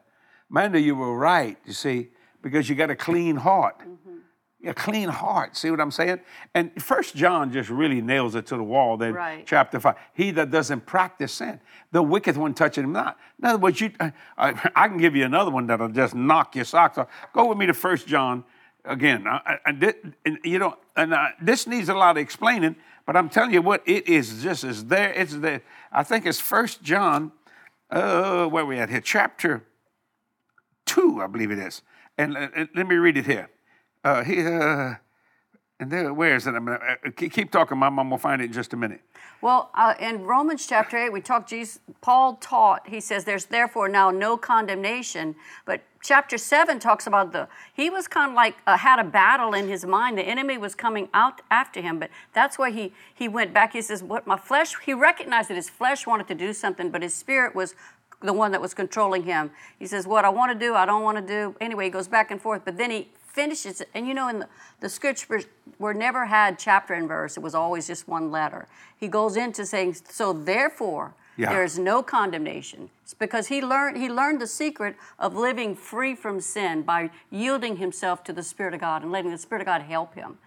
Amanda, 0.50 0.80
you 0.80 0.96
were 0.96 1.18
right. 1.18 1.58
You 1.66 1.74
see, 1.74 2.10
because 2.42 2.70
you 2.70 2.76
got 2.76 2.90
a 2.90 2.96
clean 2.96 3.36
heart. 3.36 3.82
A 4.66 4.74
clean 4.74 5.08
heart. 5.08 5.56
See 5.56 5.70
what 5.70 5.80
I'm 5.80 5.92
saying? 5.92 6.20
And 6.56 6.72
First 6.82 7.16
John 7.16 7.54
just 7.54 7.70
really 7.70 8.02
nails 8.02 8.34
it 8.36 8.48
to 8.48 8.58
the 8.58 8.64
wall. 8.64 8.98
Then 8.98 9.14
Right. 9.14 9.46
chapter 9.46 9.80
five. 9.80 9.96
He 10.14 10.32
that 10.32 10.50
doesn't 10.52 10.86
practice 10.86 11.34
sin, 11.34 11.62
the 11.92 12.02
wicked 12.02 12.36
one 12.36 12.54
touching 12.54 12.84
him 12.84 12.92
not. 12.92 13.18
In 13.40 13.46
other 13.48 13.60
words, 13.60 13.80
you, 13.80 13.92
I, 14.00 14.12
I 14.76 14.88
can 14.88 14.98
give 14.98 15.16
you 15.16 15.24
another 15.26 15.52
one 15.52 15.68
that'll 15.68 15.90
just 15.90 16.16
knock 16.16 16.56
your 16.56 16.66
socks 16.66 16.98
off. 16.98 17.08
Go 17.34 17.46
with 17.48 17.58
me 17.58 17.68
to 17.68 17.74
First 17.74 18.08
John 18.08 18.44
again. 18.84 19.28
I, 19.28 19.38
I, 19.46 19.58
I 19.68 19.72
did- 19.74 20.16
and, 20.26 20.40
you 20.44 20.58
know, 20.60 20.76
and 20.96 21.14
uh, 21.14 21.28
this 21.40 21.68
needs 21.68 21.88
a 21.90 21.94
lot 21.94 22.18
of 22.18 22.22
explaining. 22.22 22.76
But 23.06 23.16
I'm 23.16 23.30
telling 23.30 23.54
you 23.54 23.62
what, 23.62 23.84
it 23.88 24.08
is 24.10 24.42
just 24.44 24.64
as 24.66 24.84
there. 24.86 25.14
It's 25.14 25.36
there. 25.36 25.62
I 25.94 26.04
think 26.04 26.26
it's 26.26 26.40
First 26.42 26.82
John. 26.82 27.32
Uh, 27.90 28.48
where 28.48 28.66
we 28.66 28.80
at 28.80 28.90
here? 28.90 29.00
Chapter 29.02 29.64
two, 30.88 31.22
I 31.22 31.28
believe 31.28 31.52
it 31.52 31.60
is. 31.60 31.84
And 32.18 32.36
uh, 32.36 32.48
uh, 32.56 32.66
let 32.76 32.88
me 32.88 32.96
read 32.96 33.18
it 33.18 33.28
here. 33.28 33.50
Uh, 34.04 34.24
here, 34.24 35.00
and 35.80 35.92
there, 35.92 36.12
where 36.14 36.36
is 36.36 36.48
it? 36.48 36.56
I'm 36.56 36.66
gonna, 36.66 36.80
uh, 37.06 37.12
keep 37.16 37.52
talking, 37.52 37.78
my 37.78 37.90
Mom. 37.90 38.00
I'm 38.00 38.10
gonna 38.10 38.20
find 38.20 38.42
it 38.42 38.46
in 38.46 38.54
just 38.54 38.74
a 38.74 38.78
minute. 38.78 39.02
Well, 39.40 39.70
uh, 39.76 39.94
in 40.00 40.24
Romans 40.24 40.66
chapter 40.66 40.98
8, 40.98 41.14
we 41.14 41.22
talked, 41.22 41.50
Jesus, 41.50 41.80
Paul 42.02 42.38
taught, 42.42 42.90
he 42.90 43.00
says, 43.00 43.24
there's 43.24 43.46
therefore 43.46 43.88
now 43.88 44.10
no 44.10 44.36
condemnation. 44.36 45.36
But 45.64 45.84
chapter 46.02 46.40
7 46.40 46.80
talks 46.80 47.06
about 47.06 47.34
the, 47.34 47.48
he 47.72 47.92
was 47.92 48.08
kind 48.08 48.32
of 48.32 48.36
like, 48.36 48.56
uh, 48.66 48.78
had 48.78 48.98
a 48.98 49.04
battle 49.04 49.54
in 49.54 49.68
his 49.68 49.86
mind. 49.86 50.18
The 50.18 50.24
enemy 50.24 50.58
was 50.58 50.74
coming 50.74 51.08
out 51.14 51.42
after 51.52 51.82
him. 51.82 52.00
But 52.00 52.10
that's 52.34 52.58
why 52.58 52.72
he, 52.72 52.94
he 53.14 53.28
went 53.28 53.54
back. 53.54 53.74
He 53.74 53.82
says, 53.84 54.02
what 54.02 54.26
my 54.26 54.38
flesh, 54.38 54.74
he 54.84 54.96
recognized 54.96 55.52
that 55.52 55.56
his 55.56 55.70
flesh 55.70 56.08
wanted 56.08 56.28
to 56.30 56.36
do 56.36 56.52
something, 56.52 56.90
but 56.90 57.04
his 57.04 57.14
spirit 57.14 57.54
was 57.54 57.76
the 58.22 58.34
one 58.34 58.52
that 58.52 58.62
was 58.62 58.74
controlling 58.74 59.24
him. 59.24 59.52
He 59.78 59.86
says, 59.86 60.08
what 60.08 60.26
I 60.26 60.30
want 60.30 60.52
to 60.52 60.58
do, 60.58 60.74
I 60.76 60.86
don't 60.86 61.04
want 61.04 61.18
to 61.18 61.26
do. 61.26 61.56
Anyway, 61.62 61.86
he 61.86 61.90
goes 61.92 62.08
back 62.08 62.32
and 62.32 62.42
forth. 62.42 62.64
But 62.66 62.78
then 62.78 62.90
he 62.90 63.10
finishes 63.28 63.82
it. 63.82 63.90
And 63.94 64.08
you 64.08 64.14
know, 64.14 64.28
in 64.30 64.40
the, 64.40 64.48
the 64.80 64.90
scriptures 64.90 65.46
were 65.78 65.94
never 65.94 66.26
had 66.26 66.58
chapter 66.58 66.94
and 66.94 67.08
verse, 67.08 67.38
it 67.38 67.44
was 67.44 67.54
always 67.54 67.86
just 67.86 68.08
one 68.08 68.32
letter. 68.32 68.68
He 69.00 69.08
goes 69.08 69.38
into 69.38 69.66
saying, 69.66 69.96
So 70.10 70.34
therefore, 70.34 71.14
Yeah. 71.38 71.50
there 71.50 71.64
is 71.64 71.78
no 71.78 72.02
condemnation. 72.02 72.90
It's 73.04 73.14
because 73.14 73.48
he 73.48 73.62
learned 73.62 73.98
he 73.98 74.10
learned 74.10 74.42
the 74.42 74.48
secret 74.48 74.96
of 75.20 75.36
living 75.36 75.76
free 75.76 76.16
from 76.16 76.42
sin 76.42 76.82
by 76.82 77.12
yielding 77.30 77.78
himself 77.78 78.24
to 78.24 78.34
the 78.34 78.42
Spirit 78.42 78.74
of 78.74 78.80
God 78.80 79.04
and 79.04 79.12
letting 79.12 79.30
the 79.30 79.38
Spirit 79.38 79.62
of 79.62 79.68
God 79.68 79.84
help 79.84 80.16
him. 80.16 80.40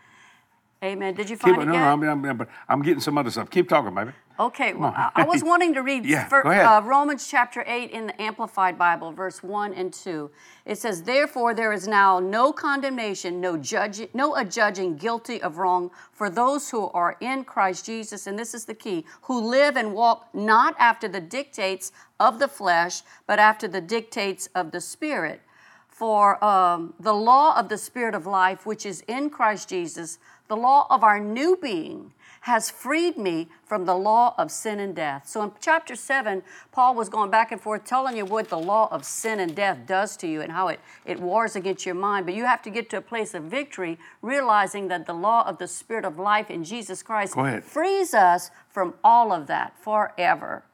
Amen. 0.83 1.15
Did 1.15 1.31
you 1.31 1.37
find 1.37 1.57
no, 1.57 1.63
it 1.63 1.67
no, 1.67 1.73
yet? 1.75 1.83
I'm, 1.83 2.03
I'm, 2.03 2.25
I'm, 2.25 2.47
I'm 2.69 2.83
getting 2.83 3.01
some 3.01 3.17
other 3.19 3.31
stuff. 3.31 3.51
Keep 3.51 3.69
talking, 3.69 3.95
baby. 3.95 4.13
Okay, 4.41 4.73
well, 4.73 4.95
I, 4.97 5.25
was 5.25 5.45
wanting 5.45 5.75
to 5.75 5.83
read 5.83 6.07
Yeah, 6.07 6.27
ahead. 6.33 6.65
Uh, 6.65 6.81
Romans 6.83 7.29
chapter 7.29 7.63
8 7.67 7.91
in 7.91 8.07
the 8.07 8.23
Amplified 8.23 8.79
Bible, 8.79 9.13
verse 9.13 9.43
1 9.43 9.75
and 9.75 9.93
2. 9.93 10.31
It 10.65 10.79
says, 10.79 11.03
Therefore, 11.03 11.53
there 11.53 11.75
is 11.75 11.87
now 11.87 12.21
no 12.21 12.51
condemnation, 12.51 13.39
no, 13.39 13.59
judge, 13.59 14.09
no 14.15 14.37
adjudging 14.37 14.97
guilty 14.97 15.43
of 15.43 15.59
wrong 15.59 15.91
for 16.11 16.31
those 16.31 16.71
who 16.71 16.89
are 16.89 17.19
in 17.21 17.45
Christ 17.45 17.85
Jesus, 17.85 18.27
and 18.27 18.39
this 18.39 18.55
is 18.55 18.65
the 18.65 18.73
key, 18.73 19.05
who 19.23 19.39
live 19.39 19.77
and 19.77 19.93
walk 19.93 20.27
not 20.33 20.75
after 20.79 21.07
the 21.07 21.21
dictates 21.21 21.93
of 22.19 22.39
the 22.39 22.49
flesh, 22.49 23.03
but 23.27 23.39
after 23.39 23.69
the 23.69 23.83
dictates 23.83 24.49
of 24.55 24.71
the 24.71 24.81
Spirit. 24.81 25.43
For 25.87 26.43
um, 26.43 26.95
the 26.99 27.13
law 27.13 27.59
of 27.59 27.69
the 27.69 27.77
Spirit 27.77 28.15
of 28.15 28.27
life, 28.27 28.65
which 28.65 28.87
is 28.87 29.03
in 29.07 29.29
Christ 29.29 29.69
Jesus, 29.69 30.19
the 30.49 30.57
law 30.57 30.87
of 30.89 31.05
our 31.05 31.21
new 31.21 31.59
being, 31.61 32.15
has 32.41 32.71
freed 32.71 33.19
me 33.19 33.49
from 33.65 33.85
the 33.85 33.95
law 33.95 34.35
of 34.39 34.51
sin 34.51 34.81
and 34.81 34.95
death. 34.97 35.29
So 35.29 35.43
in 35.43 35.53
chapter 35.61 35.95
7, 35.95 36.43
Paul 36.73 36.95
was 36.95 37.09
going 37.09 37.31
back 37.31 37.53
and 37.53 37.61
forth 37.61 37.85
telling 37.85 38.17
you 38.17 38.25
what 38.25 38.49
the 38.49 38.59
law 38.59 38.89
of 38.91 39.05
sin 39.05 39.41
and 39.41 39.55
death 39.55 39.81
does 39.87 40.17
to 40.19 40.27
you 40.27 40.41
and 40.41 40.51
how 40.53 40.69
it, 40.69 40.81
it 41.05 41.21
wars 41.21 41.55
against 41.55 41.85
your 41.85 41.95
mind. 41.95 42.25
But 42.25 42.35
you 42.35 42.47
have 42.47 42.63
to 42.63 42.71
get 42.71 42.89
to 42.91 42.97
a 42.97 43.03
place 43.03 43.35
of 43.35 43.45
victory, 43.45 43.99
realizing 44.23 44.89
that 44.89 45.07
the 45.07 45.13
law 45.13 45.47
of 45.47 45.59
the 45.59 45.69
Spirit 45.69 46.05
of 46.05 46.19
life 46.19 46.51
in 46.51 46.65
Jesus 46.65 47.03
Christ 47.03 47.37
frees 47.63 48.15
us 48.15 48.51
from 48.71 48.95
all 49.05 49.33
of 49.33 49.47
that 49.49 49.77
forever. 49.79 50.65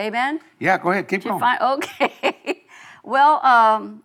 Amen? 0.00 0.40
Yeah, 0.60 0.78
go 0.78 0.92
ahead. 0.92 1.08
Keep 1.08 1.24
going. 1.24 1.40
Fine. 1.40 1.58
Okay. 1.60 2.64
well, 3.02 3.44
um, 3.44 4.04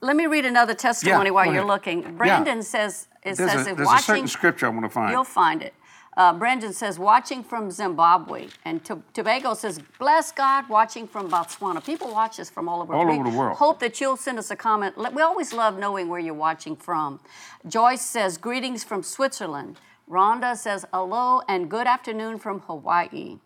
let 0.00 0.14
me 0.14 0.26
read 0.26 0.44
another 0.44 0.74
testimony 0.74 1.30
go 1.30 1.34
while 1.34 1.46
you're 1.46 1.56
ahead. 1.56 1.66
looking. 1.66 2.16
Brandon 2.16 2.62
says 2.62 3.08
it 3.24 3.36
There's, 3.36 3.50
says 3.50 3.66
a, 3.66 3.74
there's 3.74 3.80
a 3.80 3.84
watching. 3.84 4.04
certain 4.04 4.28
scripture 4.28 4.66
I 4.66 4.68
want 4.68 4.84
to 4.84 4.88
find. 4.88 5.12
You'll 5.12 5.24
find 5.24 5.62
it. 5.62 5.74
Uh, 6.14 6.32
Brendan 6.34 6.74
says, 6.74 6.98
watching 6.98 7.42
from 7.42 7.70
Zimbabwe. 7.70 8.48
And 8.66 8.84
to- 8.84 9.02
Tobago 9.14 9.54
says, 9.54 9.80
bless 9.98 10.30
God, 10.30 10.68
watching 10.68 11.06
from 11.06 11.30
Botswana. 11.30 11.82
People 11.84 12.12
watch 12.12 12.38
us 12.38 12.50
from 12.50 12.68
all 12.68 12.82
over. 12.82 12.92
All 12.92 13.06
We 13.06 13.14
over 13.18 13.30
the 13.30 13.36
world. 13.36 13.56
Hope 13.56 13.80
that 13.80 13.98
you'll 14.00 14.18
send 14.18 14.38
us 14.38 14.50
a 14.50 14.56
comment. 14.56 14.96
We 15.14 15.22
always 15.22 15.54
love 15.54 15.78
knowing 15.78 16.08
where 16.08 16.20
you're 16.20 16.34
watching 16.34 16.76
from. 16.76 17.18
Joyce 17.66 18.02
says, 18.02 18.36
greetings 18.36 18.84
from 18.84 19.02
Switzerland. 19.02 19.78
Rhonda 20.10 20.54
says, 20.56 20.84
hello 20.92 21.40
and 21.48 21.70
good 21.70 21.86
afternoon 21.86 22.38
from 22.38 22.60
Hawaii. 22.60 23.38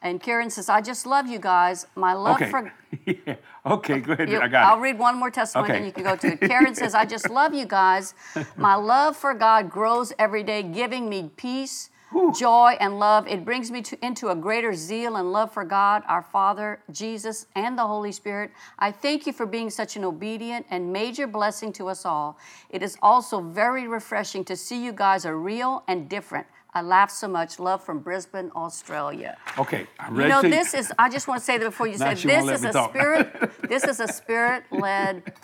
And 0.00 0.20
Karen 0.22 0.50
says, 0.50 0.68
I 0.68 0.80
just 0.80 1.06
love 1.06 1.26
you 1.26 1.38
guys. 1.40 1.86
My 1.96 2.12
love 2.12 2.36
okay. 2.42 2.50
for 2.50 2.72
yeah. 3.06 3.34
Okay, 3.66 4.00
go 4.00 4.12
ahead. 4.12 4.28
you- 4.28 4.40
I 4.40 4.46
got 4.48 4.64
I'll 4.64 4.78
it. 4.78 4.80
read 4.82 4.98
one 4.98 5.16
more 5.18 5.30
testimony, 5.30 5.70
Okay. 5.70 5.78
then 5.78 5.86
you 5.86 5.92
can 5.92 6.04
go 6.04 6.14
to 6.16 6.26
it. 6.34 6.40
Karen 6.40 6.74
says, 6.74 6.94
I 6.94 7.04
just 7.04 7.30
love 7.30 7.52
you 7.54 7.66
guys. 7.66 8.14
My 8.56 8.74
love 8.76 9.16
for 9.16 9.32
God 9.34 9.70
grows 9.70 10.12
every 10.18 10.42
day, 10.44 10.62
giving 10.62 11.08
me 11.08 11.30
peace, 11.36 11.90
joy, 12.34 12.76
and 12.80 12.98
love. 12.98 13.26
It 13.26 13.44
brings 13.44 13.70
me 13.70 13.82
to, 13.82 14.04
into 14.04 14.28
a 14.28 14.34
greater 14.34 14.74
zeal 14.74 15.16
and 15.16 15.32
love 15.32 15.52
for 15.52 15.64
God, 15.64 16.02
our 16.08 16.22
Father, 16.22 16.80
Jesus, 16.90 17.46
and 17.54 17.76
the 17.78 17.86
Holy 17.86 18.12
Spirit. 18.12 18.50
I 18.78 18.90
thank 18.90 19.26
you 19.26 19.32
for 19.32 19.46
being 19.46 19.70
such 19.70 19.96
an 19.96 20.04
obedient 20.04 20.66
and 20.70 20.92
major 20.92 21.26
blessing 21.26 21.72
to 21.74 21.88
us 21.88 22.04
all. 22.04 22.38
It 22.70 22.82
is 22.82 22.96
also 23.02 23.40
very 23.40 23.88
refreshing 23.88 24.44
to 24.46 24.56
see 24.56 24.82
you 24.84 24.92
guys 24.92 25.24
are 25.26 25.36
real 25.38 25.84
and 25.88 26.08
different. 26.08 26.46
I 26.74 26.80
laugh 26.80 27.10
so 27.10 27.28
much. 27.28 27.58
Love 27.58 27.84
from 27.84 27.98
Brisbane, 27.98 28.50
Australia. 28.56 29.36
Okay, 29.58 29.86
I'm 29.98 30.14
You 30.14 30.20
ready 30.20 30.30
know, 30.30 30.42
to 30.42 30.48
this 30.48 30.72
is, 30.72 30.90
I 30.98 31.10
just 31.10 31.28
want 31.28 31.40
to 31.40 31.44
say 31.44 31.58
that 31.58 31.64
before 31.64 31.86
you 31.86 31.98
say, 31.98 32.14
she 32.14 32.28
this 32.28 32.48
is 32.50 32.64
a 32.64 32.72
talk. 32.72 32.90
spirit, 32.90 33.50
this 33.68 33.84
is 33.84 34.00
a 34.00 34.08
spirit-led 34.08 35.34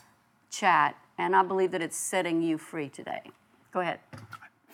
chat, 0.51 0.97
and 1.19 1.37
I 1.37 1.43
believe 1.43 1.71
that 1.73 1.83
it's 1.83 1.97
setting 1.97 2.41
you 2.43 2.57
free 2.57 2.89
today. 2.89 3.21
Go 3.73 3.81
ahead. 3.81 4.01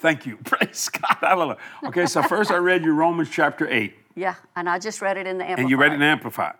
Thank 0.04 0.26
you. 0.26 0.36
Praise 0.44 0.90
God. 0.90 1.16
Hallelujah. 1.22 1.56
Okay, 1.86 2.04
so 2.04 2.22
first 2.22 2.50
I 2.50 2.58
read 2.58 2.84
you 2.84 2.92
Romans 2.92 3.30
chapter 3.30 3.66
8, 3.66 3.94
Yeah, 4.14 4.34
and 4.54 4.68
I 4.68 4.78
just 4.78 5.00
read 5.00 5.16
it 5.16 5.26
in 5.26 5.38
the 5.38 5.44
Amplified. 5.44 5.60
and 5.60 5.70
you 5.70 5.78
read 5.78 5.92
it 5.92 5.94
in 5.94 6.02
Amplified. 6.02 6.56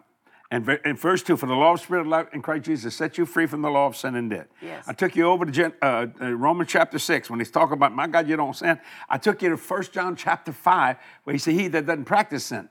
And 0.50 0.66
in 0.87 0.96
verse 0.96 1.22
2, 1.22 1.37
for 1.37 1.44
the 1.44 1.52
law 1.54 1.74
of 1.74 1.80
spirit 1.80 2.00
of 2.02 2.07
life 2.07 2.28
in 2.33 2.40
Christ 2.40 2.64
Jesus 2.64 2.96
set 2.96 3.18
you 3.18 3.26
free 3.26 3.44
from 3.44 3.61
the 3.61 3.68
law 3.68 3.87
of 3.87 3.96
sin 3.98 4.14
and 4.14 4.30
death. 4.30 4.46
Yes. 4.62 4.85
I 4.88 4.94
took 4.94 5.14
you 5.14 5.26
over 5.26 5.44
to 5.44 5.52
Gen- 5.52 5.74
uh, 5.83 6.07
uh, 6.22 6.30
Romans 6.33 6.70
chapter 6.70 6.98
6 6.98 7.28
when 7.28 7.38
he's 7.38 7.50
talking 7.50 7.74
about, 7.74 7.94
my 7.94 8.07
God, 8.07 8.26
you 8.28 8.37
don't 8.37 8.57
sin. 8.57 8.78
I 9.11 9.18
took 9.18 9.42
you 9.42 9.50
to 9.50 9.57
1 9.57 9.83
John 9.92 10.16
chapter 10.16 10.50
5 10.52 10.96
where 11.24 11.35
he 11.35 11.38
said, 11.38 11.52
he 11.52 11.68
that 11.68 11.85
doesn't 11.85 12.07
practice 12.07 12.46
sin. 12.46 12.70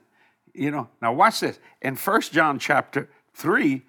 You 0.54 0.72
know, 0.72 0.88
now 1.00 1.12
watch 1.12 1.38
this. 1.38 1.60
In 1.82 1.94
1 1.94 2.20
John 2.32 2.58
chapter 2.58 3.08
3, 3.34 3.80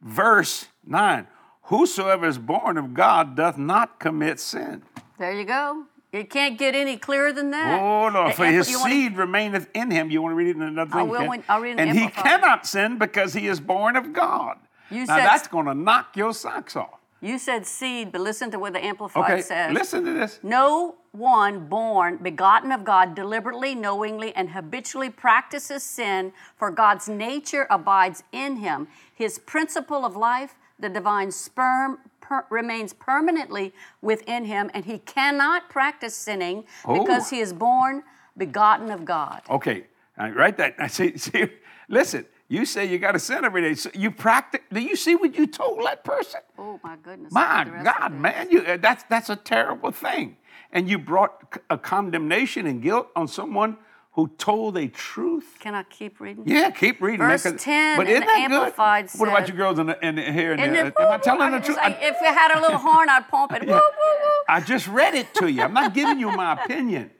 verse 0.00 0.66
9, 0.84 1.28
whosoever 1.64 2.26
is 2.26 2.38
born 2.38 2.78
of 2.78 2.94
God 2.94 3.36
doth 3.36 3.58
not 3.58 4.00
commit 4.00 4.40
sin. 4.40 4.82
There 5.18 5.32
you 5.32 5.44
go. 5.44 5.84
You 6.12 6.24
can't 6.26 6.58
get 6.58 6.74
any 6.74 6.98
clearer 6.98 7.32
than 7.32 7.50
that. 7.52 7.80
Oh 7.80 8.10
no! 8.10 8.28
The 8.28 8.34
For 8.34 8.44
his 8.44 8.68
seed 8.68 9.16
remaineth 9.16 9.68
in 9.72 9.90
him. 9.90 10.10
You 10.10 10.20
want 10.20 10.32
to 10.32 10.36
read 10.36 10.48
it 10.48 10.56
in 10.56 10.62
another 10.62 10.98
I 10.98 11.02
will 11.02 11.26
when- 11.26 11.42
I'll 11.48 11.60
read 11.60 11.70
it 11.70 11.80
in 11.80 11.88
and 11.88 11.98
he 11.98 12.08
cannot 12.08 12.66
sin 12.66 12.98
because 12.98 13.32
he 13.32 13.46
is 13.46 13.60
born 13.60 13.96
of 13.96 14.12
God. 14.12 14.58
You 14.90 15.06
now 15.06 15.16
said- 15.16 15.24
that's 15.24 15.48
going 15.48 15.66
to 15.66 15.74
knock 15.74 16.14
your 16.16 16.34
socks 16.34 16.76
off. 16.76 16.98
You 17.22 17.38
said 17.38 17.66
seed, 17.66 18.10
but 18.12 18.20
listen 18.20 18.50
to 18.50 18.58
what 18.58 18.72
the 18.72 18.84
Amplified 18.84 19.22
Okay, 19.32 19.42
says. 19.42 19.72
listen 19.72 20.04
to 20.04 20.12
this. 20.12 20.40
No 20.42 20.96
one 21.12 21.68
born, 21.68 22.16
begotten 22.16 22.72
of 22.72 22.84
God, 22.84 23.14
deliberately, 23.14 23.76
knowingly, 23.76 24.34
and 24.34 24.50
habitually 24.50 25.08
practices 25.08 25.84
sin, 25.84 26.32
for 26.56 26.70
God's 26.72 27.08
nature 27.08 27.66
abides 27.70 28.24
in 28.32 28.56
him. 28.56 28.88
His 29.14 29.38
principle 29.38 30.04
of 30.04 30.16
life, 30.16 30.56
the 30.80 30.88
divine 30.88 31.30
sperm, 31.30 31.98
per- 32.32 32.46
remains 32.48 32.92
permanently 32.94 33.74
within 34.00 34.44
him, 34.44 34.70
and 34.72 34.84
he 34.86 34.98
cannot 34.98 35.68
practice 35.68 36.14
sinning 36.14 36.64
oh. 36.86 37.00
because 37.00 37.26
Oh. 37.26 37.36
he 37.36 37.40
is 37.42 37.52
born 37.52 38.02
begotten 38.36 38.90
of 38.90 39.04
God. 39.04 39.42
Okay, 39.50 39.84
I 40.16 40.30
write 40.30 40.56
that. 40.56 40.74
I 40.78 40.86
see. 40.98 41.16
See, 41.18 41.46
listen. 41.88 42.26
You 42.48 42.66
say 42.66 42.84
you 42.84 42.98
got 42.98 43.12
to 43.12 43.18
sin 43.18 43.46
every 43.46 43.62
day. 43.62 43.74
So 43.74 43.90
you 43.94 44.10
practice. 44.10 44.60
Do 44.70 44.80
you 44.80 44.94
see 44.94 45.14
what 45.14 45.34
you 45.38 45.46
told 45.46 45.86
that 45.86 46.04
person? 46.04 46.40
Oh 46.58 46.78
my 46.84 46.96
goodness. 47.02 47.32
My 47.32 47.64
the 47.64 47.70
rest 47.70 47.86
of 47.86 47.94
God, 47.98 48.12
man, 48.12 48.50
you, 48.50 48.76
that's 48.76 49.04
that's 49.04 49.30
a 49.30 49.36
terrible 49.36 49.90
thing. 49.90 50.36
And 50.70 50.86
you 50.86 50.98
brought 50.98 51.58
a 51.70 51.78
condemnation 51.78 52.66
and 52.66 52.82
guilt 52.82 53.08
on 53.16 53.26
someone 53.26 53.78
who 54.14 54.28
told 54.36 54.76
a 54.76 54.88
truth. 54.88 55.56
Can 55.58 55.74
I 55.74 55.84
keep 55.84 56.20
reading? 56.20 56.44
Yeah, 56.46 56.70
keep 56.70 57.00
reading. 57.00 57.20
man, 57.20 57.30
Verse 57.30 57.44
'cause- 57.44 57.62
10 57.62 57.96
But 57.96 58.08
isn't 58.08 58.20
the 58.20 58.26
that 58.26 58.48
good? 58.48 58.56
Amplified 58.56 59.10
What 59.16 59.28
about 59.30 59.48
you 59.48 59.54
girls 59.54 59.78
in, 59.78 59.86
the, 59.86 60.06
in 60.06 60.16
the, 60.16 60.22
here 60.22 60.52
and, 60.52 60.60
And 60.60 60.74
there? 60.74 60.82
then, 60.84 60.92
Am 61.00 61.12
I 61.12 61.18
telling 61.18 61.50
the 61.52 61.60
truth? 61.60 61.78
like, 61.78 61.98
if 62.02 62.16
it 62.20 62.34
had 62.34 62.58
a 62.58 62.60
little 62.60 62.76
horn, 62.88 63.08
I'd 63.08 63.26
pump 63.28 63.52
it. 63.52 63.62
Woo, 63.62 63.72
woo, 63.72 63.78
woo. 63.78 64.42
I 64.48 64.60
just 64.60 64.86
read 64.88 65.14
it 65.14 65.32
to 65.36 65.50
you. 65.50 65.62
I'm 65.62 65.72
not 65.72 65.94
giving 65.94 66.18
you 66.20 66.30
my 66.30 66.52
opinion. 66.62 67.10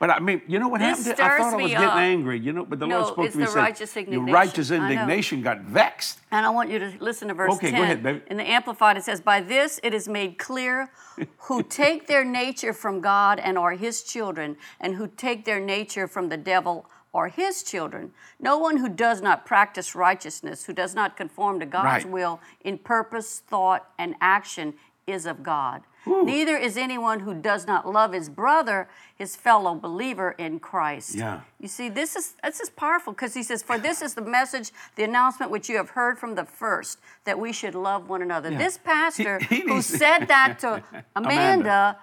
But 0.00 0.10
I 0.10 0.18
mean, 0.18 0.42
you 0.46 0.58
know 0.58 0.68
what 0.68 0.80
This 0.80 1.06
happened? 1.06 1.20
I 1.22 1.38
thought 1.38 1.54
I 1.54 1.56
was 1.56 1.70
getting 1.70 1.86
up. 1.86 1.94
angry, 1.94 2.38
you 2.38 2.52
know, 2.52 2.64
but 2.64 2.78
the 2.78 2.86
No, 2.86 2.96
Lord 3.00 3.06
spoke 3.14 3.30
to 3.30 3.36
me 3.38 3.44
the 3.44 3.48
and 3.48 3.50
said, 3.52 3.60
righteous 3.60 3.94
Your 3.96 4.02
indignation. 4.04 4.32
righteous 4.34 4.70
indignation 4.70 5.42
got 5.42 5.60
vexed. 5.60 6.18
And 6.30 6.44
I 6.44 6.50
want 6.50 6.68
you 6.70 6.78
to 6.80 6.92
listen 7.00 7.28
to 7.28 7.34
verse 7.34 7.54
Okay, 7.54 7.70
10. 7.70 7.76
go 7.78 7.82
ahead, 7.84 8.02
baby. 8.02 8.20
In 8.26 8.36
the 8.36 8.48
Amplified, 8.48 8.96
it 8.96 9.04
says, 9.04 9.20
By 9.20 9.40
this 9.40 9.78
it 9.82 9.94
is 9.94 10.08
made 10.08 10.36
clear 10.38 10.90
who 11.38 11.62
take 11.68 12.06
their 12.06 12.24
nature 12.24 12.72
from 12.72 13.00
God 13.00 13.38
and 13.38 13.56
are 13.56 13.72
his 13.72 14.02
children, 14.02 14.56
and 14.80 14.96
who 14.96 15.06
take 15.06 15.44
their 15.44 15.60
nature 15.60 16.08
from 16.08 16.28
the 16.28 16.36
devil 16.36 16.86
are 17.14 17.28
his 17.28 17.62
children. 17.62 18.12
No 18.40 18.58
one 18.58 18.78
who 18.78 18.88
does 18.88 19.22
not 19.22 19.46
practice 19.46 19.94
righteousness, 19.94 20.64
who 20.64 20.72
does 20.72 20.96
not 20.96 21.16
conform 21.16 21.60
to 21.60 21.66
God's 21.66 22.04
Right. 22.04 22.12
will 22.12 22.40
in 22.62 22.78
purpose, 22.78 23.38
thought, 23.46 23.88
and 23.98 24.16
action, 24.20 24.74
is 25.06 25.24
of 25.24 25.42
God. 25.44 25.82
Neither 26.06 26.56
is 26.56 26.76
anyone 26.76 27.20
who 27.20 27.34
does 27.34 27.66
not 27.66 27.90
love 27.90 28.12
his 28.12 28.28
brother, 28.28 28.88
his 29.16 29.36
fellow 29.36 29.74
believer 29.74 30.32
in 30.38 30.58
Christ. 30.58 31.14
Yeah. 31.14 31.40
You 31.60 31.68
see, 31.68 31.88
this 31.88 32.14
is 32.16 32.34
this 32.42 32.60
is 32.60 32.68
powerful 32.70 33.12
because 33.12 33.34
he 33.34 33.42
says, 33.42 33.62
"For 33.62 33.78
this 33.78 34.02
is 34.02 34.14
the 34.14 34.22
message, 34.22 34.70
the 34.96 35.04
announcement 35.04 35.50
which 35.50 35.68
you 35.68 35.76
have 35.76 35.90
heard 35.90 36.18
from 36.18 36.34
the 36.34 36.44
first, 36.44 36.98
that 37.24 37.38
we 37.38 37.52
should 37.52 37.74
love 37.74 38.08
one 38.08 38.22
another." 38.22 38.50
Yeah. 38.50 38.58
This 38.58 38.76
pastor 38.78 39.38
He- 39.38 39.56
he 39.56 39.60
who 39.62 39.80
said 39.82 40.26
that 40.28 40.58
to 40.60 40.82
Amanda, 41.16 41.24
Amanda. 41.54 41.98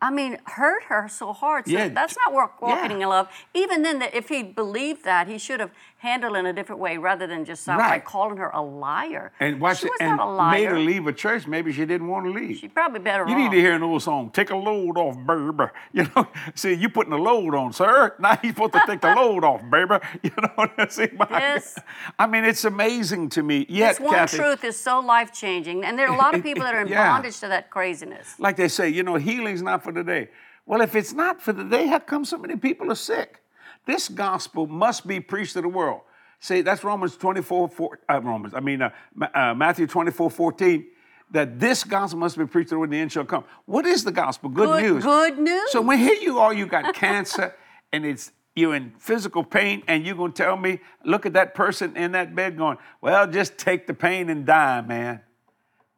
I 0.00 0.10
mean, 0.12 0.38
hurt 0.44 0.84
her 0.84 1.08
so 1.08 1.32
hard. 1.32 1.66
So 1.66 1.72
Yeah. 1.72 1.88
that's 1.88 2.16
not 2.16 2.32
walk, 2.32 2.62
walking 2.62 2.98
Yeah. 3.00 3.04
in 3.06 3.08
love. 3.08 3.28
Even 3.52 3.82
then, 3.82 3.98
that 3.98 4.14
if 4.14 4.28
he 4.28 4.44
believed 4.44 5.02
that, 5.04 5.26
he 5.26 5.38
should 5.38 5.58
have 5.58 5.72
handled 5.98 6.36
it 6.36 6.38
in 6.40 6.46
a 6.46 6.52
different 6.52 6.80
way 6.80 6.96
rather 6.96 7.26
than 7.26 7.44
just 7.44 7.68
outright 7.68 7.90
Right. 7.90 8.04
calling 8.04 8.36
her 8.38 8.50
a 8.50 8.62
liar. 8.62 9.32
And 9.40 9.60
watch 9.60 9.80
she 9.80 9.86
it, 9.86 9.90
was 9.90 10.00
and 10.00 10.16
not 10.16 10.48
a 10.48 10.50
made 10.52 10.64
her 10.66 10.78
leave 10.78 11.06
a 11.06 11.12
church. 11.12 11.46
Maybe 11.46 11.72
she 11.72 11.84
didn't 11.84 12.06
want 12.08 12.26
to 12.26 12.30
leave. 12.30 12.56
She 12.58 12.68
probably 12.68 13.00
better 13.00 13.24
You 13.28 13.34
off. 13.34 13.38
need 13.38 13.50
to 13.50 13.60
hear 13.60 13.72
an 13.74 13.82
old 13.82 14.02
song. 14.02 14.30
Take 14.30 14.50
a 14.50 14.56
load 14.56 14.96
off, 14.96 15.16
baby. 15.26 15.70
You 15.92 16.06
know, 16.14 16.28
see, 16.54 16.74
you 16.74 16.88
putting 16.88 17.12
a 17.12 17.16
load 17.16 17.54
on, 17.54 17.72
sir. 17.72 18.14
Now 18.20 18.36
he's 18.36 18.52
supposed 18.52 18.74
to 18.74 18.82
take 18.86 19.00
the 19.00 19.14
load 19.14 19.42
off, 19.44 19.62
baby. 19.70 19.96
You 20.22 20.30
know, 20.40 20.86
see, 20.88 21.08
my 21.16 21.26
Yes. 21.30 21.78
I 22.18 22.26
mean, 22.26 22.44
it's 22.44 22.64
amazing 22.64 23.30
to 23.30 23.42
me. 23.42 23.66
Yet, 23.68 23.96
this 23.96 24.00
one 24.00 24.14
Cathy, 24.14 24.36
truth 24.38 24.62
is 24.64 24.78
so 24.78 25.00
life 25.00 25.32
changing, 25.32 25.84
and 25.84 25.98
there 25.98 26.08
are 26.08 26.14
a 26.14 26.18
lot 26.18 26.34
of 26.34 26.42
people 26.42 26.62
that 26.64 26.74
are 26.74 26.82
in 26.82 26.88
Yeah. 26.88 27.10
bondage 27.12 27.40
to 27.40 27.48
that 27.48 27.70
craziness. 27.70 28.34
like 28.38 28.56
they 28.56 28.68
say, 28.68 28.88
you 28.88 29.02
know, 29.02 29.16
healing's 29.16 29.62
not 29.62 29.82
for 29.82 29.92
today. 29.92 30.28
Well, 30.66 30.80
if 30.80 30.94
it's 30.94 31.12
not 31.12 31.40
for 31.42 31.52
today, 31.52 31.86
how 31.86 31.98
come 31.98 32.24
so 32.24 32.36
many 32.38 32.54
people 32.56 32.92
are 32.92 32.94
sick? 32.94 33.40
This 33.88 34.10
gospel 34.10 34.66
must 34.66 35.06
be 35.06 35.18
preached 35.18 35.54
to 35.54 35.62
the 35.62 35.68
world. 35.68 36.02
See, 36.40 36.60
that's 36.60 36.84
Romans 36.84 37.16
24, 37.16 37.68
4, 37.70 37.98
uh, 38.06 38.20
Romans, 38.20 38.52
I 38.52 38.60
mean, 38.60 38.82
uh, 38.82 38.90
uh, 39.34 39.54
Matthew 39.54 39.86
24, 39.86 40.30
14, 40.30 40.86
that 41.30 41.58
this 41.58 41.84
gospel 41.84 42.20
must 42.20 42.36
be 42.36 42.44
preached 42.44 42.68
to 42.68 42.74
the 42.74 42.78
world, 42.80 42.90
and 42.90 42.98
the 42.98 43.00
end 43.00 43.10
shall 43.10 43.24
come. 43.24 43.44
What 43.64 43.86
is 43.86 44.04
the 44.04 44.12
gospel? 44.12 44.50
Good, 44.50 44.66
Good- 44.66 44.82
news. 44.82 45.04
good 45.04 45.38
news. 45.38 45.72
So 45.72 45.80
when 45.80 45.98
here 45.98 46.20
you 46.20 46.38
are, 46.38 46.52
you 46.52 46.66
got 46.66 46.94
cancer, 47.06 47.54
and 47.90 48.04
it's 48.04 48.30
you're 48.54 48.74
in 48.74 48.92
physical 48.98 49.42
pain, 49.42 49.82
and 49.88 50.04
you're 50.04 50.16
gonna 50.16 50.34
tell 50.34 50.58
me, 50.58 50.80
look 51.02 51.24
at 51.24 51.32
that 51.32 51.54
person 51.54 51.96
in 51.96 52.12
that 52.12 52.34
bed 52.34 52.58
going, 52.58 52.76
well, 53.00 53.26
just 53.26 53.56
take 53.56 53.86
the 53.86 53.94
pain 53.94 54.28
and 54.28 54.44
die, 54.44 54.82
man. 54.82 55.22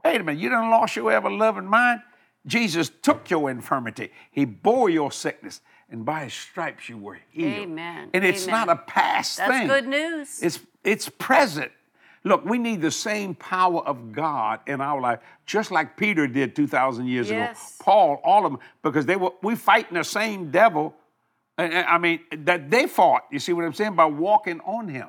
Wait 0.05 0.21
a 0.21 0.23
minute, 0.23 0.41
you 0.41 0.49
done 0.49 0.71
lost 0.71 0.95
your 0.95 1.11
ever 1.11 1.29
loving 1.29 1.67
mind? 1.67 2.03
Jesus 2.47 2.89
took 3.03 3.29
your 3.31 3.51
infirmity. 3.51 4.11
He 4.31 4.45
bore 4.45 4.89
your 4.89 5.11
sickness, 5.11 5.61
and 5.91 6.05
by 6.05 6.25
his 6.25 6.35
stripes 6.35 6.89
you 6.89 6.97
were 6.99 7.19
healed. 7.31 7.53
Amen. 7.53 8.11
And 8.15 8.25
it's 8.25 8.47
Amen. 8.47 8.67
not 8.67 8.69
a 8.69 8.81
past 8.83 9.39
That's 9.39 9.51
thing. 9.51 9.67
good 9.67 9.87
news. 9.89 10.41
It's 10.43 10.61
it's 10.85 11.09
present. 11.09 11.71
Look, 12.23 12.45
we 12.45 12.59
need 12.59 12.83
the 12.83 12.91
same 12.91 13.35
power 13.35 13.81
of 13.87 14.13
God 14.13 14.61
in 14.67 14.81
our 14.83 15.01
life, 15.01 15.21
just 15.47 15.71
like 15.71 15.97
Peter 15.97 16.27
did 16.27 16.55
2,000 16.55 17.07
years 17.07 17.31
Yes. 17.31 17.77
ago. 17.77 17.85
Paul, 17.85 18.21
all 18.23 18.45
of 18.45 18.53
them, 18.53 18.61
because 18.83 19.07
they 19.07 19.17
were 19.17 19.33
we 19.43 19.57
fighting 19.57 19.95
the 19.95 20.05
same 20.05 20.51
devil. 20.51 20.95
I 21.59 21.99
mean, 21.99 22.21
that 22.31 22.71
they 22.71 22.87
fought. 22.87 23.25
You 23.31 23.39
see 23.39 23.53
what 23.53 23.65
I'm 23.67 23.75
saying? 23.75 23.95
By 23.95 24.07
walking 24.07 24.61
on 24.61 24.89
him. 24.89 25.09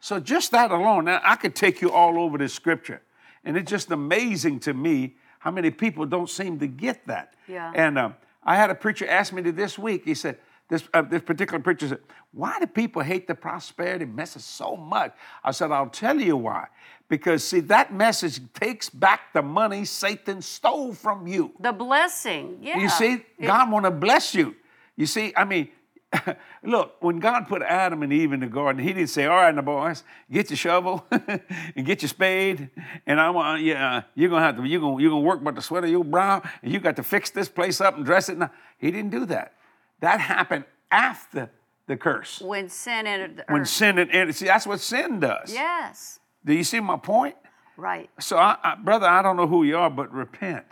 So 0.00 0.18
just 0.18 0.50
that 0.52 0.70
alone, 0.70 1.04
now 1.04 1.20
I 1.22 1.36
could 1.36 1.54
take 1.54 1.82
you 1.82 1.90
all 1.92 2.18
over 2.18 2.38
this 2.38 2.54
scripture, 2.54 3.02
and 3.44 3.56
it's 3.56 3.70
just 3.70 3.90
amazing 3.90 4.60
to 4.60 4.72
me 4.74 5.16
how 5.38 5.50
many 5.50 5.70
people 5.70 6.06
don't 6.06 6.30
seem 6.30 6.58
to 6.60 6.66
get 6.66 7.06
that. 7.08 7.34
Yeah. 7.46 7.72
And 7.74 7.98
um, 7.98 8.14
I 8.44 8.56
had 8.56 8.70
a 8.70 8.74
preacher 8.74 9.06
ask 9.08 9.32
me 9.32 9.42
to 9.42 9.52
this 9.52 9.78
week. 9.78 10.04
He 10.04 10.14
said, 10.14 10.38
this, 10.68 10.88
uh, 10.94 11.02
this 11.02 11.22
particular 11.22 11.62
preacher 11.62 11.88
said, 11.88 11.98
"Why 12.32 12.58
do 12.58 12.66
people 12.66 13.02
hate 13.02 13.26
the 13.26 13.34
prosperity 13.34 14.06
message 14.06 14.42
so 14.42 14.74
much?" 14.74 15.12
I 15.44 15.50
said, 15.50 15.70
"I'll 15.70 15.90
tell 15.90 16.18
you 16.18 16.36
why. 16.36 16.68
Because 17.08 17.44
see, 17.44 17.60
that 17.60 17.92
message 17.92 18.40
takes 18.54 18.88
back 18.88 19.34
the 19.34 19.42
money 19.42 19.84
Satan 19.84 20.40
stole 20.40 20.94
from 20.94 21.26
you. 21.26 21.52
the 21.60 21.72
blessing, 21.72 22.58
yeah. 22.62 22.78
You 22.78 22.88
see, 22.88 23.22
God 23.38 23.70
want 23.70 23.84
to 23.84 23.90
bless 23.90 24.34
you. 24.34 24.56
You 24.96 25.04
see, 25.04 25.34
I 25.36 25.44
mean, 25.44 25.68
look, 26.62 26.96
when 27.00 27.18
God 27.20 27.48
put 27.48 27.62
Adam 27.62 28.02
and 28.02 28.12
Eve 28.12 28.32
in 28.32 28.40
the 28.40 28.46
garden, 28.46 28.82
He 28.82 28.92
didn't 28.92 29.08
say, 29.08 29.26
"All 29.26 29.36
right, 29.36 29.54
now 29.54 29.62
boys, 29.62 30.04
get 30.30 30.50
your 30.50 30.56
shovel 30.56 31.06
and 31.10 31.86
get 31.86 32.02
your 32.02 32.08
spade, 32.08 32.68
and 33.06 33.20
I 33.20 33.30
want, 33.30 33.62
yeah, 33.62 33.96
uh, 33.96 34.02
you're 34.14 34.28
gonna 34.30 34.42
have 34.44 34.56
to, 34.56 34.64
you're 34.64 34.80
gonna, 34.80 35.00
you're 35.00 35.10
gonna 35.10 35.22
work 35.22 35.42
by 35.42 35.52
the 35.52 35.62
sweat 35.62 35.84
of 35.84 35.90
your 35.90 36.04
brow, 36.04 36.42
and 36.62 36.72
you 36.72 36.80
got 36.80 36.96
to 36.96 37.02
fix 37.02 37.30
this 37.30 37.48
place 37.48 37.80
up 37.80 37.96
and 37.96 38.04
dress 38.04 38.28
it." 38.28 38.36
No, 38.38 38.50
He 38.78 38.90
didn't 38.90 39.10
do 39.10 39.24
that. 39.26 39.54
That 40.00 40.20
happened 40.20 40.64
after 40.90 41.50
the 41.86 41.96
curse. 41.96 42.40
when 42.40 42.68
sin 42.68 43.06
entered 43.06 43.36
the 43.38 43.44
When 43.48 43.62
earth. 43.62 43.68
sin 43.68 43.98
entered, 43.98 44.34
see, 44.34 44.46
that's 44.46 44.66
what 44.66 44.80
sin 44.80 45.20
does. 45.20 45.52
yes, 45.52 46.20
Do 46.44 46.52
you 46.52 46.64
see 46.64 46.80
my 46.80 46.96
point? 46.96 47.34
right. 47.76 48.10
So, 48.20 48.36
I, 48.36 48.56
I, 48.62 48.74
brother, 48.76 49.06
I 49.06 49.22
don't 49.22 49.36
know 49.36 49.46
who 49.46 49.64
you 49.64 49.76
are, 49.78 49.90
but 49.90 50.12
repent. 50.12 50.64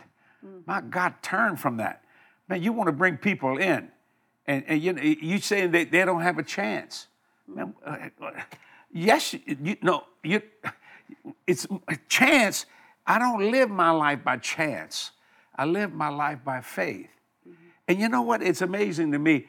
Mm. 0.45 0.65
My 0.67 0.81
God, 0.81 1.15
turn 1.21 1.55
from 1.57 1.77
that. 1.77 2.03
Man, 2.47 2.61
you 2.63 2.71
want 2.73 2.87
to 2.87 2.91
bring 2.93 3.17
people 3.17 3.57
in, 3.57 3.89
and, 4.45 4.63
and 4.67 4.81
you, 4.81 4.93
you 5.21 5.37
saying 5.39 5.71
they, 5.71 5.85
they 5.85 6.05
don't 6.05 6.21
have 6.21 6.37
a 6.37 6.43
chance. 6.43 7.07
Man, 7.47 7.73
uh, 7.85 7.97
uh, 8.21 8.31
yes, 8.91 9.33
you, 9.33 9.77
no, 9.81 10.05
you, 10.23 10.41
it's 11.45 11.67
a 11.87 11.97
chance. 12.07 12.65
I 13.05 13.19
don't 13.19 13.51
live 13.51 13.69
my 13.69 13.91
life 13.91 14.23
by 14.23 14.37
chance. 14.37 15.11
I 15.55 15.65
live 15.65 15.93
my 15.93 16.09
life 16.09 16.39
by 16.43 16.61
faith. 16.61 17.09
And 17.87 17.99
you 17.99 18.09
know 18.09 18.21
what? 18.21 18.41
It's 18.41 18.61
amazing 18.61 19.11
to 19.11 19.19
me. 19.19 19.47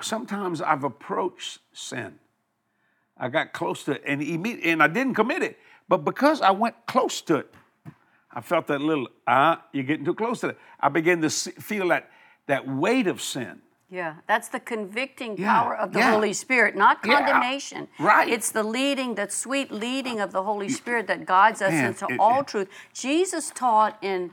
Sometimes 0.00 0.60
I've 0.60 0.84
approached 0.84 1.58
sin. 1.72 2.18
I 3.18 3.28
got 3.28 3.52
close 3.52 3.84
to 3.84 3.92
it, 3.92 4.02
and, 4.06 4.20
imme- 4.20 4.60
and 4.64 4.82
I 4.82 4.88
didn't 4.88 5.14
commit 5.14 5.42
it. 5.42 5.58
But 5.88 5.98
because 5.98 6.40
I 6.40 6.50
went 6.50 6.74
close 6.86 7.20
to 7.22 7.36
it, 7.36 7.54
I 8.30 8.40
felt 8.42 8.66
that 8.66 8.80
little, 8.80 9.08
ah, 9.26 9.62
you're 9.72 9.84
getting 9.84 10.04
too 10.04 10.14
close 10.14 10.40
to 10.40 10.48
it. 10.48 10.58
I 10.78 10.90
began 10.90 11.22
to 11.22 11.30
see, 11.30 11.52
feel 11.52 11.88
that, 11.88 12.10
that 12.46 12.68
weight 12.68 13.06
of 13.06 13.22
sin. 13.22 13.62
Yeah, 13.88 14.14
that's 14.26 14.48
the 14.48 14.58
convicting 14.58 15.36
Yeah, 15.38 15.52
power 15.62 15.76
of 15.76 15.92
the 15.92 16.00
yeah. 16.00 16.10
Holy 16.10 16.32
Spirit, 16.32 16.74
not 16.74 16.98
Yeah, 17.04 17.18
condemnation. 17.18 17.86
right. 18.00 18.28
It's 18.28 18.50
the 18.50 18.64
leading, 18.64 19.14
that 19.14 19.32
sweet 19.32 19.70
leading 19.70 20.18
of 20.20 20.32
the 20.32 20.42
Holy 20.42 20.68
Spirit 20.68 21.06
that 21.06 21.24
guides 21.24 21.62
us 21.62 21.70
Man, 21.70 21.86
into 21.86 22.06
it- 22.08 22.18
all 22.18 22.40
it- 22.40 22.48
truth. 22.48 22.68
Jesus 22.92 23.50
taught 23.54 23.96
in 24.02 24.30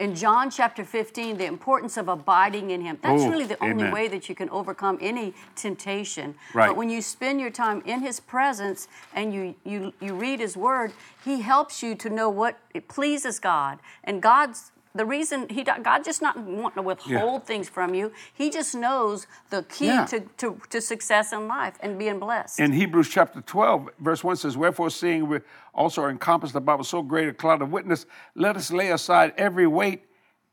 in 0.00 0.14
John 0.14 0.48
chapter 0.50 0.82
15 0.82 1.36
the 1.36 1.44
importance 1.44 1.98
of 1.98 2.08
abiding 2.08 2.70
in 2.70 2.80
him. 2.80 2.98
That's 3.02 3.22
Oh, 3.22 3.28
really 3.28 3.44
the 3.44 3.62
only 3.62 3.82
amen. 3.82 3.92
way 3.92 4.08
that 4.08 4.30
you 4.30 4.34
can 4.34 4.48
overcome 4.48 4.96
any 5.02 5.34
temptation. 5.56 6.36
Right. 6.54 6.68
But 6.68 6.76
when 6.76 6.88
you 6.88 7.02
spend 7.02 7.38
your 7.38 7.50
time 7.50 7.82
in 7.84 8.00
his 8.00 8.18
presence 8.18 8.88
and 9.14 9.34
you 9.34 9.54
you 9.62 9.92
you 10.00 10.14
read 10.14 10.40
his 10.40 10.56
word, 10.56 10.94
he 11.22 11.42
helps 11.42 11.82
you 11.82 11.94
to 11.96 12.08
know 12.08 12.30
what 12.30 12.58
it 12.72 12.88
pleases 12.88 13.38
God. 13.38 13.78
And 14.04 14.22
God's 14.22 14.72
the 14.94 15.04
reason 15.04 15.48
he 15.48 15.64
God 15.64 16.04
just 16.04 16.22
not 16.22 16.38
wanting 16.38 16.76
to 16.76 16.82
withhold 16.82 17.46
things 17.46 17.68
from 17.68 17.94
you. 17.94 18.12
He 18.32 18.48
just 18.48 18.74
knows 18.74 19.26
the 19.50 19.64
key 19.64 19.86
Yeah. 19.86 20.04
to, 20.06 20.20
to, 20.38 20.60
to 20.70 20.80
success 20.80 21.32
in 21.32 21.48
life 21.48 21.74
and 21.80 21.98
being 21.98 22.20
blessed. 22.20 22.60
In 22.60 22.72
Hebrews 22.72 23.08
chapter 23.08 23.40
12, 23.40 23.88
verse 23.98 24.22
1 24.22 24.36
says, 24.36 24.56
Wherefore, 24.56 24.90
seeing 24.90 25.28
we 25.28 25.40
also 25.74 26.02
are 26.02 26.10
encompassed 26.10 26.54
about 26.54 26.78
with 26.78 26.86
so 26.86 27.02
great 27.02 27.28
a 27.28 27.34
cloud 27.34 27.60
of 27.60 27.72
witness, 27.72 28.06
let 28.36 28.56
us 28.56 28.70
lay 28.70 28.90
aside 28.92 29.32
every 29.36 29.66
weight 29.66 30.04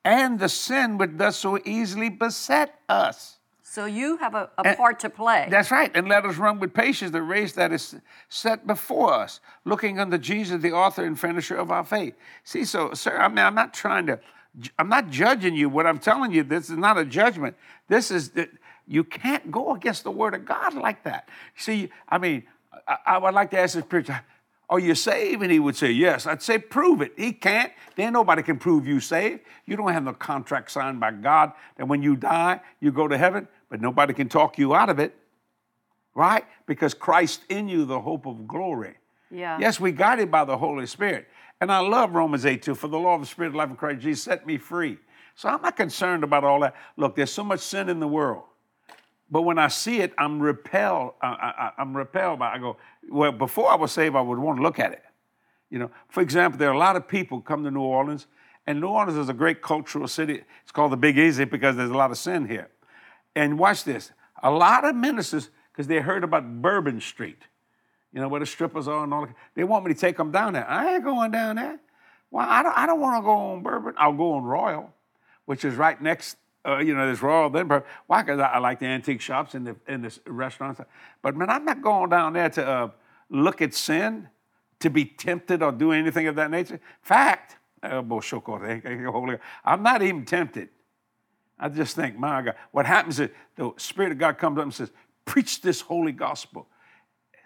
and 0.04 0.39
the 0.39 0.49
sin 0.49 0.97
which 0.97 1.15
does 1.17 1.36
so 1.36 1.60
easily 1.63 2.10
beset 2.10 2.80
us. 2.89 3.38
So 3.71 3.86
you 3.86 4.17
have 4.17 4.36
a, 4.36 4.49
a 4.57 4.75
part 4.75 4.99
to 4.99 5.10
play. 5.10 5.47
That's 5.49 5.71
right. 5.71 5.89
And 5.95 6.10
let 6.10 6.25
us 6.25 6.36
run 6.36 6.60
with 6.60 6.73
patience 6.73 7.12
the 7.12 7.21
race 7.21 7.53
that 7.53 7.71
is 7.71 7.95
set 8.27 8.67
before 8.67 9.13
us, 9.13 9.39
looking 9.63 9.97
unto 9.97 10.17
Jesus, 10.17 10.62
the 10.62 10.73
author 10.73 11.05
and 11.05 11.17
finisher 11.17 11.55
of 11.55 11.71
our 11.71 11.86
faith. 11.86 12.13
See, 12.43 12.65
so, 12.65 12.93
sir, 12.93 13.17
I 13.17 13.29
mean, 13.29 13.39
I'm 13.39 13.55
not 13.55 13.73
trying 13.73 14.07
to, 14.07 14.19
I'm 14.77 14.89
not 14.89 15.10
judging 15.10 15.55
you. 15.55 15.69
What 15.69 15.88
I'm 15.88 15.99
telling 15.99 16.34
you, 16.34 16.43
this 16.43 16.69
is 16.69 16.75
not 16.75 16.97
a 16.97 17.05
judgment. 17.05 17.55
This 17.88 18.12
is 18.12 18.31
that 18.31 18.49
you 18.89 19.05
can't 19.05 19.49
go 19.49 19.73
against 19.73 20.03
the 20.03 20.12
word 20.12 20.34
of 20.34 20.43
God 20.43 20.73
like 20.73 21.05
that. 21.05 21.29
See, 21.55 21.91
I 22.10 22.17
mean, 22.17 22.43
I, 22.86 22.97
I 23.05 23.17
would 23.19 23.34
like 23.34 23.51
to 23.51 23.60
ask 23.60 23.75
this 23.75 23.86
preacher, 23.86 24.21
are 24.71 24.79
you 24.79 24.95
saved? 24.95 25.43
And 25.43 25.51
he 25.51 25.60
would 25.60 25.75
say, 25.75 25.91
Yes. 25.91 26.25
I'd 26.25 26.41
say, 26.41 26.57
Prove 26.57 27.01
it. 27.01 27.12
He 27.17 27.34
can't. 27.34 27.73
Then 27.97 28.13
nobody 28.13 28.41
can 28.41 28.57
prove 28.57 28.88
you 28.88 29.01
saved. 29.01 29.41
You 29.65 29.75
don't 29.75 29.91
have 29.91 30.03
no 30.03 30.13
contract 30.13 30.71
signed 30.71 30.99
by 30.99 31.12
God 31.12 31.51
that 31.77 31.88
when 31.88 32.01
you 32.01 32.15
die, 32.15 32.62
you 32.79 32.91
go 32.91 33.07
to 33.07 33.17
heaven, 33.17 33.49
but 33.71 33.81
nobody 33.81 34.13
can 34.13 34.29
talk 34.29 34.60
you 34.60 34.75
out 34.75 34.89
of 34.89 34.99
it 34.99 35.15
right? 36.13 36.45
Because 36.65 36.93
Christ 36.93 37.43
in 37.49 37.67
you, 37.67 37.86
the 37.86 37.99
hope 37.99 38.25
of 38.25 38.47
glory. 38.47 38.95
Yeah. 39.29 39.57
Yes, 39.60 39.79
we 39.79 39.91
guided 39.91 40.29
by 40.29 40.45
the 40.45 40.57
Holy 40.57 40.86
Spirit. 40.86 41.27
And 41.60 41.71
I 41.71 41.79
love 41.79 42.13
Romans 42.13 42.45
8 42.45 42.62
2. 42.62 42.75
For 42.75 42.88
the 42.88 42.97
law 42.97 43.15
of 43.15 43.21
the 43.21 43.27
Spirit 43.27 43.49
of 43.49 43.55
life 43.55 43.69
in 43.69 43.75
Christ 43.75 44.01
Jesus 44.01 44.23
set 44.23 44.45
me 44.45 44.57
free. 44.57 44.97
So 45.36 45.47
I'm 45.47 45.62
not 45.62 45.77
concerned 45.77 46.23
about 46.23 46.43
all 46.43 46.60
that. 46.62 46.75
Look, 46.97 47.15
there's 47.15 47.31
so 47.31 47.43
much 47.43 47.62
sin 47.62 47.88
in 47.88 47.99
the 47.99 48.07
world. 48.07 48.43
But 49.29 49.43
when 49.43 49.57
I 49.57 49.69
see 49.69 50.01
it, 50.01 50.13
I'm 50.17 50.41
repelled. 50.41 51.13
I, 51.21 51.71
I'm 51.77 51.95
repelled 51.95 52.39
by. 52.39 52.53
I 52.53 52.57
go. 52.57 52.77
Well, 53.10 53.31
before 53.31 53.71
I 53.71 53.75
was 53.75 53.93
saved, 53.93 54.15
I 54.15 54.21
would 54.21 54.39
want 54.39 54.57
to 54.57 54.63
look 54.63 54.77
at 54.77 54.91
it. 54.91 55.03
You 55.69 55.79
know, 55.79 55.91
for 56.10 56.19
example, 56.19 56.60
there 56.60 56.69
are 56.69 56.73
a 56.73 56.77
lot 56.77 56.97
of 56.97 57.07
people 57.07 57.39
come 57.39 57.63
to 57.63 57.71
New 57.71 57.79
Orleans, 57.79 58.27
and 58.67 58.81
New 58.81 58.89
Orleans 58.89 59.17
is 59.17 59.29
a 59.29 59.34
great 59.34 59.62
cultural 59.62 60.10
city. 60.10 60.43
It's 60.63 60.71
called 60.73 60.91
the 60.91 60.97
Big 60.97 61.17
Easy 61.17 61.45
because 61.45 61.77
there's 61.77 61.91
a 61.91 61.95
lot 61.95 62.12
of 62.12 62.17
sin 62.17 62.45
here. 62.45 62.67
And 63.36 63.58
watch 63.60 63.84
this: 63.84 64.12
a 64.44 64.52
lot 64.52 64.86
of 64.86 64.96
ministers, 64.96 65.50
because 65.72 65.88
they 65.88 66.00
heard 66.00 66.24
about 66.24 66.62
Bourbon 66.62 67.00
Street, 67.02 67.44
you 68.13 68.20
know, 68.22 68.28
where 68.28 68.39
the 68.39 68.46
strippers 68.46 68.88
are 68.88 69.04
and 69.04 69.13
all. 69.13 69.26
that, 69.26 69.36
They 69.56 69.63
want 69.63 69.86
me 69.86 69.94
to 69.94 70.00
take 70.00 70.17
them 70.17 70.32
down 70.32 70.54
there. 70.54 70.67
I 70.67 70.96
ain't 70.96 71.04
going 71.04 71.32
down 71.32 71.56
there. 71.58 71.80
Well, 72.30 72.46
I 72.50 72.63
don't. 72.63 72.78
I 72.78 72.86
don't 72.86 73.00
want 73.00 73.22
to 73.22 73.26
go 73.26 73.32
on 73.32 73.63
Bourbon. 73.63 73.94
I'll 73.98 74.13
go 74.13 74.34
on 74.34 74.44
Royal. 74.44 74.94
which 75.46 75.65
is 75.65 75.76
right 75.76 76.02
next, 76.02 76.38
uh, 76.65 76.78
you 76.78 76.96
know, 76.96 77.10
this 77.10 77.22
Royal 77.22 77.48
Edinburgh. 77.48 77.84
Why? 78.08 78.22
Because 78.22 78.39
I, 78.39 78.46
I 78.46 78.58
like 78.60 78.80
the 78.80 78.86
antique 78.86 79.22
shops 79.22 79.56
and 79.56 79.67
the 79.67 79.76
and 79.88 80.04
the 80.04 80.32
restaurants. 80.32 80.80
But 81.22 81.36
man, 81.36 81.50
I'm 81.50 81.65
not 81.65 81.82
going 81.82 82.10
down 82.10 82.34
there 82.34 82.50
to 82.50 82.67
uh, 82.67 82.89
look 83.30 83.62
at 83.62 83.74
sin, 83.74 84.30
to 84.80 84.89
be 84.89 85.06
tempted 85.06 85.62
or 85.63 85.72
do 85.72 85.91
anything 85.91 86.28
of 86.28 86.36
that 86.36 86.52
nature. 86.52 86.80
Fact, 87.02 87.58
uh, 87.84 88.02
I'm 89.65 89.84
not 89.84 90.02
even 90.02 90.26
tempted. 90.26 90.70
I 91.62 91.69
just 91.69 91.95
think, 91.95 92.17
my 92.17 92.41
God, 92.41 92.56
what 92.71 92.86
happens 92.86 93.19
is 93.19 93.30
the 93.56 93.71
Spirit 93.78 94.12
of 94.12 94.17
God 94.17 94.38
comes 94.38 94.58
up 94.58 94.63
and 94.63 94.74
says, 94.74 94.91
preach 95.24 95.62
this 95.62 95.80
holy 95.80 96.12
gospel. 96.12 96.67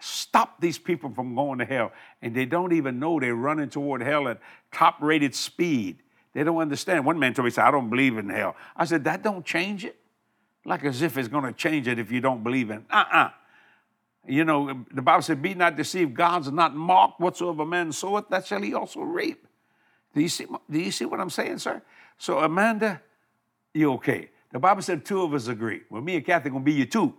Stop 0.00 0.60
these 0.60 0.78
people 0.78 1.10
from 1.10 1.34
going 1.34 1.58
to 1.58 1.64
hell. 1.64 1.92
And 2.22 2.34
they 2.34 2.46
don't 2.46 2.72
even 2.72 2.98
know 2.98 3.20
they're 3.20 3.34
running 3.34 3.68
toward 3.68 4.02
hell 4.02 4.26
at 4.26 4.40
top 4.72 4.96
rated 5.00 5.34
speed. 5.34 5.98
They 6.32 6.44
don't 6.44 6.58
understand. 6.58 7.04
One 7.04 7.18
man 7.18 7.34
told 7.34 7.44
me, 7.44 7.50
he 7.50 7.54
said, 7.54 7.64
I 7.64 7.70
don't 7.70 7.90
believe 7.90 8.16
in 8.18 8.28
hell. 8.28 8.56
I 8.74 8.86
said, 8.86 9.04
that 9.04 9.22
don't 9.22 9.44
change 9.44 9.84
it. 9.84 9.96
Like 10.64 10.84
as 10.84 11.02
if 11.02 11.16
it's 11.16 11.28
going 11.28 11.44
to 11.44 11.52
change 11.52 11.86
it 11.86 11.98
if 11.98 12.10
you 12.10 12.20
don't 12.20 12.42
believe 12.42 12.70
in 12.70 12.78
it. 12.78 12.84
Uh-uh. 12.90 13.30
You 14.26 14.44
know, 14.44 14.84
the 14.92 15.02
Bible 15.02 15.22
said, 15.22 15.40
be 15.40 15.54
not 15.54 15.76
deceived. 15.76 16.14
God's 16.14 16.50
not 16.50 16.74
mocked. 16.74 17.20
Whatsoever 17.20 17.64
man 17.64 17.92
soweth, 17.92 18.28
that 18.30 18.46
shall 18.46 18.60
he 18.62 18.74
also 18.74 19.00
reap. 19.00 19.46
Do 20.14 20.20
you 20.20 20.28
see, 20.28 20.46
do 20.70 20.78
you 20.78 20.90
see 20.90 21.04
what 21.04 21.20
I'm 21.20 21.30
saying, 21.30 21.58
sir? 21.58 21.82
So, 22.18 22.38
Amanda, 22.38 23.00
you 23.76 23.92
okay. 23.94 24.30
The 24.52 24.58
Bible 24.58 24.82
said 24.82 25.04
two 25.04 25.22
of 25.22 25.34
us 25.34 25.48
agree. 25.48 25.82
Well, 25.90 26.02
me 26.02 26.16
and 26.16 26.24
Cathy 26.24 26.50
going 26.50 26.62
to 26.62 26.64
be 26.64 26.72
you 26.72 26.86
two. 26.86 27.14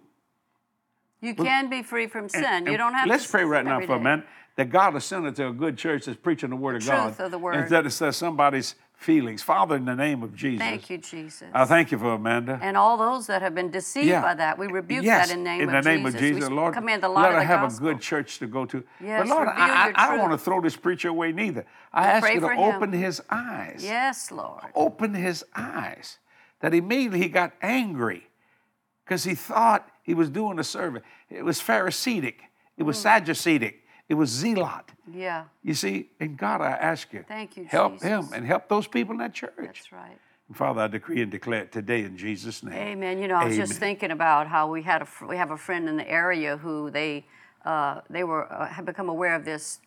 You 1.21 1.33
can 1.33 1.69
be 1.69 1.81
free 1.83 2.07
from 2.07 2.29
sin. 2.29 2.43
And, 2.43 2.55
and 2.65 2.67
you 2.67 2.77
don't 2.77 2.93
have 2.93 3.07
let's 3.07 3.25
to. 3.25 3.31
pray 3.31 3.43
right 3.43 3.65
now 3.65 3.79
for 3.81 3.95
a 3.95 3.99
minute 3.99 4.25
that 4.55 4.69
God 4.69 4.93
will 4.93 5.01
send 5.01 5.25
it 5.27 5.35
to 5.35 5.47
a 5.47 5.53
good 5.53 5.77
church 5.77 6.05
that's 6.05 6.17
preaching 6.17 6.49
the 6.49 6.55
Word 6.55 6.73
the 6.73 6.77
of 6.77 6.83
truth 6.83 7.17
God. 7.17 7.25
Of 7.25 7.31
the 7.31 7.37
word. 7.37 7.55
Instead 7.55 7.85
of 7.85 7.93
says 7.93 8.17
somebody's 8.17 8.75
feelings. 8.93 9.43
Father, 9.43 9.75
in 9.75 9.85
the 9.85 9.95
name 9.95 10.23
of 10.23 10.35
Jesus. 10.35 10.59
Thank 10.59 10.89
you, 10.89 10.97
Jesus. 10.97 11.47
I 11.53 11.65
thank 11.65 11.91
you 11.91 11.99
for 11.99 12.13
Amanda. 12.13 12.59
And 12.63 12.75
all 12.75 12.97
those 12.97 13.27
that 13.27 13.43
have 13.43 13.53
been 13.53 13.69
deceived 13.69 14.07
Yeah. 14.07 14.21
by 14.21 14.33
that, 14.35 14.57
we 14.57 14.65
rebuke 14.67 15.03
yes, 15.05 15.27
that 15.27 15.37
in 15.37 15.43
the 15.43 15.49
name, 15.49 15.61
of 15.61 15.67
Jesus. 15.69 15.77
in 15.77 15.83
the 15.83 15.89
name 15.89 16.05
Jesus. 16.05 16.15
of 16.15 16.19
Jesus, 16.21 16.49
we 16.49 16.55
Lord. 16.55 16.73
command 16.73 17.03
the 17.03 17.09
let 17.09 17.15
light 17.15 17.31
her 17.31 17.37
of 17.37 17.41
the 17.41 17.45
have 17.45 17.61
gospel. 17.61 17.87
a 17.87 17.93
good 17.93 18.01
church 18.01 18.39
to 18.39 18.47
go 18.47 18.65
to. 18.65 18.83
Yes, 18.99 19.21
but 19.21 19.35
Lord, 19.35 19.47
I, 19.49 19.89
I, 19.89 19.93
I 19.95 20.09
don't 20.09 20.19
want 20.19 20.31
to 20.33 20.37
throw 20.39 20.61
this 20.61 20.75
preacher 20.75 21.09
away 21.09 21.31
neither. 21.31 21.65
I 21.93 22.07
ask 22.07 22.27
you 22.27 22.39
to 22.39 22.47
for 22.47 22.53
him. 22.53 22.59
open 22.75 22.91
his 22.91 23.21
eyes. 23.29 23.81
Yes, 23.83 24.31
Lord. 24.31 24.63
Open 24.73 25.13
his 25.13 25.45
eyes. 25.55 26.17
That 26.61 26.73
immediately 26.73 27.19
he 27.19 27.29
got 27.29 27.53
angry 27.61 28.27
because 29.05 29.23
he 29.23 29.35
thought 29.35 29.87
he 30.03 30.13
was 30.13 30.29
doing 30.29 30.59
a 30.59 30.63
service. 30.63 31.03
It 31.29 31.43
was 31.43 31.59
Pharisaic. 31.61 32.41
It 32.77 32.83
was 32.83 32.97
Mm. 32.97 33.03
Sadduceic. 33.25 33.75
It 34.09 34.13
was 34.15 34.29
zealot. 34.29 34.85
Yeah, 35.11 35.45
You 35.63 35.73
see, 35.73 36.09
and 36.19 36.37
God, 36.37 36.61
I 36.61 36.71
ask 36.71 37.11
you, 37.13 37.23
Thank 37.27 37.57
you, 37.57 37.65
help 37.65 38.01
him 38.01 38.29
and 38.33 38.45
help 38.45 38.67
those 38.69 38.87
people 38.87 39.11
in 39.13 39.19
that 39.19 39.33
church. 39.33 39.53
that's 39.57 39.91
right. 39.91 40.17
And 40.47 40.55
Father, 40.55 40.81
I 40.81 40.87
decree 40.87 41.21
and 41.21 41.29
declare 41.31 41.63
it 41.63 41.71
today 41.73 42.03
in 42.03 42.15
Jesus' 42.17 42.63
name. 42.63 42.73
Amen. 42.73 43.19
You 43.19 43.27
know, 43.27 43.35
I 43.35 43.45
was 43.45 43.57
just 43.57 43.73
thinking 43.73 44.11
about 44.11 44.47
how 44.47 44.71
we 44.71 44.81
had 44.81 45.01
a 45.01 45.07
we 45.27 45.35
have 45.37 45.51
a 45.51 45.57
friend 45.57 45.89
in 45.89 45.97
the 45.97 46.09
area 46.09 46.55
who 46.57 46.89
they 46.89 47.25
uh, 47.65 47.99
they 48.09 48.23
were 48.23 48.51
uh, 48.51 48.65
had 48.67 48.85
become 48.85 49.09
aware 49.09 49.35
of 49.35 49.43
this 49.43 49.79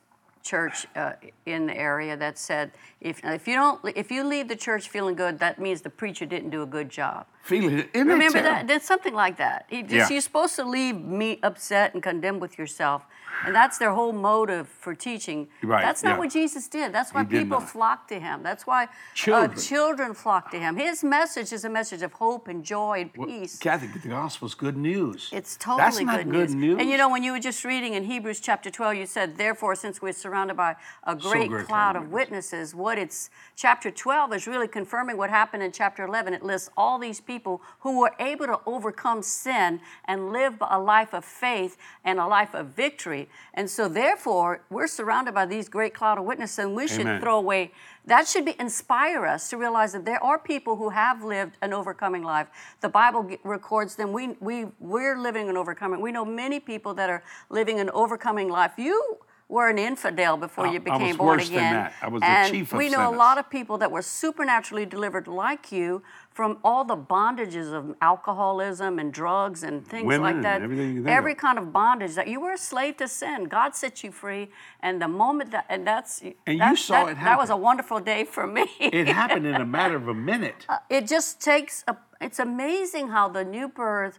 church 0.42 0.87
uh, 0.96 1.12
in 1.46 1.66
the 1.66 1.76
area 1.76 2.16
that 2.16 2.38
said 2.38 2.72
if 3.00 3.20
if 3.24 3.46
you 3.46 3.55
don't 3.55 3.81
if 3.96 4.11
you 4.11 4.24
leave 4.24 4.48
the 4.48 4.57
church 4.57 4.88
feeling 4.88 5.14
good, 5.14 5.38
that 5.38 5.59
means 5.59 5.81
the 5.83 5.90
preacher 5.90 6.26
didn't 6.26 6.50
do 6.50 6.62
a 6.62 6.66
good 6.66 6.88
job. 6.88 7.26
Feeling 7.42 7.79
it. 7.81 7.90
Remember 7.94 8.42
that? 8.42 8.66
There's 8.66 8.83
something 8.83 9.14
like 9.14 9.38
that. 9.38 9.64
He 9.68 9.83
just, 9.83 9.92
Yeah. 9.94 10.09
You're 10.11 10.20
supposed 10.20 10.57
to 10.57 10.64
leave 10.64 10.96
me 11.00 11.38
upset 11.42 11.94
and 11.94 12.03
condemned 12.03 12.40
with 12.42 12.59
yourself. 12.59 13.07
And 13.46 13.55
that's 13.55 13.79
their 13.79 13.92
whole 13.92 14.12
motive 14.12 14.68
for 14.68 14.94
teaching. 14.94 15.48
Right, 15.62 15.83
That's 15.83 16.03
not 16.03 16.11
yeah. 16.11 16.18
what 16.18 16.31
Jesus 16.31 16.68
did. 16.68 16.92
That's 16.92 17.14
why 17.14 17.22
He 17.24 17.31
did 17.31 17.44
people 17.44 17.61
not. 17.61 17.70
flock 17.70 18.09
to 18.09 18.20
him. 18.20 18.42
That's 18.42 18.66
why 18.66 18.88
Children. 19.14 19.50
Uh, 19.53 19.55
children 19.55 20.14
flock 20.14 20.50
to 20.50 20.59
him. 20.59 20.76
His 20.76 21.03
message 21.03 21.50
is 21.55 21.64
a 21.64 21.70
message 21.70 22.03
of 22.03 22.12
hope 22.12 22.48
and 22.48 22.62
joy 22.62 23.03
and 23.03 23.11
Well, 23.16 23.29
peace. 23.29 23.59
Cathy, 23.59 23.87
the 23.87 24.09
gospel's 24.09 24.55
good 24.55 24.76
news. 24.76 25.31
It's 25.33 25.57
totally 25.57 25.83
That's 25.83 26.00
not 26.00 26.16
good, 26.24 26.31
good 26.33 26.50
news. 26.50 26.79
And 26.81 26.90
you 26.90 26.98
know, 26.98 27.09
when 27.09 27.22
you 27.22 27.33
were 27.33 27.40
just 27.40 27.64
reading 27.64 27.94
in 27.94 28.05
Hebrews 28.05 28.40
chapter 28.40 28.68
12, 28.68 28.96
you 28.96 29.07
said, 29.07 29.38
Therefore, 29.38 29.74
since 29.74 30.03
we're 30.03 30.12
surrounded 30.12 30.30
by 30.31 30.77
a 31.05 31.14
great, 31.14 31.49
great 31.49 31.66
cloud 31.66 31.97
of 31.97 32.11
witnesses, 32.11 32.75
what 32.75 32.99
it's 32.99 33.31
chapter 33.57 33.90
12 33.90 34.33
is 34.35 34.47
really 34.47 34.69
confirming 34.69 35.16
what 35.16 35.31
happened 35.31 35.62
in 35.62 35.73
chapter 35.73 36.05
11. 36.05 36.35
It 36.35 36.43
lists 36.43 36.71
all 36.77 36.99
these 36.99 37.21
people 37.21 37.61
who 37.81 37.99
were 38.01 38.12
able 38.19 38.47
to 38.47 38.61
overcome 38.66 39.23
sin 39.23 39.81
and 40.07 40.33
live 40.33 40.55
a 40.61 40.79
life 40.79 41.12
of 41.12 41.25
faith 41.25 41.77
and 42.05 42.19
a 42.19 42.27
life 42.27 42.55
of 42.55 42.69
victory. 42.69 43.29
And 43.55 43.69
so, 43.69 43.88
therefore, 43.88 44.62
we're 44.71 44.87
surrounded 44.87 45.35
by 45.35 45.47
these 45.47 45.69
great 45.69 45.95
cloud 45.95 46.19
of 46.19 46.25
witnesses, 46.25 46.59
and 46.59 46.75
we 46.75 46.87
should 46.87 47.21
throw 47.21 47.38
away. 47.38 47.73
That 48.07 48.27
should 48.27 48.45
be 48.45 48.57
inspire 48.59 49.27
us 49.27 49.51
to 49.51 49.57
realize 49.57 49.93
that 49.93 50.05
there 50.05 50.23
are 50.23 50.38
people 50.38 50.77
who 50.77 50.88
have 50.90 51.23
lived 51.23 51.57
an 51.61 51.73
overcoming 51.73 52.23
life. 52.23 52.49
The 52.81 52.88
Bible 52.88 53.25
g- 53.25 53.38
records 53.45 53.95
them. 53.97 54.12
We 54.12 54.37
we 54.40 54.66
we're 54.81 55.19
living 55.19 55.49
an 55.49 55.57
overcoming. 55.57 56.01
We 56.01 56.12
know 56.12 56.25
many 56.25 56.61
people 56.61 56.95
that 56.95 57.11
are 57.11 57.23
living 57.51 57.79
an 57.79 57.90
overcoming 57.90 58.49
life. 58.49 58.73
You 58.79 59.19
were 59.50 59.68
an 59.68 59.78
infidel 59.78 60.36
before 60.36 60.66
I- 60.66 60.70
you 60.70 60.76
I 60.76 60.78
became 60.78 61.08
was 61.08 61.16
born 61.16 61.38
worse 61.38 61.48
than 61.48 61.58
again. 61.58 61.74
that. 61.74 61.92
I 62.00 62.08
was 62.08 62.20
the 62.20 62.26
and 62.28 62.52
chief 62.52 62.72
of 62.72 62.78
we 62.78 62.88
know 62.88 63.10
a 63.10 63.16
lot 63.26 63.36
of 63.36 63.50
people 63.50 63.76
that 63.78 63.90
were 63.90 64.00
supernaturally 64.02 64.86
delivered 64.86 65.26
like 65.26 65.72
you 65.72 66.02
from 66.30 66.58
all 66.62 66.84
the 66.84 66.96
bondages 66.96 67.72
of 67.72 67.96
alcoholism 68.00 69.00
and 69.00 69.12
drugs 69.12 69.64
and 69.64 69.84
things 69.86 70.06
Women 70.06 70.34
like 70.34 70.42
that. 70.42 70.62
everything 70.62 70.94
you 70.94 71.02
think 71.02 71.16
Every 71.16 71.32
of. 71.32 71.38
kind 71.38 71.58
of 71.58 71.72
bondage 71.72 72.14
that 72.14 72.28
you 72.28 72.38
were 72.40 72.52
a 72.52 72.58
slave 72.58 72.96
to 72.98 73.08
sin. 73.08 73.44
God 73.46 73.74
set 73.74 74.04
you 74.04 74.12
free, 74.12 74.50
and 74.80 75.02
the 75.02 75.08
moment 75.08 75.50
that 75.50 75.66
and 75.68 75.84
that's 75.84 76.20
And 76.22 76.34
you 76.46 76.58
that- 76.58 76.78
saw 76.78 77.04
that- 77.06 77.12
it 77.12 77.20
That 77.20 77.36
was 77.38 77.50
a 77.50 77.56
wonderful 77.56 77.98
day 77.98 78.22
for 78.24 78.46
me. 78.46 78.66
it 78.78 79.08
happened 79.08 79.46
in 79.46 79.56
a 79.56 79.66
matter 79.78 79.96
of 79.96 80.06
a 80.06 80.14
minute. 80.14 80.64
Uh, 80.68 80.78
it 80.88 81.08
just 81.08 81.40
takes 81.42 81.82
a 81.88 81.96
it's 82.20 82.38
amazing 82.38 83.08
how 83.08 83.28
the 83.28 83.44
new 83.44 83.66
birth 83.66 84.18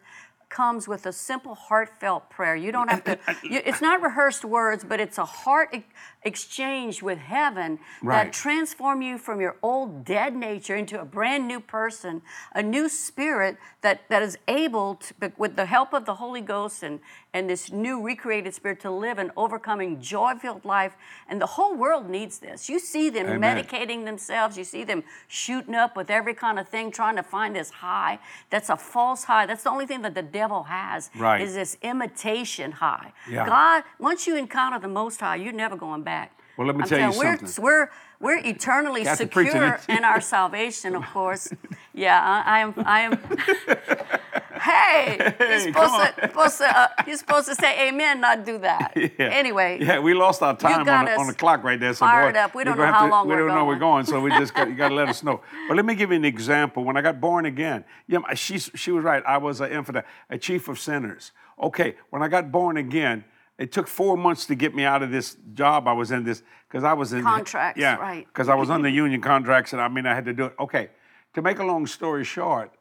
comes 0.51 0.87
with 0.87 1.05
a 1.07 1.13
simple 1.13 1.55
heartfelt 1.55 2.29
prayer. 2.29 2.55
You 2.55 2.71
don't 2.71 2.89
have 2.89 3.03
to 3.05 3.17
you, 3.43 3.61
it's 3.65 3.81
not 3.81 4.01
rehearsed 4.03 4.45
words 4.45 4.83
but 4.83 4.99
it's 4.99 5.17
a 5.17 5.25
heart 5.25 5.69
e- 5.73 5.85
exchange 6.23 7.01
with 7.01 7.17
heaven 7.17 7.79
Right. 8.03 8.25
that 8.25 8.33
transform 8.33 9.01
you 9.01 9.17
from 9.17 9.41
your 9.41 9.55
old 9.63 10.05
dead 10.05 10.35
nature 10.35 10.75
into 10.75 10.99
a 11.01 11.05
brand 11.05 11.47
new 11.47 11.59
person 11.59 12.21
a 12.53 12.61
new 12.61 12.87
spirit 12.89 13.57
that 13.81 14.01
that 14.09 14.21
is 14.21 14.37
able 14.47 14.95
to 14.95 15.13
with 15.37 15.55
the 15.55 15.65
help 15.65 15.93
of 15.93 16.05
the 16.05 16.15
holy 16.15 16.41
ghost 16.41 16.83
and 16.83 16.99
and 17.33 17.49
this 17.49 17.71
new 17.71 18.01
recreated 18.01 18.53
spirit 18.53 18.79
to 18.81 18.91
live 18.91 19.17
an 19.17 19.31
overcoming 19.37 20.01
joy-filled 20.01 20.65
life. 20.65 20.95
And 21.29 21.39
the 21.39 21.45
whole 21.45 21.75
world 21.75 22.09
needs 22.09 22.39
this. 22.39 22.69
You 22.69 22.77
see 22.77 23.09
them 23.09 23.25
Amen. 23.27 23.63
medicating 23.63 24.03
themselves. 24.03 24.57
You 24.57 24.65
see 24.65 24.83
them 24.83 25.03
shooting 25.29 25.73
up 25.73 25.95
with 25.95 26.09
every 26.09 26.33
kind 26.33 26.59
of 26.59 26.67
thing 26.67 26.91
trying 26.91 27.15
to 27.15 27.23
find 27.23 27.55
this 27.55 27.69
high. 27.69 28.19
That's 28.49 28.69
a 28.69 28.75
false 28.75 29.23
high. 29.23 29.45
That's 29.45 29.63
the 29.63 29.69
only 29.69 29.85
thing 29.85 30.01
that 30.01 30.13
the 30.13 30.21
devil 30.21 30.40
has 30.49 31.10
Right. 31.15 31.41
is 31.41 31.54
this 31.54 31.77
imitation 31.82 32.71
high 32.71 33.13
Yeah. 33.30 33.45
god 33.45 33.84
once 33.99 34.25
you 34.27 34.36
encounter 34.36 34.80
the 34.80 34.88
most 34.88 35.19
high 35.19 35.36
you're 35.36 35.54
never 35.54 35.75
going 35.77 36.04
back 36.04 36.32
Well, 36.58 36.67
let 36.67 36.75
me 36.75 36.84
I'm 36.84 36.89
tell 36.89 36.99
you 36.99 37.12
telling 37.12 37.19
we're, 37.19 37.38
something. 37.47 37.63
we're 37.63 37.89
we're 38.21 38.38
eternally 38.45 39.03
Got 39.03 39.17
to 39.17 39.27
preach 39.27 39.47
it, 39.49 39.51
secure 39.51 39.79
in 39.97 40.03
our 40.05 40.21
salvation 40.21 40.95
of 40.95 41.03
course 41.05 41.51
yeah 41.93 42.19
i, 42.45 42.57
I 42.57 42.60
am 42.60 42.73
i 42.86 42.99
am 43.01 43.12
hey 44.62 45.17
you're 45.39 45.60
supposed 45.60 45.93
to, 45.95 46.13
supposed 46.29 46.57
to 46.60 46.79
uh, 46.79 46.88
you're 47.07 47.17
supposed 47.17 47.47
to 47.47 47.55
say 47.55 47.88
amen 47.89 48.21
not 48.21 48.45
do 48.45 48.57
that 48.60 48.93
Yeah. 48.95 49.10
anyway 49.19 49.79
Yeah, 49.81 49.99
we 49.99 50.13
lost 50.13 50.41
our 50.43 50.55
time 50.55 50.88
on 50.88 51.05
the, 51.05 51.15
on 51.17 51.27
the 51.27 51.34
clock 51.34 51.63
right 51.63 51.79
there. 51.79 51.93
So 51.93 52.05
fired 52.05 52.34
boy, 52.36 52.39
up. 52.39 52.55
We 52.55 52.63
don't 52.63 52.77
know 52.77 52.86
how 52.86 53.05
to- 53.05 53.12
long 53.12 53.27
we 53.27 53.34
we're 53.36 53.47
don't 53.47 53.55
know 53.55 53.65
we're 53.65 53.75
going. 53.79 54.05
going, 54.05 54.05
so 54.05 54.21
we 54.21 54.29
just 54.31 54.53
got, 54.53 54.69
you 54.69 54.75
got 54.75 54.89
to 54.89 54.95
let 54.95 55.10
us 55.10 55.23
know. 55.23 55.41
But 55.67 55.75
let 55.77 55.86
me 55.86 55.95
give 55.95 56.12
you 56.12 56.17
an 56.17 56.25
example. 56.25 56.84
When 56.84 56.95
I 56.97 57.01
got 57.01 57.19
born 57.19 57.45
again, 57.45 57.84
yeah, 58.07 58.19
she 58.36 58.60
she 58.60 58.91
was 58.91 59.03
right. 59.03 59.23
I 59.25 59.38
was 59.38 59.60
an 59.62 59.71
infidel, 59.71 60.03
a 60.29 60.38
chief 60.38 60.67
of 60.67 60.77
sinners. 60.79 61.31
Okay, 61.60 61.95
when 62.12 62.21
I 62.21 62.27
got 62.27 62.51
born 62.51 62.77
again, 62.77 63.23
it 63.57 63.71
took 63.71 63.87
four 63.87 64.17
months 64.17 64.45
to 64.47 64.55
get 64.55 64.73
me 64.73 64.83
out 64.83 65.03
of 65.03 65.11
this 65.11 65.37
job 65.53 65.87
I 65.87 65.93
was 65.93 66.11
in 66.11 66.23
this 66.23 66.41
because 66.67 66.83
I 66.83 66.93
was 66.93 67.13
in 67.13 67.21
Contracts, 67.23 67.79
Yeah, 67.79 67.95
right. 67.97 68.25
Because 68.25 68.49
I 68.49 68.55
was 68.55 68.69
under 68.69 68.89
union 69.03 69.21
contracts, 69.21 69.73
and 69.73 69.81
I 69.81 69.87
mean 69.87 70.05
I 70.05 70.15
had 70.15 70.25
to 70.25 70.33
do 70.33 70.45
it. 70.45 70.53
Okay, 70.59 70.89
to 71.33 71.41
make 71.41 71.59
a 71.59 71.63
long 71.65 71.85
story 71.85 72.23
short, 72.23 72.71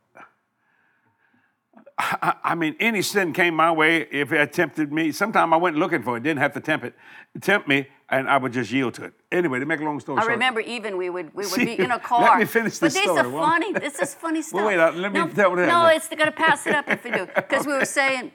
I, 1.98 2.34
I 2.42 2.54
mean, 2.54 2.76
any 2.80 3.02
sin 3.02 3.32
came 3.34 3.54
my 3.54 3.70
way 3.70 4.06
if 4.10 4.32
it 4.32 4.52
tempted 4.54 4.90
me. 4.90 5.12
Sometimes 5.12 5.52
I 5.52 5.56
went 5.56 5.76
looking 5.76 6.02
for 6.02 6.16
it, 6.16 6.22
didn't 6.22 6.40
have 6.40 6.54
to 6.54 6.60
tempt 6.60 6.86
it, 6.86 6.94
tempt 7.42 7.68
me, 7.68 7.88
and 8.08 8.28
I 8.28 8.38
would 8.38 8.52
just 8.54 8.72
yield 8.72 8.94
to 8.94 9.04
it. 9.04 9.12
Anyway, 9.30 9.58
to 9.60 9.66
make 9.66 9.80
a 9.80 9.84
long 9.84 10.00
story 10.00 10.18
I 10.18 10.22
short. 10.22 10.32
remember 10.32 10.60
even 10.60 10.96
we 10.96 11.10
would 11.10 11.34
we 11.34 11.44
would 11.44 11.52
See, 11.52 11.64
be 11.66 11.78
in 11.78 11.90
a 11.90 11.98
car. 11.98 12.22
let 12.30 12.38
me 12.38 12.44
finish 12.46 12.78
But 12.78 12.86
this 12.86 12.94
these 12.94 13.02
story. 13.02 13.20
are 13.20 13.28
Well- 13.28 13.44
funny. 13.44 13.72
This 13.74 13.98
is 13.98 14.14
funny 14.14 14.40
stuff. 14.42 14.54
Well, 14.64 14.66
wait, 14.66 14.78
let 14.78 15.12
me 15.12 15.18
no, 15.20 15.28
tell 15.28 15.54
that. 15.56 15.66
No, 15.68 15.86
it's 15.88 16.08
gonna 16.08 16.32
pass 16.32 16.66
it 16.66 16.74
up 16.74 16.88
if 16.88 17.04
we 17.04 17.10
do. 17.10 17.26
Because 17.34 17.66
we 17.66 17.74
were 17.74 17.84
saying, 17.84 18.32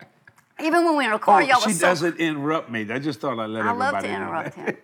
even 0.60 0.86
when 0.86 0.96
we 0.98 1.04
were 1.04 1.10
in 1.10 1.13
a 1.13 1.20
car, 1.20 1.41
Oh, 1.41 1.46
y'all 1.46 1.60
she 1.60 1.68
was 1.70 1.80
so. 1.80 1.88
doesn't 1.88 2.18
interrupt 2.20 2.70
me. 2.70 2.89
I 2.91 3.00
just 3.00 3.20
thought 3.20 3.39
I'd 3.39 3.50
let 3.50 3.65
I 3.65 3.70
everybody 3.70 3.94
love 3.94 4.04
to 4.04 4.10
interrupt 4.15 4.56
him. 4.56 4.78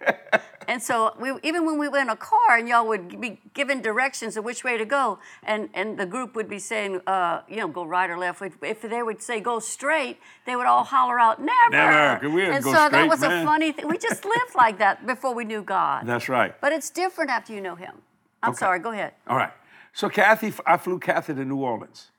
And 0.68 0.82
so 0.82 1.14
we, 1.20 1.34
even 1.44 1.66
when 1.66 1.78
we 1.80 1.88
were 1.90 1.98
in 1.98 2.10
a 2.10 2.16
car 2.16 2.56
and 2.58 2.68
y'all 2.70 2.88
would 2.88 3.20
be 3.20 3.40
given 3.54 3.82
directions 3.82 4.38
of 4.38 4.46
which 4.46 4.64
way 4.64 4.78
to 4.78 4.86
go, 4.86 5.20
and, 5.44 5.70
and 5.74 5.98
the 5.98 6.06
group 6.06 6.36
would 6.36 6.48
be 6.48 6.60
saying, 6.60 7.02
uh, 7.08 7.42
you 7.50 7.58
know, 7.58 7.68
go 7.68 7.84
right 7.84 8.10
or 8.10 8.18
left. 8.18 8.42
If- 8.42 8.62
If 8.64 8.82
they 8.84 9.02
would 9.04 9.22
say 9.22 9.40
go 9.42 9.60
straight, 9.60 10.20
they 10.46 10.56
would 10.56 10.68
all 10.68 10.84
holler 10.84 11.20
out, 11.20 11.42
never. 11.42 11.72
Never, 11.72 12.30
we 12.30 12.46
and 12.46 12.64
so 12.64 12.72
that 12.90 13.08
was 13.10 13.22
man. 13.22 13.44
a 13.44 13.46
funny 13.46 13.72
thing. 13.72 13.88
We 13.88 13.98
just 13.98 14.24
lived 14.24 14.56
like 14.56 14.78
that 14.78 15.06
before 15.08 15.34
we 15.34 15.46
knew 15.46 15.62
God. 15.64 16.06
That's 16.06 16.30
right. 16.30 16.54
But 16.62 16.72
it's 16.74 16.90
different 16.90 17.32
after 17.32 17.54
you 17.54 17.60
know 17.62 17.76
Him. 17.76 17.96
I'm 18.44 18.52
Okay. 18.52 18.60
sorry, 18.60 18.80
go 18.80 18.92
ahead. 18.92 19.14
All 19.28 19.38
right. 19.38 19.52
So 19.94 20.10
Cathy, 20.10 20.54
I 20.66 20.78
flew 20.78 21.00
Cathy 21.00 21.34
to 21.34 21.44
New 21.44 21.58
Orleans. 21.58 22.12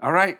All 0.00 0.12
right? 0.12 0.38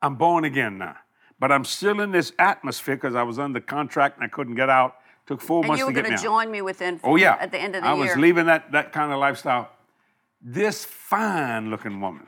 I'm 0.00 0.14
born 0.14 0.44
again 0.44 0.78
now. 0.78 0.96
But 1.40 1.52
I'm 1.52 1.64
still 1.64 2.00
in 2.00 2.10
this 2.10 2.32
atmosphere 2.38 2.96
because 2.96 3.14
I 3.14 3.22
was 3.22 3.38
under 3.38 3.60
contract 3.60 4.16
and 4.16 4.24
I 4.24 4.28
couldn't 4.28 4.54
get 4.56 4.68
out. 4.68 4.96
Took 5.26 5.40
four 5.40 5.60
And 5.60 5.68
months 5.68 5.80
you 5.80 5.86
were 5.86 5.92
going 5.92 6.10
to 6.10 6.22
join 6.22 6.50
me 6.50 6.62
within 6.62 6.98
Oh 7.04 7.16
yeah. 7.16 7.36
at 7.38 7.52
the 7.52 7.58
end 7.58 7.76
of 7.76 7.82
the 7.82 7.88
I 7.88 7.94
year. 7.94 8.04
I 8.04 8.06
was 8.08 8.16
leaving 8.16 8.46
that, 8.46 8.72
that 8.72 8.92
kind 8.92 9.12
of 9.12 9.18
lifestyle. 9.18 9.70
This 10.40 10.84
fine 10.84 11.70
looking 11.70 12.00
woman. 12.00 12.26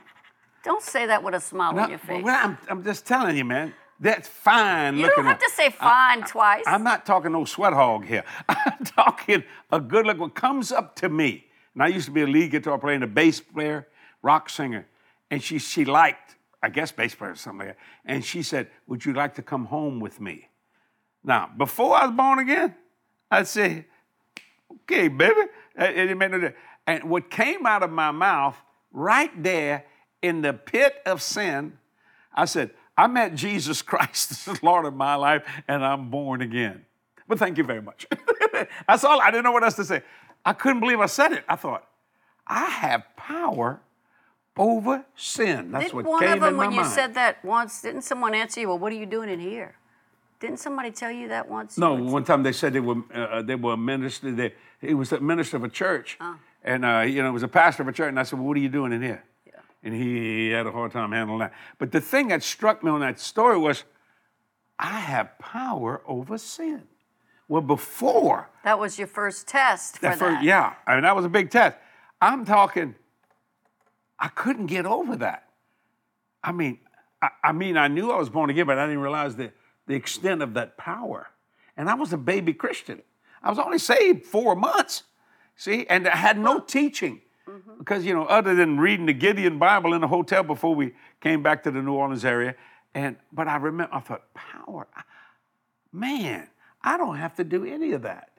Don't 0.65 0.83
say 0.83 1.07
that 1.07 1.23
with 1.23 1.35
a 1.35 1.41
smile 1.41 1.73
No, 1.73 1.83
on 1.85 1.91
your 1.91 1.99
face. 1.99 2.23
well, 2.23 2.39
I'm, 2.45 2.59
I'm 2.69 2.85
just 2.85 3.07
telling 3.07 3.37
you, 3.37 3.45
man. 3.45 3.73
That's 3.99 4.29
fine 4.29 4.97
you 4.97 5.03
looking 5.03 5.11
You 5.25 5.25
don't 5.25 5.27
have 5.27 5.41
woman. 5.41 5.49
to 5.51 5.55
say 5.57 5.71
fine 5.71 6.23
twice. 6.23 6.65
I'm 6.67 6.85
not 6.85 7.05
talking 7.07 7.33
no 7.33 7.45
sweat 7.45 7.73
hog 7.73 8.05
here. 8.05 8.25
I'm 8.49 8.85
talking 8.85 9.45
a 9.71 9.81
good 9.81 10.07
look 10.07 10.19
one 10.19 10.31
comes 10.31 10.71
up 10.73 10.97
to 10.97 11.09
me. 11.09 11.47
And 11.75 11.83
I 11.83 11.89
used 11.89 12.07
to 12.07 12.13
be 12.13 12.23
a 12.23 12.27
lead 12.27 12.51
guitar 12.51 12.79
player 12.79 12.95
and 12.95 13.05
a 13.05 13.07
bass 13.07 13.41
player, 13.41 13.89
rock 14.23 14.49
singer. 14.51 14.87
And 15.31 15.43
she 15.43 15.59
she 15.59 15.85
liked, 15.85 16.37
I 16.63 16.69
guess 16.69 16.93
bass 16.93 17.15
player 17.15 17.33
or 17.33 17.37
something 17.37 17.69
like 17.69 17.77
that. 17.77 17.83
And 18.05 18.25
she 18.25 18.43
said, 18.43 18.69
Would 18.87 19.05
you 19.05 19.13
like 19.13 19.35
to 19.37 19.43
come 19.43 19.67
home 19.67 20.01
with 20.01 20.21
me? 20.21 20.49
Now, 21.25 21.51
before 21.57 21.97
I 21.97 22.07
was 22.07 22.17
born 22.17 22.39
again, 22.39 22.75
I'd 23.31 23.49
say, 23.49 23.87
Okay, 24.73 25.09
baby. 25.09 25.41
It, 25.77 25.95
didn't 25.95 26.19
make 26.19 26.31
no 26.31 26.39
difference. 26.39 26.59
And 26.87 27.05
what 27.05 27.31
came 27.31 27.67
out 27.67 27.83
of 27.83 27.91
my 27.91 28.11
mouth 28.11 28.57
right 28.93 29.31
there 29.43 29.85
in 30.23 30.43
the 30.43 30.53
pit 30.53 30.97
of 31.07 31.23
sin, 31.23 31.79
I 32.35 32.45
said, 32.45 32.71
I 32.97 33.07
met 33.07 33.35
Jesus 33.35 33.81
Christ 33.91 34.45
the 34.45 34.59
Lord 34.63 34.85
of 34.85 34.95
my 34.95 35.15
life, 35.15 35.43
and 35.67 35.85
I'm 35.85 36.11
born 36.11 36.43
again. 36.43 36.85
But 37.27 37.39
thank 37.39 37.59
you 37.59 37.65
very 37.65 37.81
much. 37.81 38.07
That's 38.89 39.05
all. 39.05 39.21
I 39.21 39.31
didn't 39.31 39.45
know 39.45 39.53
what 39.53 39.63
else 39.63 39.75
to 39.77 39.85
say. 39.85 40.03
I 40.45 40.53
couldn't 40.53 40.81
believe 40.81 41.01
I 41.01 41.07
said 41.07 41.33
it. 41.33 41.45
I 41.49 41.57
thought, 41.57 41.87
I 42.47 42.65
have 42.65 43.05
power 43.17 43.81
over 44.57 45.05
sin. 45.17 45.71
That's 45.73 45.85
Didn't 45.87 45.97
what 45.97 46.05
one 46.07 46.25
of 46.25 46.41
them, 46.41 46.57
when 46.57 46.71
you 46.73 46.81
mind. 46.81 46.93
said 46.93 47.15
that 47.15 47.45
once, 47.45 47.83
didn't 47.83 48.03
someone 48.03 48.35
answer 48.35 48.61
you, 48.61 48.69
well, 48.69 48.79
what 48.79 48.93
are 48.93 48.97
you 48.97 49.07
doing 49.07 49.29
in 49.31 49.41
here? 49.41 49.77
Didn't 50.41 50.59
somebody 50.59 50.91
tell 50.91 51.11
you 51.11 51.29
that 51.29 51.49
once? 51.49 51.77
No, 51.77 51.95
one 51.95 52.25
time 52.25 52.43
they 52.43 52.53
said 52.53 52.73
they 52.73 52.81
were 52.81 53.03
uh, 53.15 53.43
they 53.43 53.55
were 53.57 53.75
a 53.75 53.77
minister. 53.77 54.33
They, 54.33 54.55
he 54.81 54.95
was 54.95 55.13
a 55.13 55.21
minister 55.21 55.59
of 55.59 55.65
a 55.65 55.69
church, 55.69 56.19
and 56.65 56.85
uh, 56.85 57.01
you 57.01 57.23
know, 57.23 57.29
it 57.29 57.33
was 57.33 57.43
a 57.43 57.49
pastor 57.49 57.83
of 57.83 57.89
a 57.89 57.93
church. 57.93 58.09
And 58.09 58.19
I 58.19 58.23
said, 58.23 58.39
"Well, 58.39 58.49
what 58.49 58.57
are 58.57 58.61
you 58.61 58.71
doing 58.71 58.93
in 58.93 59.03
here?" 59.03 59.23
And 59.83 59.95
he, 59.95 60.47
he 60.47 60.49
had 60.51 60.67
a 60.67 60.73
hard 60.73 60.93
time 60.93 61.13
handling 61.13 61.41
that. 61.41 61.53
But 61.79 61.91
the 61.93 62.01
thing 62.01 62.29
that 62.29 62.43
struck 62.43 62.83
me 62.83 62.91
on 62.91 63.01
that 63.01 63.19
story 63.21 63.57
was, 63.59 63.85
I 64.79 65.01
have 65.01 65.39
power 65.39 66.03
over 66.07 66.37
sin. 66.39 66.83
Well, 67.49 67.63
before 67.63 68.49
That 68.65 68.79
was 68.79 68.99
your 68.99 69.09
first 69.09 69.47
test 69.49 69.97
for 69.97 70.03
that 70.03 70.19
that. 70.19 70.19
first, 70.19 70.43
yeah, 70.43 70.75
I 70.87 70.95
mean 70.95 71.03
that 71.03 71.17
was 71.17 71.25
a 71.25 71.29
big 71.31 71.51
test. 71.51 71.77
I'm 72.21 72.45
talking, 72.45 72.95
I 74.21 74.29
couldn't 74.29 74.67
get 74.67 74.87
over 74.87 75.17
that. 75.17 75.49
I 76.45 76.53
mean, 76.53 76.79
I, 77.23 77.31
I 77.43 77.53
mean, 77.53 77.77
I 77.77 77.89
knew 77.89 78.11
I 78.11 78.19
was 78.19 78.29
born 78.29 78.51
again, 78.51 78.67
but 78.67 78.79
I 78.79 78.87
didn't 78.87 79.01
realize 79.01 79.37
the, 79.37 79.51
the 79.87 79.95
extent 79.95 80.43
of 80.43 80.55
that 80.55 80.77
power. 80.77 81.31
And 81.77 81.89
I 81.89 81.95
was 81.95 82.13
a 82.13 82.19
baby 82.19 82.53
Christian. 82.53 83.03
I 83.43 83.49
was 83.49 83.59
only 83.59 83.79
saved 83.79 84.27
four 84.27 84.55
months, 84.55 85.05
see, 85.57 85.87
and 85.89 86.07
I 86.07 86.17
had 86.17 86.39
no 86.39 86.61
teaching. 86.61 87.23
Mm-hmm. 87.49 87.79
Because, 87.79 88.05
you 88.05 88.13
know, 88.13 88.27
other 88.27 88.55
than 88.55 88.79
reading 88.79 89.07
the 89.07 89.15
Gideon 89.15 89.59
Bible 89.59 89.95
in 89.95 90.03
the 90.03 90.09
hotel 90.09 90.43
before 90.43 90.75
we 90.75 90.93
came 91.21 91.43
back 91.43 91.63
to 91.65 91.71
the 91.71 91.81
New 91.81 91.95
Orleans 91.95 92.25
area. 92.25 92.55
And 92.95 93.17
but 93.33 93.49
I 93.49 93.57
remember 93.57 93.95
I 93.95 94.01
thought, 94.01 94.35
power, 94.35 94.87
man, 95.93 96.49
I 96.83 96.97
don't 96.97 97.17
have 97.17 97.35
to 97.37 97.45
do 97.45 97.65
any 97.65 97.93
of 97.93 98.03
that. 98.03 98.31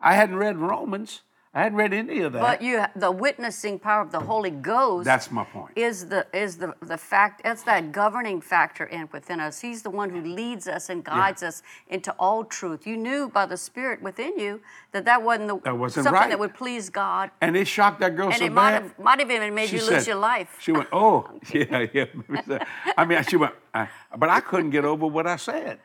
I 0.00 0.14
hadn't 0.14 0.36
read 0.36 0.58
Romans. 0.58 1.22
I 1.52 1.64
hadn't 1.64 1.78
read 1.78 1.92
any 1.92 2.20
of 2.20 2.32
that. 2.34 2.40
But 2.42 2.62
you, 2.62 2.84
the 2.94 3.10
witnessing 3.10 3.80
power 3.80 4.02
of 4.02 4.12
the 4.12 4.20
Holy 4.20 4.52
Ghost 4.52 5.04
That's 5.04 5.32
my 5.32 5.42
point. 5.42 5.72
is 5.74 6.06
the 6.06 6.24
is 6.32 6.58
the 6.58 6.76
the 6.80 6.96
fact. 6.96 7.42
It's 7.44 7.64
that 7.64 7.90
governing 7.90 8.40
factor 8.40 8.84
in 8.84 9.08
within 9.12 9.40
us. 9.40 9.58
He's 9.60 9.82
the 9.82 9.90
one 9.90 10.10
who 10.10 10.20
leads 10.20 10.68
us 10.68 10.90
and 10.90 11.02
guides 11.02 11.42
us 11.42 11.64
into 11.88 12.12
all 12.20 12.44
truth. 12.44 12.86
You 12.86 12.96
knew 12.96 13.28
by 13.28 13.46
the 13.46 13.56
Spirit 13.56 14.00
within 14.00 14.38
you 14.38 14.60
that 14.92 15.04
that 15.06 15.22
wasn't 15.24 15.48
the, 15.48 15.58
That 15.64 15.76
wasn't 15.76 16.04
something 16.04 16.20
right. 16.20 16.30
that 16.30 16.38
would 16.38 16.54
please 16.54 16.88
God, 16.88 17.32
And 17.40 17.56
it 17.56 17.66
shocked 17.66 17.98
that 17.98 18.14
girl 18.14 18.28
and 18.28 18.36
so 18.36 18.44
it 18.44 18.52
might 18.52 18.70
bad. 18.70 18.82
have 18.84 18.98
might 19.00 19.18
have 19.18 19.30
even 19.32 19.52
made 19.52 19.70
she 19.70 19.78
you 19.78 19.90
lose 19.90 20.06
your 20.06 20.16
life. 20.16 20.56
She 20.60 20.70
went, 20.70 20.88
oh, 20.92 21.28
yeah, 21.52 21.86
yeah. 21.92 22.04
I 22.96 23.04
mean, 23.04 23.24
she 23.24 23.34
went, 23.36 23.54
I, 23.74 23.88
but 24.16 24.28
I 24.28 24.38
couldn't 24.38 24.70
get 24.70 24.84
over 24.84 25.04
what 25.04 25.26
I 25.26 25.34
said. 25.34 25.80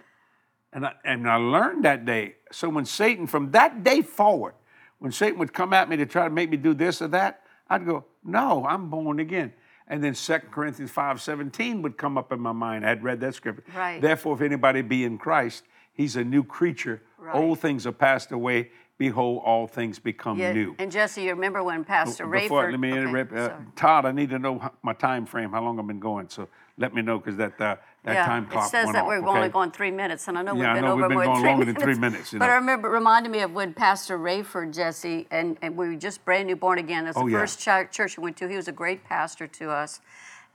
And 0.73 0.86
I, 0.86 0.93
and 1.04 1.28
I 1.28 1.38
learned 1.38 1.86
that 1.86 2.06
day. 2.06 2.36
So 2.51 2.69
when 2.69 2.86
Satan, 2.86 3.25
from 3.25 3.49
that 3.51 3.84
day 3.84 4.01
forward, 4.04 4.54
when 5.00 5.12
Satan 5.12 5.40
would 5.40 5.54
come 5.54 5.74
at 5.74 5.90
me 5.90 5.98
to 5.98 6.06
try 6.06 6.24
to 6.24 6.30
make 6.30 6.50
me 6.50 6.58
do 6.58 6.74
this 6.74 7.02
or 7.02 7.08
that, 7.10 7.42
I'd 7.70 7.86
go, 7.86 8.06
no, 8.24 8.66
I'm 8.66 8.90
born 8.90 9.20
again. 9.20 9.54
And 9.88 10.04
then 10.04 10.14
2 10.14 10.34
Corinthians 10.52 10.92
5 10.92 11.22
17 11.22 11.82
would 11.84 11.98
come 11.98 12.18
up 12.18 12.32
in 12.32 12.40
my 12.40 12.52
mind. 12.52 12.86
I 12.86 12.90
had 12.90 13.04
read 13.04 13.20
that 13.20 13.36
scripture. 13.36 13.64
Right. 13.76 14.02
Therefore, 14.02 14.36
if 14.36 14.42
anybody 14.42 14.82
be 14.82 15.04
in 15.04 15.18
Christ, 15.18 15.64
he's 15.94 16.16
a 16.16 16.24
new 16.24 16.44
creature. 16.44 17.04
Right. 17.20 17.36
Old 17.36 17.60
things 17.60 17.86
are 17.86 17.92
passed 17.92 18.32
away. 18.32 18.72
Behold, 18.98 19.42
all 19.46 19.68
things 19.68 20.00
become 20.00 20.40
Yeah, 20.40 20.54
new. 20.54 20.74
and 20.80 20.90
Jesse, 20.90 21.24
you 21.24 21.32
remember 21.32 21.62
when 21.62 21.84
Pastor 21.84 22.26
Ray? 22.26 22.44
Before, 22.44 22.64
Rayford? 22.64 22.72
let 22.72 22.80
me 22.80 22.92
okay, 22.94 23.02
interrupt. 23.02 23.34
Uh. 23.34 23.58
Todd, 23.76 24.06
I 24.06 24.14
need 24.14 24.30
to 24.30 24.40
know 24.40 24.72
my 24.84 24.94
time 24.94 25.26
frame, 25.26 25.52
how 25.52 25.62
long 25.62 25.78
I've 25.80 25.88
been 25.88 26.00
going. 26.00 26.30
So 26.30 26.48
let 26.78 26.94
me 26.94 27.02
know 27.02 27.20
because 27.20 27.36
that 27.36 27.60
uh, 27.60 27.76
that 28.06 28.13
yeah, 28.13 28.26
time 28.26 28.46
clock 28.46 28.68
it 28.68 28.70
says 28.70 28.86
went 28.86 28.96
that 28.96 29.04
off, 29.06 29.10
okay? 29.30 29.38
only 29.38 29.50
going 29.50 29.72
three 29.72 29.91
minutes, 29.91 30.28
and 30.28 30.38
I 30.38 30.44
know 30.44 30.54
Yeah, 30.56 30.60
we've 30.60 30.68
I 30.70 30.74
been 30.76 30.84
know 30.86 30.91
over 30.91 31.02
we've 31.02 31.10
been 31.10 31.15
more 31.18 31.26
going 31.26 31.38
than 31.41 31.52
longer 31.52 31.65
than 31.65 31.76
three 31.76 31.96
minutes, 31.96 32.34
you 32.34 32.39
But 32.39 32.46
know. 32.46 32.52
I 32.52 32.56
remember 32.56 32.89
reminded 32.89 33.32
me 33.32 33.39
of 33.39 33.54
when 33.54 33.74
Pastor 33.74 34.18
Rayford 34.20 34.74
Jesse, 34.74 35.28
and, 35.32 35.58
and 35.62 35.76
we 35.76 35.88
were 35.89 35.96
just 35.96 36.24
brand 36.24 36.48
new 36.48 36.56
born 36.56 36.78
again. 36.80 37.06
That's 37.06 37.18
Oh, 37.18 37.26
the 37.26 37.32
first 37.34 37.60
church 37.60 38.18
we 38.18 38.24
went 38.24 38.38
to. 38.38 38.48
He 38.48 38.56
was 38.56 38.68
a 38.68 38.72
great 38.72 39.04
pastor 39.04 39.48
to 39.48 39.72
us, 39.72 40.02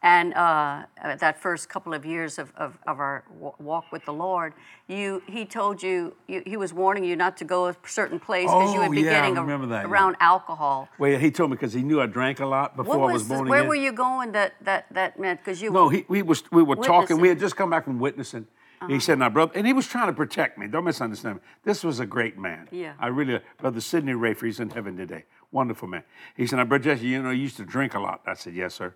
and 0.02 0.32
uh, 0.34 0.84
uh, 1.04 1.16
that 1.16 1.38
first 1.40 1.68
couple 1.68 1.92
of 1.92 2.06
years 2.06 2.38
of, 2.38 2.52
of, 2.56 2.78
of 2.86 2.98
our 3.00 3.22
wa- 3.38 3.52
walk 3.58 3.92
with 3.92 4.02
the 4.06 4.12
Lord, 4.12 4.54
you 4.88 5.22
he 5.26 5.44
told 5.44 5.82
you, 5.82 6.14
you 6.26 6.42
he 6.46 6.56
was 6.56 6.72
warning 6.72 7.04
you 7.04 7.16
not 7.16 7.36
to 7.38 7.44
go 7.44 7.68
a 7.68 7.76
certain 7.86 8.18
place 8.18 8.46
because 8.46 8.72
you 8.72 8.80
Oh, 8.80 8.88
would 8.88 8.94
be 8.96 9.02
yeah, 9.02 9.20
getting 9.20 9.36
a- 9.36 9.66
that, 9.66 9.84
yeah. 9.84 9.90
around 9.90 10.16
alcohol. 10.20 10.88
Well, 10.98 11.18
he 11.18 11.30
told 11.30 11.50
me 11.50 11.56
because 11.56 11.74
he 11.74 11.82
knew 11.82 12.00
I 12.00 12.06
drank 12.06 12.40
a 12.40 12.46
lot 12.46 12.76
before 12.76 12.98
What 12.98 13.10
I 13.10 13.12
was 13.12 13.22
was 13.22 13.28
this- 13.28 13.36
born 13.38 13.48
where 13.48 13.58
again. 13.60 13.68
were 13.68 13.74
you 13.74 13.92
going 13.92 14.32
that 14.32 14.54
that 14.62 14.86
that 14.92 15.18
meant 15.18 15.40
because 15.40 15.60
you 15.60 15.70
No, 15.70 15.88
he, 15.90 16.04
we 16.08 16.22
was 16.22 16.42
we 16.50 16.62
were 16.62 16.76
talking. 16.76 17.20
We 17.20 17.28
had 17.28 17.38
just 17.38 17.56
come 17.56 17.68
back 17.70 17.84
from 17.84 17.98
witnessing. 17.98 18.46
Uh-huh. 18.82 18.88
He 18.94 18.98
said, 19.00 19.18
"Now, 19.18 19.28
brother," 19.28 19.52
and 19.54 19.66
he 19.66 19.74
was 19.74 19.86
trying 19.86 20.06
to 20.06 20.14
protect 20.14 20.56
me. 20.56 20.66
Don't 20.66 20.84
misunderstand 20.84 21.34
me. 21.36 21.42
This 21.64 21.84
was 21.84 22.00
a 22.00 22.06
great 22.06 22.38
man. 22.38 22.66
Yeah. 22.72 22.94
I 22.98 23.08
really, 23.08 23.38
brother 23.58 23.78
Sidney 23.82 24.14
Rayford, 24.14 24.46
he's 24.46 24.58
in 24.60 24.70
heaven 24.70 24.96
today. 24.96 25.24
Wonderful 25.52 25.86
man. 25.88 26.02
He 26.34 26.46
said, 26.46 26.56
"Now, 26.56 26.64
brother 26.64 26.84
Jesse, 26.84 27.06
you 27.06 27.22
know, 27.22 27.28
you 27.28 27.42
used 27.42 27.58
to 27.58 27.66
drink 27.66 27.92
a 27.92 28.00
lot." 28.00 28.22
I 28.26 28.32
said, 28.32 28.54
"Yes, 28.54 28.72
sir." 28.76 28.94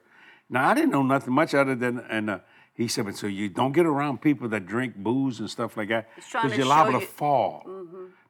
Now, 0.51 0.69
I 0.69 0.75
didn't 0.75 0.91
know 0.91 1.03
nothing 1.03 1.33
much 1.35 1.55
other 1.55 1.75
than, 1.75 1.99
and 2.11 2.31
uh, 2.31 2.39
he 2.75 2.87
said, 2.89 3.05
"But 3.07 3.17
so 3.17 3.27
you 3.27 3.49
don't 3.49 3.73
get 3.73 3.87
around 3.87 4.21
people 4.21 4.49
that 4.51 4.67
drink 4.67 4.95
booze 4.97 5.41
and 5.41 5.49
stuff 5.51 5.77
like 5.77 5.89
that 5.89 6.09
because 6.17 6.57
you're 6.57 6.67
liable 6.67 6.93
show 6.93 6.99
to 6.99 7.05
you- 7.05 7.09
Mm-hmm. 7.11 7.17
fall." 7.17 7.63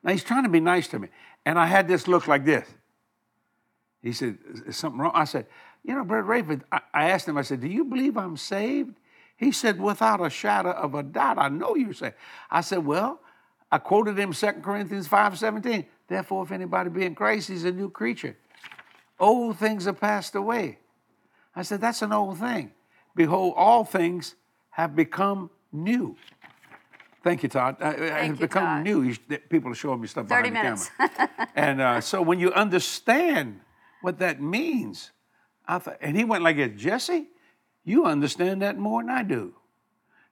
Now 0.02 0.12
he's 0.12 0.24
trying 0.24 0.44
to 0.44 0.48
be 0.50 0.60
nice 0.60 0.86
to 0.88 0.98
me, 0.98 1.08
and 1.44 1.58
I 1.58 1.66
had 1.66 1.88
this 1.88 2.06
look 2.06 2.26
like 2.28 2.44
this. 2.44 2.66
He 4.02 4.12
said, 4.12 4.38
"Is- 4.66 4.76
something 4.76 5.00
wrong? 5.00 5.12
I 5.14 5.24
said, 5.24 5.46
you 5.82 5.94
know, 5.94 6.04
Brother 6.04 6.26
Rayford, 6.28 6.62
I, 6.72 6.80
I 6.92 7.10
asked 7.10 7.28
him, 7.28 7.36
I 7.36 7.42
said, 7.42 7.60
do 7.60 7.68
you 7.68 7.84
believe 7.84 8.16
I'm 8.16 8.36
saved? 8.38 8.96
He 9.36 9.52
said, 9.52 9.78
without 9.80 10.24
a 10.24 10.30
shadow 10.30 10.70
of 10.70 10.94
a 10.94 11.02
doubt, 11.02 11.36
I 11.38 11.48
know 11.50 11.74
you're 11.76 11.92
saved. 11.92 12.14
I 12.50 12.62
said, 12.62 12.86
well, 12.86 13.20
I 13.70 13.76
quoted 13.78 14.18
him 14.18 14.32
2 14.32 14.46
Corinthians 14.62 15.06
5, 15.08 15.38
17. 15.38 15.84
Therefore, 16.08 16.42
if 16.44 16.52
anybody 16.52 16.88
be 16.88 17.04
in 17.04 17.14
Christ, 17.14 17.48
he's 17.48 17.64
a 17.64 17.72
new 17.72 17.90
creature. 17.90 18.34
Old 19.20 19.58
things 19.58 19.86
are 19.86 19.92
passed 19.92 20.34
away. 20.34 20.78
I 21.56 21.62
said, 21.62 21.80
that's 21.80 22.02
an 22.02 22.12
old 22.12 22.38
thing. 22.38 22.72
Behold, 23.14 23.54
all 23.56 23.84
things 23.84 24.34
have 24.70 24.96
become 24.96 25.50
new. 25.72 26.16
Thank 27.22 27.42
you, 27.42 27.48
Todd. 27.48 27.76
Uh, 27.80 27.84
uh, 27.84 27.96
have 28.10 28.26
you, 28.26 28.34
become 28.34 28.64
Todd. 28.64 28.84
new. 28.84 29.02
You, 29.02 29.16
people 29.48 29.70
are 29.72 29.74
showing 29.74 30.00
me 30.00 30.06
stuff 30.08 30.26
30 30.28 30.50
behind 30.50 30.64
minutes. 30.64 30.90
the 30.98 31.08
camera. 31.08 31.48
and 31.54 31.80
uh, 31.80 32.00
so 32.00 32.20
when 32.20 32.38
you 32.38 32.52
understand 32.52 33.60
what 34.02 34.18
that 34.18 34.42
means, 34.42 35.10
I 35.66 35.78
thought, 35.78 35.96
and 36.00 36.16
he 36.16 36.24
went 36.24 36.42
like 36.44 36.56
this, 36.56 36.72
Jesse, 36.80 37.28
you 37.84 38.04
understand 38.04 38.60
that 38.62 38.76
more 38.78 39.02
than 39.02 39.10
I 39.10 39.22
do. 39.22 39.54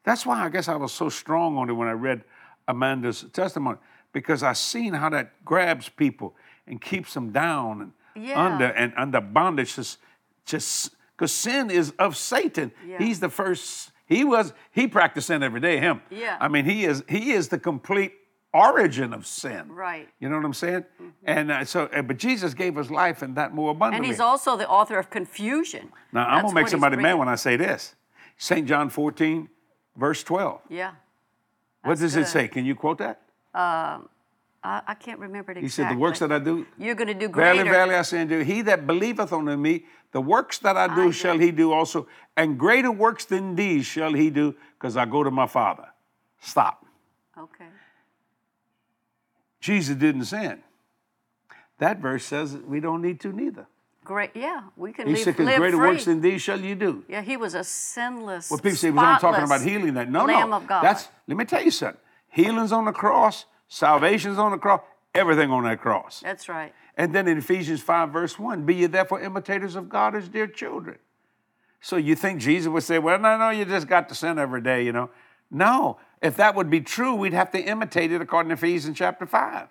That's 0.05 0.27
why 0.27 0.45
I 0.45 0.49
guess 0.49 0.69
I 0.69 0.77
was 0.77 0.93
so 0.93 1.09
strong 1.09 1.57
on 1.57 1.71
it 1.71 1.73
when 1.73 1.89
I 1.89 1.93
read 1.93 2.25
Amanda's 2.69 3.25
testimony, 3.33 3.79
because 4.13 4.43
I 4.43 4.53
seen 4.53 4.93
how 4.93 5.09
that 5.11 5.43
grabs 5.45 5.89
people 5.89 6.35
and 6.67 6.81
keeps 6.81 7.15
them 7.15 7.31
down 7.31 7.81
and 8.15 8.27
Yeah. 8.27 8.45
under 8.45 8.67
and 8.67 8.93
under 8.97 9.21
bondage. 9.21 9.77
Just, 9.77 9.99
just 10.45 10.91
because 11.23 11.33
sin 11.33 11.71
is 11.71 11.93
of 12.01 12.17
Satan. 12.17 12.73
Yeah. 12.85 12.99
He's 12.99 13.21
the 13.21 13.29
first. 13.29 13.93
He 14.07 14.25
was. 14.25 14.53
He 14.73 14.89
practiced 14.89 15.29
sin 15.29 15.41
every 15.45 15.61
day. 15.61 15.79
Him. 15.79 16.03
Yeah. 16.11 16.37
I 16.41 16.49
mean, 16.49 16.65
he 16.65 16.85
is. 16.85 17.05
He 17.09 17.31
is 17.31 17.47
the 17.47 17.61
complete 17.61 18.13
origin 18.53 19.13
of 19.13 19.25
sin. 19.25 19.71
Right. 19.71 20.09
You 20.19 20.29
know 20.29 20.37
what 20.37 20.45
I'm 20.45 20.53
saying? 20.53 20.85
And 21.25 21.53
uh, 21.53 21.65
so, 21.65 21.85
uh, 21.85 22.03
but 22.03 22.19
Jesus 22.19 22.55
gave 22.55 22.77
us 22.77 22.91
life 22.91 23.23
and 23.23 23.37
that 23.37 23.55
more 23.55 23.71
abundantly. 23.71 24.09
and 24.09 24.13
he's 24.13 24.21
also 24.21 24.57
the 24.57 24.69
author 24.69 24.99
of 24.99 25.11
confusion. 25.11 25.93
now, 26.13 26.27
I'm 26.27 26.43
gonna 26.43 26.55
make 26.55 26.69
somebody 26.69 26.97
mad 26.97 27.15
when 27.15 27.29
I 27.29 27.37
say 27.37 27.57
this. 27.57 27.95
St. 28.37 28.67
John 28.67 28.91
14, 28.91 29.49
verse 29.97 30.25
12. 30.25 30.61
Yeah. 30.69 30.89
What 31.83 31.91
That's 31.99 32.01
does 32.01 32.17
it 32.17 32.27
say? 32.27 32.49
Can 32.49 32.65
you 32.65 32.75
quote 32.75 32.99
that? 32.99 33.23
I, 34.65 34.83
I 34.87 34.95
can't 34.95 35.19
remember 35.19 35.53
it 35.53 35.59
exactly. 35.59 35.67
He 35.67 35.69
said, 35.71 35.97
The 35.97 36.01
works 36.01 36.19
that 36.21 36.31
I 36.31 36.39
do, 36.39 36.67
You're 36.79 36.95
going 36.95 37.09
to 37.09 37.15
do 37.15 37.29
greater. 37.29 37.55
verily, 37.55 37.71
verily, 37.71 37.95
I 37.95 38.03
say 38.03 38.21
unto 38.21 38.39
you, 38.39 38.45
he 38.45 38.63
that 38.63 38.87
believeth 38.87 39.33
on 39.33 39.61
me, 39.61 39.85
the 40.13 40.21
works 40.21 40.59
that 40.59 40.77
I 40.77 40.95
do 40.95 41.09
I 41.09 41.11
shall 41.11 41.39
he 41.39 41.51
do 41.51 41.73
also, 41.73 42.07
and 42.37 42.59
greater 42.59 42.91
works 42.93 43.25
than 43.25 43.55
these 43.57 43.87
shall 43.87 44.13
he 44.13 44.31
do, 44.31 44.55
because 44.79 44.97
I 44.97 45.05
go 45.07 45.23
to 45.23 45.31
my 45.31 45.47
Father. 45.47 45.89
Stop. 46.41 46.85
Okay. 47.39 47.67
Jesus 49.61 49.97
didn't 49.97 50.25
sin. 50.25 50.63
That 51.79 51.99
verse 51.99 52.25
says 52.25 52.57
we 52.57 52.81
don't 52.81 53.03
need 53.03 53.21
to 53.21 53.33
neither. 53.33 53.67
Great. 54.05 54.31
Yeah, 54.35 54.63
we 54.77 54.93
can 54.93 55.07
He 55.07 55.15
live, 55.15 55.23
said, 55.23 55.37
because 55.37 55.57
greater 55.57 55.77
free. 55.77 55.89
works 55.91 56.05
than 56.07 56.21
these 56.21 56.43
shall 56.43 56.61
you 56.61 56.75
do. 56.75 57.05
yeah, 57.09 57.23
he 57.23 57.37
was 57.37 57.55
a 57.55 57.63
sinless. 57.63 58.51
Well, 58.51 58.59
people 58.59 58.77
say, 58.77 58.91
well, 58.91 59.05
I'm 59.05 59.21
talking 59.21 59.45
about 59.45 59.63
healing 59.63 59.95
that. 59.95 60.11
No, 60.11 60.25
Lamb 60.25 60.51
no. 60.51 60.57
of 60.57 60.67
God. 60.67 60.83
That's, 60.83 61.09
let 61.29 61.37
me 61.37 61.45
tell 61.45 61.63
you 61.63 61.71
something. 61.71 62.01
Healing's 62.29 62.73
on 62.73 62.85
the 62.87 62.93
cross, 62.93 63.45
salvation's 63.69 64.39
on 64.39 64.51
the 64.51 64.59
cross, 64.59 64.81
everything 65.15 65.51
on 65.51 65.65
that 65.65 65.81
cross. 65.81 66.21
That's 66.21 66.49
right. 66.49 66.73
And 66.97 67.15
then 67.15 67.29
in 67.29 67.39
Ephesians 67.39 67.81
5, 67.81 68.11
verse 68.11 68.39
1, 68.39 68.65
be 68.65 68.75
ye 68.77 68.87
therefore 68.87 69.21
imitators 69.21 69.77
of 69.77 69.89
God 69.89 70.15
as 70.15 70.29
dear 70.29 70.47
children. 70.47 70.99
So 71.81 71.97
you 71.97 72.15
think 72.15 72.41
Jesus 72.41 72.69
would 72.69 72.83
say, 72.83 72.99
well, 72.99 73.19
no, 73.19 73.37
no, 73.37 73.51
you 73.51 73.65
just 73.65 73.89
got 73.89 74.09
to 74.09 74.15
sin 74.15 74.39
every 74.39 74.61
day, 74.61 74.85
you 74.85 74.93
know? 74.93 75.11
No. 75.51 75.99
If 76.23 76.37
that 76.37 76.55
would 76.55 76.71
be 76.71 76.81
true, 76.81 77.15
we'd 77.15 77.33
have 77.33 77.51
to 77.53 77.61
imitate 77.61 78.13
it 78.13 78.21
according 78.21 78.51
to 78.51 78.55
Ephesians 78.55 78.97
chapter 78.97 79.27
5. 79.27 79.69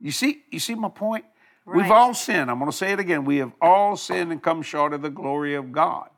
You 0.00 0.10
see, 0.10 0.42
you 0.50 0.58
see 0.58 0.74
my 0.74 0.88
point? 0.88 1.24
We've 1.66 1.90
all 1.90 2.14
sinned. 2.14 2.50
I'm 2.50 2.58
going 2.58 2.70
to 2.70 2.76
say 2.76 2.92
it 2.92 2.98
again. 3.00 3.24
We 3.26 3.38
have 3.38 3.52
all 3.60 3.96
sinned 3.96 4.32
and 4.32 4.42
come 4.42 4.62
short 4.62 4.94
of 4.94 5.02
the 5.02 5.10
glory 5.10 5.54
of 5.54 5.70
God. 5.70 6.08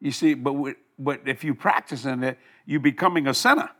You 0.00 0.10
see, 0.10 0.34
but 0.34 0.52
we, 0.54 0.74
but 0.98 1.22
if 1.26 1.44
you 1.44 1.54
practice 1.54 2.04
in 2.04 2.24
it, 2.24 2.38
you're 2.66 2.80
becoming 2.80 3.28
a 3.28 3.34
sinner. 3.34 3.70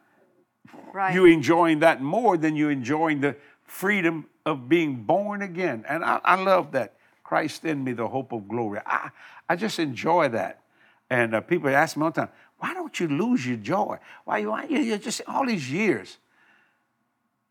Right. 0.92 1.14
You're 1.14 1.28
enjoying 1.28 1.80
that 1.80 2.02
more 2.02 2.36
than 2.36 2.56
you're 2.56 2.70
enjoying 2.70 3.20
the 3.20 3.36
freedom 3.64 4.26
of 4.46 4.68
being 4.68 5.02
born 5.04 5.42
again. 5.42 5.84
And 5.88 6.04
I, 6.04 6.20
I 6.24 6.36
love 6.36 6.72
that. 6.72 6.94
Christ 7.22 7.66
in 7.66 7.84
me, 7.84 7.92
the 7.92 8.08
hope 8.08 8.32
of 8.32 8.48
glory. 8.48 8.80
I, 8.86 9.10
I 9.48 9.56
just 9.56 9.78
enjoy 9.78 10.30
that. 10.30 10.62
And 11.10 11.34
uh, 11.34 11.42
people 11.42 11.68
ask 11.68 11.94
me 11.94 12.04
all 12.04 12.10
the 12.10 12.22
time, 12.22 12.30
why 12.58 12.72
don't 12.72 12.98
you 12.98 13.06
lose 13.06 13.46
your 13.46 13.58
joy? 13.58 13.98
Why 14.24 14.38
you, 14.38 14.50
why 14.50 14.64
you, 14.64 14.78
you 14.78 14.96
just 14.96 15.20
all 15.26 15.46
these 15.46 15.70
years? 15.70 16.16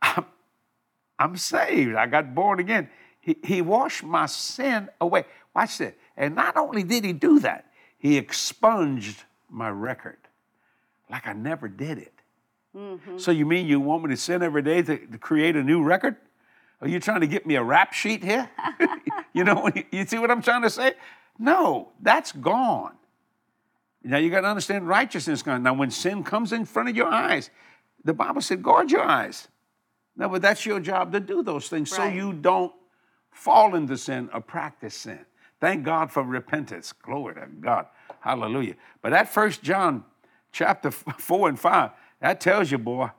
I'm, 0.01 0.26
I'm 1.20 1.38
saved. 1.38 1.95
I 1.95 2.07
got 2.07 2.34
born 2.34 2.59
again. 2.59 2.89
He, 3.20 3.38
he 3.43 3.61
washed 3.61 4.03
my 4.03 4.26
sin 4.26 4.89
away. 4.99 5.26
Watch 5.55 5.78
this. 5.78 5.93
And 6.15 6.36
not 6.36 6.57
only 6.57 6.84
did 6.84 7.03
he 7.05 7.13
do 7.13 7.39
that, 7.41 7.72
he 7.99 8.18
expunged 8.18 9.24
my 9.49 9.70
record 9.70 10.18
like 11.09 11.28
I 11.28 11.34
never 11.34 11.68
did 11.68 11.99
it. 11.99 12.16
Mm-hmm. 12.76 13.18
So 13.18 13.32
you 13.32 13.45
mean 13.45 13.68
you 13.68 13.80
want 13.80 14.03
me 14.03 14.09
to 14.09 14.18
sin 14.18 14.43
every 14.43 14.61
day 14.61 14.82
to, 14.82 14.97
to 14.97 15.18
create 15.18 15.55
a 15.55 15.63
new 15.63 15.84
record? 15.84 16.15
Are 16.82 16.88
you 16.88 16.99
trying 16.99 17.22
to 17.22 17.28
get 17.28 17.45
me 17.45 17.55
a 17.55 17.63
rap 17.63 17.93
sheet 17.93 18.24
here? 18.24 18.49
you 19.34 19.43
know, 19.43 19.70
you 19.91 20.05
see 20.05 20.20
what 20.20 20.30
I'm 20.30 20.41
trying 20.41 20.61
to 20.61 20.70
say? 20.70 20.93
No, 21.39 21.91
that's 22.01 22.32
gone. 22.32 22.95
Now 24.03 24.18
you 24.18 24.30
got 24.30 24.41
to 24.41 24.47
understand 24.47 24.88
righteousness 24.88 25.41
gone. 25.41 25.63
Now 25.63 25.74
when 25.74 25.91
sin 25.91 26.24
comes 26.24 26.53
in 26.53 26.65
front 26.65 26.89
of 26.89 26.95
your 26.95 27.07
eyes, 27.07 27.49
the 28.03 28.13
Bible 28.13 28.41
said, 28.41 28.61
guard 28.61 28.91
your 28.91 29.03
eyes. 29.03 29.47
Now, 30.15 30.30
but 30.30 30.41
that's 30.41 30.65
your 30.65 30.80
job 30.80 31.11
to 31.11 31.20
do 31.20 31.43
those 31.43 31.70
things 31.70 31.91
so 31.91 32.05
you 32.05 32.34
don't 32.34 32.74
fall 33.32 33.76
into 33.76 33.97
sin 33.97 34.30
or 34.34 34.41
practice 34.41 34.95
sin. 34.95 35.20
Thank 35.59 35.84
God 35.84 36.11
for 36.11 36.24
repentance. 36.24 36.91
Glory 36.91 37.36
to 37.36 37.47
God. 37.59 37.86
Hallelujah. 38.20 38.76
But 39.01 39.11
that 39.11 39.30
first 39.30 39.61
John 39.61 40.03
chapter 40.51 40.89
four 41.18 41.49
and 41.49 41.59
five, 41.59 41.91
that 42.20 42.41
tells 42.41 42.72
you, 42.72 42.78
boy, 42.78 43.09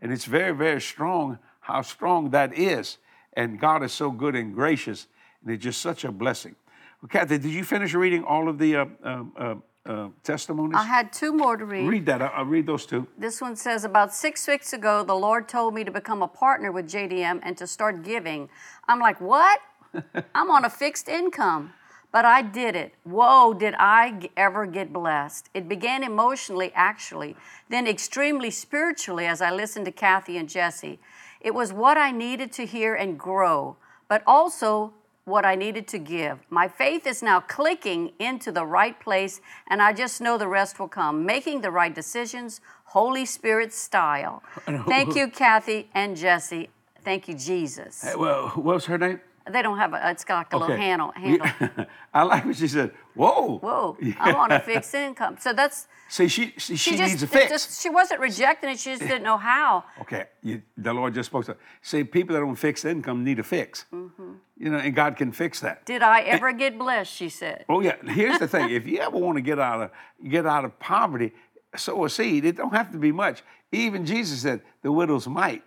and 0.00 0.12
it's 0.12 0.24
very, 0.24 0.54
very 0.54 0.80
strong 0.80 1.38
how 1.60 1.82
strong 1.82 2.30
that 2.30 2.56
is. 2.56 2.98
And 3.32 3.58
God 3.58 3.82
is 3.82 3.92
so 3.92 4.10
good 4.10 4.34
and 4.36 4.54
gracious, 4.54 5.08
and 5.42 5.52
it's 5.52 5.62
just 5.62 5.80
such 5.80 6.04
a 6.04 6.12
blessing. 6.12 6.54
Well, 7.02 7.08
Cathy, 7.08 7.38
did 7.38 7.50
you 7.50 7.64
finish 7.64 7.92
reading 7.92 8.24
all 8.24 8.48
of 8.48 8.58
the 8.58 8.76
uh, 8.76 8.86
um, 9.02 9.32
uh, 9.36 9.54
uh, 9.84 10.08
testimonies? 10.22 10.76
I 10.78 10.84
had 10.84 11.12
two 11.12 11.32
more 11.32 11.56
to 11.56 11.64
read. 11.64 11.86
read 11.86 12.06
that. 12.06 12.22
I'll 12.22 12.44
read 12.44 12.66
those 12.66 12.86
two. 12.86 13.06
This 13.18 13.40
one 13.40 13.56
says 13.56 13.84
About 13.84 14.14
six 14.14 14.46
weeks 14.46 14.72
ago, 14.72 15.02
the 15.02 15.14
Lord 15.14 15.48
told 15.48 15.74
me 15.74 15.84
to 15.84 15.90
become 15.90 16.22
a 16.22 16.28
partner 16.28 16.72
with 16.72 16.88
JDM 16.88 17.40
and 17.42 17.58
to 17.58 17.66
start 17.66 18.02
giving. 18.02 18.48
I'm 18.88 19.00
like, 19.00 19.20
What? 19.20 19.60
I'm 20.34 20.50
on 20.50 20.64
a 20.64 20.70
fixed 20.70 21.08
income. 21.08 21.72
But 22.16 22.24
I 22.24 22.40
did 22.40 22.74
it. 22.74 22.94
Whoa, 23.04 23.52
did 23.52 23.74
I 23.78 24.30
ever 24.38 24.64
get 24.64 24.90
blessed? 24.90 25.50
It 25.52 25.68
began 25.68 26.02
emotionally, 26.02 26.72
actually, 26.74 27.36
then 27.68 27.86
extremely 27.86 28.50
spiritually 28.50 29.26
as 29.26 29.42
I 29.42 29.50
listened 29.50 29.84
to 29.84 29.92
Cathy 29.92 30.38
and 30.38 30.48
Jesse. 30.48 30.98
It 31.42 31.54
was 31.54 31.74
what 31.74 31.98
I 31.98 32.12
needed 32.12 32.52
to 32.52 32.64
hear 32.64 32.94
and 32.94 33.18
grow, 33.18 33.76
but 34.08 34.22
also 34.26 34.94
what 35.26 35.44
I 35.44 35.56
needed 35.56 35.86
to 35.88 35.98
give. 35.98 36.38
My 36.48 36.68
faith 36.68 37.06
is 37.06 37.22
now 37.22 37.40
clicking 37.40 38.12
into 38.18 38.50
the 38.50 38.64
right 38.64 38.98
place, 38.98 39.42
and 39.68 39.82
I 39.82 39.92
just 39.92 40.22
know 40.22 40.38
the 40.38 40.48
rest 40.48 40.80
will 40.80 40.88
come. 40.88 41.26
Making 41.26 41.60
the 41.60 41.70
right 41.70 41.94
decisions, 41.94 42.62
Holy 42.86 43.26
Spirit 43.26 43.74
style. 43.74 44.42
Thank 44.88 45.16
you, 45.16 45.28
Cathy 45.28 45.90
and 45.92 46.16
Jesse. 46.16 46.70
Thank 47.04 47.28
you, 47.28 47.34
Jesus. 47.34 48.00
Hey, 48.00 48.16
well, 48.16 48.48
what's 48.54 48.86
her 48.86 48.96
name? 48.96 49.20
They 49.50 49.62
don't 49.62 49.78
have 49.78 49.92
a, 49.94 50.10
it's 50.10 50.24
got 50.24 50.38
like 50.38 50.52
a 50.52 50.56
little 50.56 50.76
handle. 50.76 51.12
Handle. 51.12 51.86
I 52.14 52.22
like 52.24 52.44
what 52.44 52.56
she 52.56 52.68
said. 52.68 52.92
Whoa. 53.14 53.58
Whoa, 53.58 53.96
I'm 54.18 54.34
on 54.34 54.52
a 54.52 54.60
fixed 54.60 54.94
income. 54.94 55.36
So 55.40 55.52
that's, 55.52 55.86
See, 56.08 56.28
she 56.28 56.54
she, 56.56 56.76
she, 56.76 56.76
she 56.76 56.96
just, 56.96 57.10
needs 57.10 57.22
a 57.22 57.26
fix. 57.26 57.50
just- 57.50 57.82
she 57.82 57.90
wasn't 57.90 58.20
rejecting 58.20 58.70
it, 58.70 58.78
she 58.78 58.90
just 58.90 59.02
didn't 59.02 59.22
know 59.22 59.36
how. 59.36 59.84
Okay, 60.02 60.26
you, 60.42 60.62
the 60.76 60.92
Lord 60.92 61.14
just 61.14 61.28
spoke 61.28 61.44
to 61.46 61.56
See, 61.82 62.04
people 62.04 62.34
that 62.34 62.40
don't 62.40 62.56
fix 62.56 62.84
income 62.84 63.24
need 63.24 63.38
a 63.38 63.42
fix. 63.42 63.86
Mm-hmm. 63.92 64.32
You 64.58 64.70
know, 64.70 64.78
and 64.78 64.94
God 64.94 65.16
can 65.16 65.32
fix 65.32 65.60
that. 65.60 65.84
Did 65.84 66.02
I 66.02 66.20
ever 66.22 66.52
get 66.52 66.78
blessed? 66.78 67.12
She 67.12 67.28
said. 67.28 67.64
Oh 67.68 67.80
yeah, 67.80 67.96
here's 68.04 68.38
the 68.38 68.48
thing: 68.48 68.70
if 68.70 68.86
you 68.86 68.98
ever 68.98 69.16
want 69.16 69.36
to 69.36 69.42
get 69.42 69.58
out 69.58 69.82
of 69.82 69.90
get 70.28 70.46
out 70.46 70.64
of 70.64 70.78
poverty, 70.78 71.32
sow 71.76 72.04
a 72.04 72.10
seed. 72.10 72.44
It 72.44 72.56
don't 72.56 72.74
have 72.74 72.92
to 72.92 72.98
be 72.98 73.12
much. 73.12 73.42
Even 73.72 74.06
Jesus 74.06 74.40
said, 74.40 74.62
"The 74.82 74.92
widow's 74.92 75.26
mite." 75.26 75.62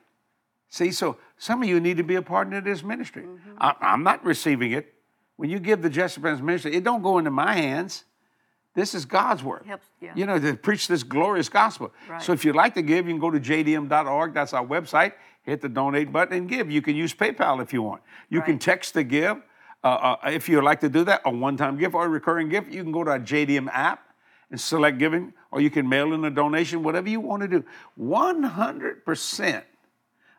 See, 0.70 0.92
so 0.92 1.18
some 1.38 1.64
of 1.64 1.68
you 1.68 1.80
need 1.80 1.98
to 1.98 2.04
be 2.04 2.16
a 2.16 2.22
partner 2.22 2.58
of 2.58 2.64
this 2.64 2.84
ministry. 2.84 3.24
Mm-hmm. 3.24 3.58
I, 3.60 3.76
I'm 3.82 4.04
not 4.04 4.24
receiving 4.24 4.72
it. 4.72 4.94
When 5.36 5.50
you 5.50 5.60
give 5.60 5.82
the 5.82 5.90
Jesse 5.90 6.22
Prince 6.22 6.42
ministry, 6.42 6.76
it 6.76 6.84
don't 6.84 7.02
go 7.02 7.18
into 7.18 7.32
my 7.32 7.54
hands. 7.54 8.04
This 8.76 8.94
is 8.94 9.06
God's 9.06 9.44
work. 9.44 9.66
Helps- 9.66 9.88
yeah. 10.00 10.12
You 10.16 10.26
know, 10.26 10.38
to 10.38 10.56
preach 10.56 10.88
this 10.88 11.02
glorious 11.02 11.50
gospel. 11.50 11.92
Right. 12.08 12.22
So 12.22 12.34
if 12.34 12.46
you'd 12.46 12.56
like 12.56 12.76
to 12.76 12.82
give, 12.82 13.08
you 13.08 13.14
can 13.14 13.20
go 13.20 13.32
to 13.32 13.40
jdm.org. 13.40 14.34
That's 14.34 14.54
our 14.54 14.66
website. 14.66 15.14
Hit 15.44 15.62
the 15.62 15.70
donate 15.70 16.12
button 16.12 16.38
and 16.38 16.48
give. 16.48 16.70
You 16.70 16.82
can 16.82 16.96
use 16.96 17.14
PayPal 17.14 17.62
if 17.64 17.74
you 17.74 17.82
want. 17.82 18.04
You 18.30 18.42
can 18.42 18.60
text 18.60 18.94
to 18.94 19.04
give. 19.04 19.38
Uh, 19.84 19.88
uh, 20.24 20.30
if 20.30 20.50
you'd 20.50 20.64
like 20.64 20.82
to 20.82 20.90
do 20.90 21.04
that, 21.06 21.22
a 21.26 21.32
one-time 21.32 21.78
gift 21.78 21.96
or 21.96 22.06
a 22.06 22.10
recurring 22.10 22.50
gift, 22.50 22.72
you 22.72 22.84
can 22.84 22.92
go 22.92 23.04
to 23.04 23.12
our 23.12 23.20
JDM 23.20 23.70
app 23.72 24.04
and 24.52 24.60
select 24.60 24.98
giving, 24.98 25.34
or 25.52 25.62
you 25.62 25.70
can 25.70 25.88
mail 25.88 26.14
in 26.14 26.26
a 26.26 26.30
donation, 26.30 26.84
whatever 26.84 27.08
you 27.08 27.20
want 27.20 27.42
to 27.42 27.48
do. 27.48 27.64
100% 28.00 29.64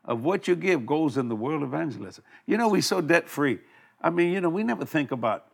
of 0.05 0.25
what 0.25 0.49
you 0.49 0.57
give 0.57 0.87
goes 0.87 1.17
in 1.17 1.29
the 1.29 1.37
world 1.37 1.63
evangelism. 1.63 2.25
You 2.47 2.57
know, 2.57 2.69
we're 2.69 2.83
so 2.83 3.01
debt-free. 3.01 3.59
I 4.01 4.11
mean, 4.11 4.33
you 4.33 4.41
know, 4.41 4.49
we 4.49 4.63
never 4.63 4.85
think 4.85 5.11
about 5.11 5.47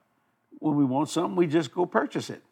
when 0.58 0.76
we 0.76 0.84
want 0.84 1.08
something, 1.10 1.36
we 1.36 1.46
just 1.46 1.72
go 1.72 1.84
purchase 1.86 2.30
it. 2.30 2.42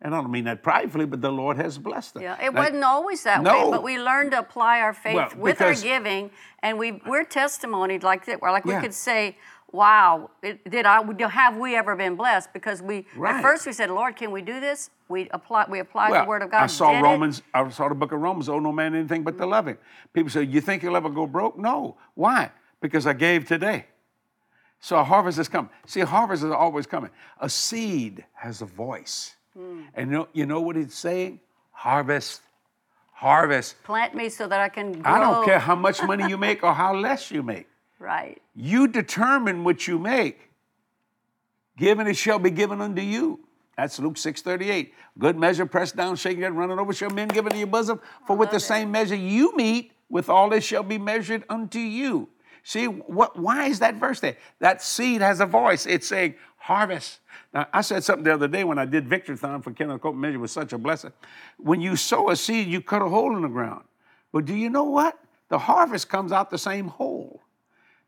And 0.00 0.14
I 0.14 0.20
don't 0.20 0.30
mean 0.30 0.44
that 0.44 0.62
pridefully, 0.62 1.06
but 1.06 1.20
the 1.20 1.32
Lord 1.32 1.56
has 1.56 1.76
blessed 1.76 2.18
us. 2.18 2.22
Yeah, 2.22 2.36
it 2.40 2.54
Now, 2.54 2.60
wasn't 2.60 2.84
always 2.84 3.24
that 3.24 3.42
No. 3.42 3.64
way, 3.64 3.70
but 3.72 3.82
we 3.82 3.98
learned 3.98 4.30
to 4.30 4.38
apply 4.38 4.80
our 4.80 4.92
faith 4.92 5.16
Well, 5.16 5.30
with 5.36 5.60
our 5.60 5.74
giving, 5.74 6.30
and 6.62 6.78
we 6.78 7.02
we're 7.04 7.24
testimonied 7.24 8.04
like 8.04 8.26
that. 8.26 8.40
Where 8.40 8.52
like 8.52 8.64
Yeah. 8.64 8.76
we 8.76 8.82
could 8.82 8.94
say, 8.94 9.36
"Wow, 9.72 10.30
it, 10.42 10.68
did 10.70 10.86
I 10.86 11.02
have 11.28 11.56
we 11.56 11.76
ever 11.76 11.96
been 11.96 12.16
blessed?" 12.16 12.52
Because 12.52 12.82
we 12.82 13.06
Right. 13.16 13.36
at 13.36 13.42
first 13.42 13.66
we 13.66 13.72
said, 13.72 13.90
"Lord, 13.90 14.16
can 14.16 14.30
we 14.30 14.42
do 14.42 14.60
this?" 14.60 14.90
We 15.08 15.28
apply 15.30 15.66
we 15.68 15.78
applied 15.78 16.10
Well, 16.10 16.24
the 16.24 16.28
word 16.28 16.42
of 16.42 16.50
God. 16.50 16.62
I 16.62 16.66
saw 16.66 16.92
did 16.92 16.98
it. 16.98 17.02
Romans, 17.02 17.42
I 17.54 17.68
saw 17.70 17.88
the 17.88 17.94
book 17.94 18.12
of 18.12 18.20
Romans, 18.20 18.48
oh 18.48 18.58
no 18.58 18.72
man 18.72 18.94
anything 18.94 19.22
but 19.22 19.38
to 19.38 19.46
love 19.46 19.66
him. 19.66 19.78
People 20.12 20.30
say, 20.30 20.42
You 20.42 20.60
think 20.60 20.82
you'll 20.82 20.96
ever 20.96 21.08
go 21.08 21.26
broke? 21.26 21.58
No. 21.58 21.96
Why? 22.14 22.50
Because 22.80 23.06
I 23.06 23.14
gave 23.14 23.46
today. 23.46 23.86
So 24.80 24.98
a 24.98 25.04
harvest 25.04 25.38
is 25.38 25.48
coming. 25.48 25.70
See, 25.86 26.00
a 26.00 26.06
harvest 26.06 26.44
is 26.44 26.50
always 26.50 26.86
coming. 26.86 27.10
A 27.40 27.48
seed 27.48 28.24
has 28.34 28.62
a 28.62 28.66
voice. 28.66 29.34
Hmm. 29.56 29.80
And 29.94 30.10
you 30.10 30.16
know, 30.16 30.28
you 30.32 30.46
know 30.46 30.60
what 30.60 30.76
it's 30.76 30.96
saying? 30.96 31.40
Harvest. 31.72 32.42
Harvest. 33.12 33.82
Plant 33.82 34.14
me 34.14 34.28
so 34.28 34.46
that 34.46 34.60
I 34.60 34.68
can 34.68 34.92
grow. 35.00 35.12
I 35.12 35.18
don't 35.18 35.44
care 35.44 35.58
how 35.58 35.74
much 35.74 36.02
money 36.02 36.28
you 36.28 36.38
make 36.48 36.62
or 36.62 36.72
how 36.72 36.94
less 36.94 37.30
you 37.30 37.42
make. 37.42 37.66
Right. 37.98 38.40
You 38.60 38.88
determine 38.88 39.62
what 39.62 39.86
you 39.86 40.00
make. 40.00 40.50
Given 41.76 42.08
it 42.08 42.16
shall 42.16 42.40
be 42.40 42.50
given 42.50 42.80
unto 42.80 43.00
you. 43.00 43.38
That's 43.76 44.00
Luke 44.00 44.16
6:38. 44.16 44.92
Good 45.16 45.38
measure, 45.38 45.64
pressed 45.64 45.94
down, 45.94 46.16
shaking 46.16 46.42
it, 46.42 46.48
running 46.48 46.80
over, 46.80 46.92
shall 46.92 47.10
men 47.10 47.28
give 47.28 47.46
into 47.46 47.58
your 47.58 47.68
bosom. 47.68 48.00
For 48.26 48.34
with 48.34 48.50
the 48.50 48.58
same 48.58 48.90
measure 48.90 49.14
you 49.14 49.54
meet, 49.54 49.92
with 50.08 50.28
all 50.28 50.52
it 50.52 50.64
shall 50.64 50.82
be 50.82 50.98
measured 50.98 51.44
unto 51.48 51.78
you. 51.78 52.28
See, 52.64 52.86
what, 52.86 53.38
why 53.38 53.66
is 53.66 53.78
that 53.78 53.94
verse 53.94 54.18
there? 54.18 54.36
That 54.58 54.82
seed 54.82 55.20
has 55.20 55.38
a 55.38 55.46
voice. 55.46 55.86
It's 55.86 56.08
saying 56.08 56.34
harvest. 56.56 57.20
Now, 57.54 57.68
I 57.72 57.82
said 57.82 58.02
something 58.02 58.24
the 58.24 58.34
other 58.34 58.48
day 58.48 58.64
when 58.64 58.78
I 58.78 58.86
did 58.86 59.08
Victorthon 59.08 59.62
for 59.62 59.70
Kenneth 59.70 60.00
Copeland 60.00 60.20
Measure 60.20 60.40
was 60.40 60.50
such 60.50 60.72
a 60.72 60.78
blessing. 60.78 61.12
When 61.58 61.80
you 61.80 61.94
sow 61.94 62.30
a 62.30 62.36
seed, 62.36 62.66
you 62.66 62.80
cut 62.80 63.02
a 63.02 63.08
hole 63.08 63.36
in 63.36 63.42
the 63.42 63.48
ground. 63.48 63.84
But 64.32 64.46
do 64.46 64.54
you 64.54 64.68
know 64.68 64.84
what? 64.84 65.16
the 65.48 65.58
harvest 65.58 66.08
comes 66.08 66.32
out 66.32 66.50
the 66.50 66.58
same 66.58 66.88
hole. 66.88 67.42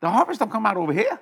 The 0.00 0.10
harvest 0.10 0.40
don't 0.40 0.50
come 0.50 0.66
out 0.66 0.76
over 0.76 0.92
here. 0.92 1.20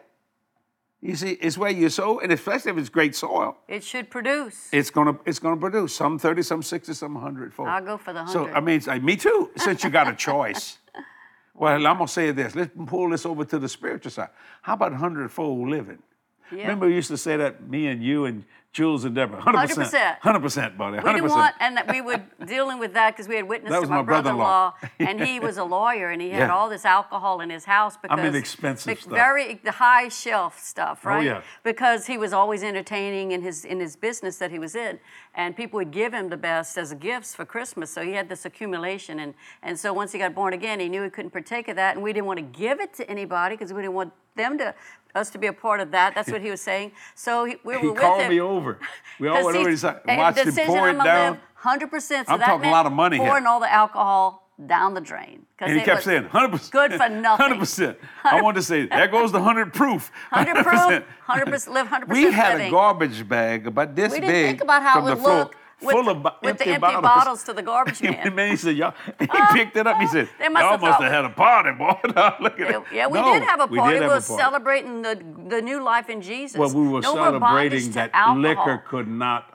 You 1.00 1.14
see, 1.14 1.30
it's 1.32 1.56
where 1.56 1.70
you 1.70 1.88
sow, 1.90 2.18
and 2.18 2.32
especially 2.32 2.72
if 2.72 2.78
it's 2.78 2.88
great 2.88 3.14
soil, 3.14 3.56
It 3.68 3.84
should 3.84 4.10
produce. 4.10 4.68
it's 4.72 4.90
gonna 4.90 5.16
it's 5.24 5.38
gonna 5.38 5.56
produce 5.56 5.94
some 5.94 6.18
30, 6.18 6.42
some 6.42 6.62
60, 6.62 6.92
some 6.94 7.14
100 7.14 7.54
fold. 7.54 7.68
I'll 7.68 7.84
go 7.84 7.96
for 7.98 8.12
the 8.12 8.24
hundred. 8.24 8.32
So 8.32 8.48
I 8.48 8.60
mean, 8.60 8.76
it's 8.76 8.88
like, 8.88 9.02
me 9.02 9.16
too. 9.16 9.50
Since 9.56 9.84
you 9.84 9.90
got 9.90 10.08
a 10.08 10.14
choice. 10.14 10.78
well, 11.54 11.74
I'm 11.86 11.98
gonna 11.98 12.08
say 12.08 12.32
this. 12.32 12.56
Let's 12.56 12.72
pull 12.86 13.10
this 13.10 13.24
over 13.24 13.44
to 13.44 13.58
the 13.60 13.68
spiritual 13.68 14.10
side. 14.10 14.30
How 14.62 14.74
about 14.74 14.92
hundredfold 14.92 15.68
living? 15.68 16.02
Yeah. 16.50 16.62
Remember, 16.62 16.86
we 16.86 16.94
used 16.94 17.10
to 17.10 17.18
say 17.18 17.36
that 17.36 17.68
me 17.68 17.86
and 17.88 18.02
you 18.02 18.24
and 18.24 18.44
Jules 18.78 19.04
and 19.04 19.12
Deborah. 19.12 19.42
100%. 19.42 19.90
100%. 19.90 20.20
100%, 20.20 20.76
buddy. 20.76 20.98
100%. 20.98 21.04
We 21.04 21.12
didn't 21.14 21.30
want, 21.30 21.54
and 21.58 21.76
that 21.76 21.90
we 21.90 22.00
were 22.00 22.22
dealing 22.46 22.78
with 22.78 22.94
that 22.94 23.10
because 23.10 23.26
we 23.26 23.34
had 23.34 23.48
witnessed 23.48 23.74
to 23.74 23.88
my, 23.88 23.96
my 23.96 24.02
brother-in-law, 24.02 24.74
brother-in-law. 24.78 25.10
and 25.20 25.28
he 25.28 25.40
was 25.40 25.58
a 25.58 25.64
lawyer, 25.64 26.10
and 26.10 26.22
he 26.22 26.30
had 26.30 26.42
Yeah. 26.42 26.54
all 26.54 26.68
this 26.68 26.84
alcohol 26.84 27.40
in 27.40 27.50
his 27.50 27.64
house 27.64 27.96
because 27.96 28.16
mean, 28.16 28.36
expensive 28.36 29.00
stuff. 29.00 29.12
Oh, 29.12 29.16
very 29.16 29.54
the 29.64 29.72
high 29.72 30.08
shelf 30.08 30.60
stuff, 30.60 31.00
oh, 31.04 31.08
right? 31.08 31.18
Oh, 31.18 31.22
yeah. 31.22 31.42
Because 31.64 32.06
he 32.06 32.16
was 32.16 32.32
always 32.32 32.62
entertaining 32.62 33.32
in 33.32 33.42
his 33.42 33.64
in 33.64 33.80
his 33.80 33.96
business 33.96 34.36
that 34.36 34.52
he 34.52 34.60
was 34.60 34.76
in, 34.76 35.00
and 35.34 35.56
people 35.56 35.78
would 35.78 35.90
give 35.90 36.14
him 36.14 36.28
the 36.28 36.36
best 36.36 36.78
as 36.78 36.94
gifts 36.94 37.34
for 37.34 37.44
Christmas. 37.44 37.90
So 37.90 38.02
he 38.02 38.12
had 38.12 38.28
this 38.28 38.44
accumulation, 38.44 39.18
and 39.18 39.34
and 39.60 39.76
so 39.76 39.92
once 39.92 40.12
he 40.12 40.20
got 40.20 40.36
born 40.36 40.52
again, 40.52 40.78
he 40.78 40.88
knew 40.88 41.02
he 41.02 41.10
couldn't 41.10 41.32
partake 41.32 41.66
of 41.66 41.74
that, 41.74 41.96
and 41.96 42.04
we 42.04 42.12
didn't 42.12 42.26
want 42.26 42.38
to 42.38 42.60
give 42.60 42.78
it 42.78 42.94
to 42.94 43.10
anybody 43.10 43.56
because 43.56 43.72
we 43.72 43.82
didn't 43.82 43.94
want 43.94 44.12
them 44.36 44.56
to 44.56 44.74
us 45.14 45.30
to 45.30 45.38
be 45.38 45.46
a 45.46 45.52
part 45.52 45.80
of 45.80 45.90
that. 45.92 46.14
That's 46.14 46.30
what 46.30 46.40
he 46.42 46.50
was 46.50 46.60
saying. 46.60 46.92
So 47.14 47.44
he, 47.44 47.56
we 47.64 47.74
were 47.74 47.80
He 47.80 47.88
with 47.88 47.98
called 47.98 48.22
him. 48.22 48.30
me 48.30 48.40
over. 48.40 48.78
We 49.18 49.28
all 49.28 49.44
went 49.44 49.56
over 49.56 49.68
he's- 49.68 49.84
and 49.84 49.98
and 50.06 50.18
watched 50.18 50.38
him 50.38 50.54
pour 50.66 50.88
it 50.90 50.98
down. 51.02 51.40
100%. 51.62 52.00
So 52.00 52.24
I'm 52.28 52.40
talking 52.40 52.68
a 52.68 52.72
lot 52.72 52.86
of 52.86 52.92
money 52.92 53.16
here. 53.18 53.26
pouring 53.26 53.46
all 53.46 53.58
the 53.60 53.72
alcohol 53.72 54.48
down 54.64 54.94
the 54.94 55.00
drain. 55.00 55.46
And 55.60 55.76
he 55.76 55.84
kept 55.84 56.02
saying, 56.04 56.24
100%. 56.24 56.70
Good 56.70 56.94
for 56.94 57.08
nothing. 57.08 57.58
100%. 57.58 57.96
I 58.24 58.40
wanted 58.42 58.56
to 58.56 58.62
say, 58.62 58.86
that 58.86 59.10
goes 59.10 59.32
the 59.32 59.38
100 59.38 59.72
proof. 59.72 60.10
100 60.30 60.64
proof, 60.64 61.02
100% 61.28 61.68
live 61.72 61.86
100% 61.88 62.08
We 62.08 62.30
had 62.32 62.54
living. 62.54 62.68
a 62.68 62.70
garbage 62.70 63.28
bag 63.28 63.66
about 63.66 63.94
this 63.94 64.12
we 64.12 64.20
big 64.20 64.28
didn't 64.28 64.46
think 64.50 64.60
about 64.62 64.82
how 64.82 65.00
it 65.00 65.04
would 65.04 65.20
look 65.22 65.56
with, 65.80 65.90
full 65.92 66.08
of 66.08 66.16
with 66.42 66.58
the 66.58 66.66
empty 66.68 66.70
empty 66.70 67.00
bottles. 67.00 67.44
to 67.44 67.52
the 67.52 67.62
garbage 67.62 68.00
And 68.02 68.16
man. 68.16 68.34
man, 68.34 68.50
he 68.50 68.56
said, 68.56 68.76
y'all, 68.76 68.94
he 69.20 69.26
picked 69.52 69.76
it 69.76 69.86
up. 69.86 69.96
He 69.98 70.06
said, 70.08 70.28
They 70.38 70.48
must 70.48 70.62
y'all 70.62 70.72
have 70.72 70.80
must 70.80 70.98
thought- 70.98 71.02
have 71.02 71.12
had 71.12 71.24
a 71.24 71.30
party, 71.30 71.72
boy. 71.72 71.96
Look 72.40 72.58
at 72.60 72.70
Yeah, 72.70 72.76
it. 72.78 72.82
yeah, 72.92 73.06
we 73.06 73.20
No, 73.20 73.32
did 73.34 73.42
have 73.44 73.60
a 73.60 73.66
we 73.66 73.78
party. 73.78 73.94
did 73.94 74.00
We 74.02 74.06
were 74.08 74.14
a 74.14 74.20
party. 74.20 74.42
celebrating 74.42 75.02
the, 75.02 75.14
the 75.48 75.62
new 75.62 75.82
life 75.82 76.08
in 76.10 76.20
Jesus. 76.20 76.58
Well, 76.58 76.70
we 76.74 76.88
were 76.88 77.00
no 77.00 77.14
celebrating 77.14 77.90
that 77.92 78.10
liquor 78.36 78.82
could 78.88 79.08
not 79.08 79.54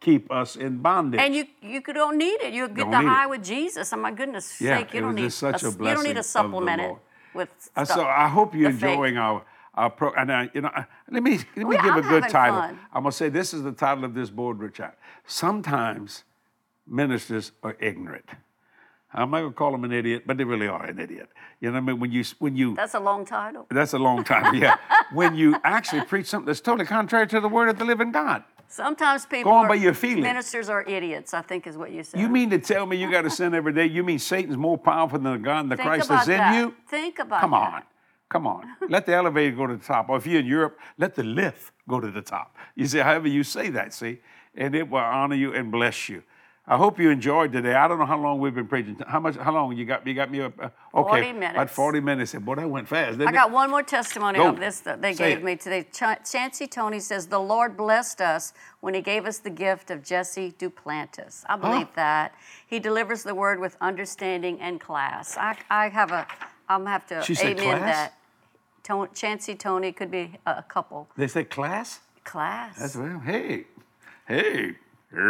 keep 0.00 0.30
us 0.32 0.56
in 0.56 0.78
bondage. 0.78 1.20
And 1.20 1.32
you 1.34 1.44
you 1.60 1.80
don't 1.80 2.18
need 2.18 2.40
it. 2.42 2.52
You 2.52 2.66
get 2.66 2.76
Don't 2.78 2.90
the 2.90 2.98
high 3.08 3.24
it. 3.24 3.30
with 3.30 3.44
Jesus. 3.44 3.92
Oh 3.92 3.96
my 3.98 4.10
goodness 4.10 4.60
Yeah, 4.60 4.78
sake, 4.78 4.94
you 4.94 5.00
don't 5.00 5.14
need 5.14 5.32
such 5.32 5.62
a 5.62 5.66
you 5.66 5.70
don't 5.70 5.78
need 5.80 5.94
blessing 5.94 6.14
to 6.16 6.22
supplement 6.24 6.80
it 6.80 6.96
with 7.34 7.48
Uh, 7.76 7.84
stuff. 7.84 7.98
so 7.98 8.04
I 8.04 8.26
hope 8.26 8.52
you're 8.54 8.72
faith. 8.72 8.82
enjoying 8.82 9.16
our 9.16 9.42
our 9.74 9.90
pro. 9.90 10.12
And 10.12 10.30
I, 10.32 10.50
you 10.54 10.60
know, 10.60 10.70
I- 10.74 10.86
let 11.10 11.22
me 11.22 11.38
let 11.38 11.56
me 11.56 11.64
We- 11.64 11.76
give 11.76 11.86
I'm 11.86 11.98
a 11.98 12.02
good 12.02 12.28
title. 12.28 12.60
fun. 12.60 12.78
I'm 12.92 13.02
gonna 13.02 13.12
say 13.12 13.28
this 13.28 13.54
is 13.54 13.62
the 13.62 13.72
title 13.72 14.04
of 14.04 14.14
this 14.14 14.30
board, 14.30 14.58
Richard. 14.58 14.92
Sometimes 15.26 16.24
ministers 16.86 17.52
are 17.62 17.76
ignorant. 17.80 18.26
I'm 19.14 19.30
not 19.30 19.40
gonna 19.40 19.52
call 19.52 19.72
them 19.72 19.84
an 19.84 19.92
idiot, 19.92 20.22
but 20.26 20.38
they 20.38 20.44
really 20.44 20.66
are 20.68 20.84
an 20.84 20.98
idiot. 20.98 21.28
You 21.60 21.68
know 21.70 21.74
what 21.74 21.78
I 21.78 21.86
mean? 21.92 22.00
When 22.00 22.12
you 22.12 22.24
when 22.38 22.56
you 22.56 22.74
That's 22.74 22.94
a 22.94 23.00
long 23.00 23.24
title. 23.26 23.66
that's 23.70 23.92
a 23.92 23.98
long 23.98 24.24
time, 24.24 24.54
yeah. 24.54 24.76
when 25.12 25.34
you 25.34 25.56
actually 25.64 26.02
preach 26.06 26.26
something 26.26 26.46
that's 26.46 26.60
totally 26.62 26.86
contrary 26.86 27.26
to 27.28 27.40
the 27.40 27.48
word 27.48 27.68
of 27.68 27.78
the 27.78 27.84
living 27.84 28.10
God. 28.12 28.44
Sometimes 28.68 29.26
people 29.26 29.52
Go 29.52 29.58
on 29.58 29.66
are, 29.66 29.68
by 29.68 29.74
your 29.74 29.92
feelings. 29.92 30.22
ministers 30.22 30.70
are 30.70 30.82
idiots. 30.84 31.34
I 31.34 31.42
think 31.42 31.66
is 31.66 31.76
what 31.76 31.90
you 31.92 32.02
said. 32.02 32.18
You 32.20 32.28
mean 32.30 32.48
to 32.50 32.58
tell 32.58 32.86
me 32.86 32.96
you 32.96 33.10
got 33.10 33.22
to 33.22 33.30
sin 33.30 33.52
every 33.54 33.74
day? 33.74 33.84
You 33.84 34.02
mean 34.02 34.18
Satan's 34.18 34.56
more 34.56 34.78
powerful 34.78 35.18
than 35.18 35.30
the 35.32 35.38
God 35.38 35.60
and 35.60 35.72
the 35.72 35.76
Think 35.76 35.86
Christ 35.88 36.08
that's 36.08 36.26
in 36.28 36.38
that. 36.38 36.54
you? 36.58 36.74
Think 36.88 37.18
about 37.18 37.36
it. 37.36 37.40
Come 37.42 37.50
that. 37.50 37.74
on. 37.74 37.82
Come 38.32 38.46
on. 38.46 38.64
Let 38.88 39.04
the 39.06 39.14
elevator 39.14 39.54
go 39.54 39.66
to 39.66 39.76
the 39.76 39.84
top. 39.84 40.08
Or 40.08 40.16
if 40.16 40.26
you're 40.26 40.40
in 40.40 40.46
Europe, 40.46 40.78
let 40.96 41.14
the 41.14 41.22
lift 41.22 41.72
go 41.86 42.00
to 42.00 42.10
the 42.10 42.22
top. 42.22 42.56
You 42.74 42.86
see, 42.86 42.98
however 42.98 43.28
you 43.28 43.44
say 43.44 43.68
that, 43.70 43.92
see, 43.92 44.20
and 44.54 44.74
it 44.74 44.88
will 44.88 44.98
honor 45.00 45.34
you 45.36 45.52
and 45.52 45.70
bless 45.70 46.08
you. 46.08 46.22
I 46.66 46.76
hope 46.76 46.98
you 47.00 47.10
enjoyed 47.10 47.52
today. 47.52 47.74
I 47.74 47.88
don't 47.88 47.98
know 47.98 48.06
how 48.06 48.18
long 48.18 48.38
we've 48.38 48.54
been 48.54 48.68
preaching. 48.68 48.96
How 49.06 49.18
much? 49.18 49.34
How 49.36 49.52
long 49.52 49.76
you 49.76 49.84
got? 49.84 50.06
You 50.06 50.14
got 50.14 50.30
me 50.30 50.42
up? 50.42 50.52
Uh, 50.58 50.68
okay, 50.94 51.10
40 51.10 51.30
About 51.30 51.40
minutes. 51.40 51.72
forty 51.74 52.00
minutes. 52.00 52.34
Boy, 52.34 52.54
that 52.54 52.70
went 52.70 52.86
fast. 52.86 53.20
I 53.20 53.24
it? 53.24 53.32
got 53.32 53.50
one 53.50 53.68
more 53.68 53.82
testimony 53.82 54.38
Go. 54.38 54.48
of 54.50 54.60
this 54.60 54.78
that 54.80 55.02
they 55.02 55.12
Say 55.12 55.30
gave 55.30 55.38
it. 55.38 55.44
me 55.44 55.56
today. 55.56 55.82
Ch- 55.92 56.30
Chancey 56.30 56.68
Tony 56.68 57.00
says 57.00 57.26
the 57.26 57.40
Lord 57.40 57.76
blessed 57.76 58.20
us 58.20 58.52
when 58.80 58.94
He 58.94 59.00
gave 59.02 59.26
us 59.26 59.38
the 59.38 59.50
gift 59.50 59.90
of 59.90 60.04
Jesse 60.04 60.52
Duplantis. 60.52 61.44
I 61.48 61.56
believe 61.56 61.88
that 61.96 62.32
He 62.66 62.78
delivers 62.78 63.24
the 63.24 63.34
word 63.34 63.58
with 63.58 63.76
understanding 63.80 64.60
and 64.60 64.80
class. 64.80 65.36
I, 65.36 65.56
I 65.68 65.88
have 65.88 66.12
a, 66.12 66.28
I'm 66.68 66.86
have 66.86 67.06
to 67.08 67.22
She 67.24 67.34
amen 67.40 67.80
that. 67.80 68.14
Ton- 68.82 69.08
Chancey 69.14 69.54
Tony 69.54 69.92
could 69.92 70.10
be 70.10 70.38
a, 70.46 70.62
couple 70.62 71.08
They 71.16 71.28
say 71.28 71.44
class. 71.44 72.00
class. 72.24 72.78
That's 72.78 72.96
well. 72.96 73.20
Hey, 73.20 73.66
hey. 74.26 74.74
Take 75.12 75.20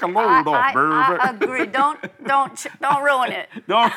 a 0.00 0.06
load 0.06 0.26
I, 0.26 0.42
off, 0.46 0.48
I, 0.48 0.72
baby. 0.72 1.20
I 1.20 1.28
agree. 1.38 1.66
Don't 1.80 2.00
don't 2.24 2.66
don't 2.80 3.02
ruin 3.04 3.32
it. 3.32 3.50
Don't. 3.68 3.92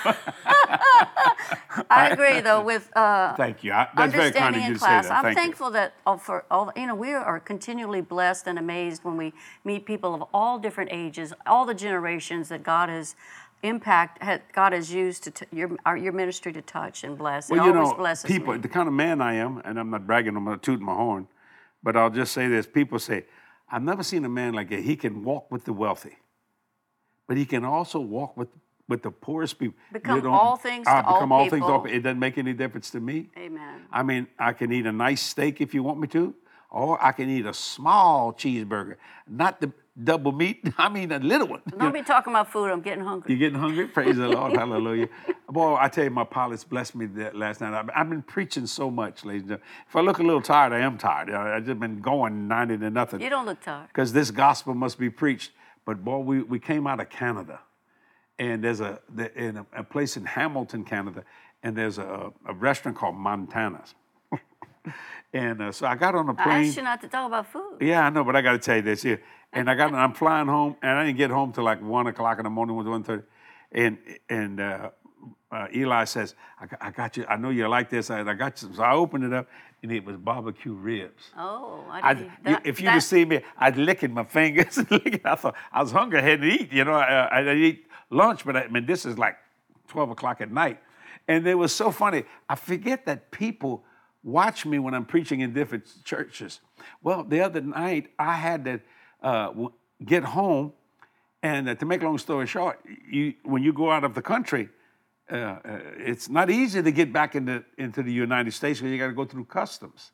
I 1.90 2.10
agree 2.12 2.42
though 2.42 2.62
with 2.62 2.90
uh, 2.98 3.36
Thank 3.36 3.64
you. 3.64 3.72
I, 3.72 3.88
that's 3.96 4.12
very 4.14 4.32
kind 4.34 4.54
understanding 4.56 4.64
of 4.64 4.68
you 4.68 4.70
in 4.70 4.74
to 4.74 4.80
say 4.80 4.86
class. 4.86 5.08
that. 5.08 5.14
I'm 5.14 5.24
Thank 5.24 5.38
you. 5.38 5.42
thankful 5.44 5.72
that 5.72 5.94
uh, 6.06 6.18
for 6.18 6.44
all 6.52 6.74
you 6.76 6.88
know, 6.88 6.96
we 6.96 7.14
are 7.14 7.40
continually 7.40 8.02
blessed 8.02 8.48
and 8.48 8.60
amazed 8.60 9.06
when 9.06 9.16
we 9.16 9.32
meet 9.64 9.86
people 9.86 10.14
of 10.14 10.24
all 10.34 10.60
different 10.60 10.90
ages, 10.92 11.32
all 11.46 11.66
the 11.66 11.74
generations 11.74 12.50
that 12.50 12.64
God 12.64 12.90
has 12.90 13.16
impact, 13.64 14.22
had, 14.24 14.42
God 14.54 14.74
has 14.74 14.92
used 14.94 15.24
to 15.24 15.32
t- 15.32 15.46
your 15.52 15.78
our, 15.86 15.98
your 15.98 16.14
ministry 16.14 16.54
to 16.54 16.62
touch 16.62 17.04
and 17.04 17.18
bless. 17.18 17.50
Well, 17.50 17.62
it 17.62 17.66
you 17.66 17.74
always 17.74 17.92
know, 17.92 17.98
blesses 17.98 18.30
people, 18.30 18.54
me. 18.54 18.60
the 18.60 18.68
kind 18.68 18.88
of 18.88 18.94
man 18.94 19.22
I 19.22 19.36
am, 19.36 19.62
and 19.66 19.80
I'm 19.80 19.90
not 19.90 20.08
bragging, 20.08 20.36
I'm 20.36 20.46
not 20.46 20.64
tooting 20.64 20.86
my 20.86 20.96
horn, 20.96 21.28
but 21.84 21.96
I'll 21.96 22.10
just 22.10 22.34
say 22.34 22.48
this. 22.48 22.68
People 22.68 23.00
say, 23.00 23.26
I've 23.72 23.84
never 23.84 24.04
seen 24.04 24.26
a 24.26 24.30
man 24.30 24.54
like 24.54 24.70
that. 24.70 24.82
He 24.82 24.96
can 24.96 25.24
walk 25.24 25.52
with 25.52 25.66
the 25.66 25.74
wealthy, 25.74 26.18
but 27.28 27.38
he 27.38 27.46
can 27.46 27.64
also 27.66 28.00
walk 28.00 28.36
with, 28.38 28.50
with 28.88 29.04
the 29.04 29.12
poorest 29.12 29.60
people. 29.60 29.78
Become 29.92 30.26
all 30.28 30.56
things 30.56 30.86
to 30.86 30.92
I 30.92 31.04
all 31.04 31.16
become 31.16 31.32
all 31.32 31.50
things 31.50 31.66
to 31.66 31.72
all. 31.72 31.86
It 31.86 32.00
doesn't 32.00 32.20
make 32.20 32.38
any 32.38 32.54
difference 32.54 32.90
to 32.92 33.00
me. 33.00 33.30
Amen. 33.38 33.82
I 33.92 34.04
mean, 34.04 34.28
I 34.38 34.54
can 34.54 34.72
eat 34.72 34.86
a 34.86 34.92
nice 34.92 35.22
steak 35.22 35.62
if 35.62 35.74
you 35.74 35.84
want 35.84 36.00
me 36.00 36.08
to, 36.10 36.34
or 36.72 37.04
I 37.04 37.12
can 37.12 37.30
eat 37.30 37.46
a 37.46 37.54
small 37.54 38.34
cheeseburger, 38.34 38.96
not 39.28 39.60
the 39.62 39.72
double 40.04 40.32
meat. 40.32 40.62
I 40.78 40.90
mean, 40.90 41.12
a 41.12 41.20
little 41.20 41.48
one. 41.48 41.62
Don't 41.78 41.94
be 41.94 42.02
talking 42.02 42.32
about 42.34 42.52
food. 42.52 42.70
I'm 42.72 42.82
getting 42.82 43.04
hungry. 43.04 43.32
You're 43.32 43.40
getting 43.40 43.60
hungry? 43.60 43.88
Praise 43.88 44.18
the 44.18 44.28
Lord. 44.28 44.54
Hallelujah. 44.58 45.10
Boy, 45.50 45.78
I 45.80 45.90
tell 45.90 46.04
you, 46.04 46.10
my 46.10 46.24
pilots 46.24 46.64
blessed 46.64 46.96
me 46.96 47.06
that 47.08 47.36
last 47.36 47.62
night. 47.62 47.90
I've, 47.94 48.10
been 48.10 48.22
preaching 48.22 48.68
so 48.68 48.90
much, 48.90 49.26
ladies 49.26 49.42
and 49.44 49.50
gentlemen. 49.50 49.68
If 49.88 49.96
I 49.96 50.02
look 50.02 50.20
a 50.20 50.24
little 50.24 50.42
tired, 50.42 50.74
I 50.74 50.80
am 50.80 50.98
tired. 50.98 51.30
I've 51.30 51.66
just 51.66 51.80
been 51.80 52.02
going 52.02 52.48
90 52.48 52.78
to 52.78 52.90
nothing. 52.90 53.22
You 53.22 53.30
don't 53.30 53.46
look 53.46 53.62
tired. 53.62 53.88
Because 53.88 54.14
this 54.14 54.32
gospel 54.32 54.74
must 54.74 54.98
be 54.98 55.10
preached. 55.10 55.52
But 55.86 56.04
boy, 56.04 56.20
we, 56.20 56.44
we 56.44 56.60
came 56.60 56.88
out 56.88 57.00
of 57.00 57.10
Canada. 57.10 57.60
And 58.38 58.64
there's 58.64 58.80
a, 58.80 59.00
in 59.36 59.58
a, 59.58 59.66
a 59.74 59.84
place 59.84 60.16
in 60.16 60.24
Hamilton, 60.24 60.86
Canada, 60.86 61.26
and 61.62 61.76
there's 61.76 61.98
a, 61.98 62.32
a 62.46 62.54
restaurant 62.54 62.98
called 62.98 63.16
Montana's. 63.16 63.96
And 65.34 65.62
uh, 65.62 65.72
so 65.72 65.86
I 65.88 65.96
got 65.96 66.16
on 66.16 66.28
the 66.28 66.34
plane. 66.34 66.66
asked 66.68 66.78
you 66.78 66.84
not 66.84 67.02
to 67.02 67.08
talk 67.08 67.28
about 67.28 67.48
food. 67.52 67.78
Yeah, 67.82 68.06
I 68.06 68.10
know, 68.10 68.24
but 68.24 68.36
I 68.36 68.42
got 68.42 68.54
to 68.54 68.60
tell 68.60 68.78
you 68.78 68.82
this 68.82 69.02
here. 69.04 69.22
And 69.54 69.70
I 69.70 69.76
got, 69.76 69.94
I'm 70.04 70.14
flying 70.14 70.48
home, 70.48 70.76
and 70.82 70.92
I 70.98 71.06
didn't 71.06 71.18
get 71.18 71.32
home 71.32 71.52
till 71.52 71.64
like 71.64 71.82
one 71.82 72.08
o'clock 72.08 72.38
in 72.40 72.44
the 72.46 72.50
morning, 72.50 72.76
was 72.76 72.88
one 72.88 73.04
thirty. 73.04 73.24
And 73.72 73.98
and 74.30 74.60
uh, 74.60 74.90
uh, 75.52 75.68
Eli 75.76 76.04
says, 76.06 76.36
I, 76.60 76.66
got- 76.68 76.80
I 76.82 76.92
got 76.92 77.18
you. 77.18 77.26
I 77.28 77.36
know 77.38 77.50
you 77.50 77.68
like 77.68 77.90
this. 77.90 78.10
I, 78.10 78.22
I 78.22 78.34
got 78.34 78.62
you. 78.62 78.70
So 78.74 78.82
I 78.84 78.94
opened 78.94 79.24
it 79.26 79.34
up, 79.34 79.48
and 79.84 79.92
it 79.92 80.04
was 80.06 80.16
barbecue 80.18 80.74
ribs. 80.74 81.24
Oh, 81.38 81.84
I 81.90 82.10
I, 82.10 82.14
didn't. 82.14 82.26
you- 82.46 82.52
that- 82.54 82.66
if 82.66 82.82
you 82.82 82.90
could 82.90 83.04
see 83.04 83.26
me, 83.26 83.42
I'd 83.58 83.78
licking 83.78 84.14
my 84.14 84.24
fingers. 84.24 84.78
licking. 84.92 85.22
I 85.26 85.36
thought 85.36 85.56
I 85.72 85.82
was 85.82 85.92
hungry. 85.92 86.20
I 86.20 86.24
had 86.24 86.42
to 86.42 86.48
eat. 86.48 86.72
You 86.74 86.84
know, 86.86 86.94
I, 86.94 87.42
I 87.42 87.54
eat 87.54 87.86
lunch, 88.10 88.46
but 88.46 88.56
I, 88.56 88.62
I 88.64 88.68
mean, 88.70 88.86
this 88.88 89.06
is 89.06 89.18
like 89.18 89.38
twelve 89.88 90.10
o'clock 90.10 90.42
at 90.42 90.52
night, 90.52 90.80
and 91.28 91.46
it 91.48 91.56
was 91.56 91.74
so 91.74 91.92
funny. 91.92 92.24
I 92.48 92.56
forget 92.56 93.06
that 93.08 93.30
people 93.32 93.84
watch 94.24 94.66
me 94.66 94.80
when 94.80 94.94
I'm 94.94 95.06
preaching 95.06 95.42
in 95.42 95.54
different 95.54 95.86
churches. 96.04 96.60
Well, 97.02 97.24
the 97.24 97.42
other 97.42 97.62
night 97.62 98.12
I 98.18 98.34
had 98.34 98.66
to 98.66 98.82
uh, 99.24 99.52
get 100.04 100.24
home, 100.24 100.74
and 101.42 101.70
uh, 101.70 101.76
to 101.76 101.86
make 101.86 102.02
a 102.02 102.06
long 102.06 102.18
story 102.18 102.48
short, 102.48 102.80
you 103.10 103.34
when 103.44 103.64
you 103.64 103.74
go 103.74 103.92
out 103.92 104.04
of 104.04 104.14
the 104.14 104.22
country. 104.22 104.70
Uh, 105.32 105.36
uh, 105.36 105.80
it's 105.98 106.28
not 106.28 106.50
easy 106.50 106.82
to 106.82 106.92
get 106.92 107.14
back 107.14 107.36
into 107.36 107.64
into 107.78 108.02
the 108.02 108.12
United 108.12 108.52
States 108.52 108.80
because 108.80 108.92
you 108.92 108.98
got 108.98 109.08
to 109.08 109.14
go 109.14 109.26
through 109.26 109.46
customs. 109.46 110.12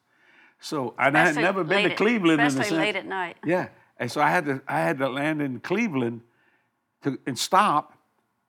So 0.59 0.93
and 0.99 1.17
I 1.17 1.27
had 1.27 1.35
never 1.35 1.63
been 1.63 1.89
to 1.89 1.95
Cleveland 1.95 2.41
in 2.41 2.47
the 2.47 2.47
especially 2.47 2.77
late 2.79 2.95
at 2.97 3.05
night. 3.05 3.37
Yeah, 3.45 3.69
and 3.97 4.11
so 4.11 4.19
I 4.19 4.29
had 4.29 4.45
to 4.45 4.61
I 4.67 4.79
had 4.79 4.97
to 4.99 5.07
land 5.07 5.41
in 5.41 5.61
Cleveland 5.61 6.21
to 7.03 7.17
and 7.25 7.39
stop, 7.39 7.97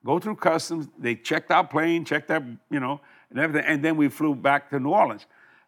go 0.05 0.19
through 0.19 0.37
customs. 0.37 0.89
They 0.99 1.15
checked 1.15 1.53
our 1.53 1.65
plane, 1.65 2.05
checked 2.05 2.31
our 2.33 2.45
you 2.69 2.81
know 2.81 3.01
and 3.31 3.39
everything, 3.39 3.69
and 3.69 3.85
then 3.85 3.97
we 3.97 4.09
flew 4.09 4.35
back 4.35 4.71
to 4.71 4.81
New 4.81 4.91
Orleans. 4.91 5.27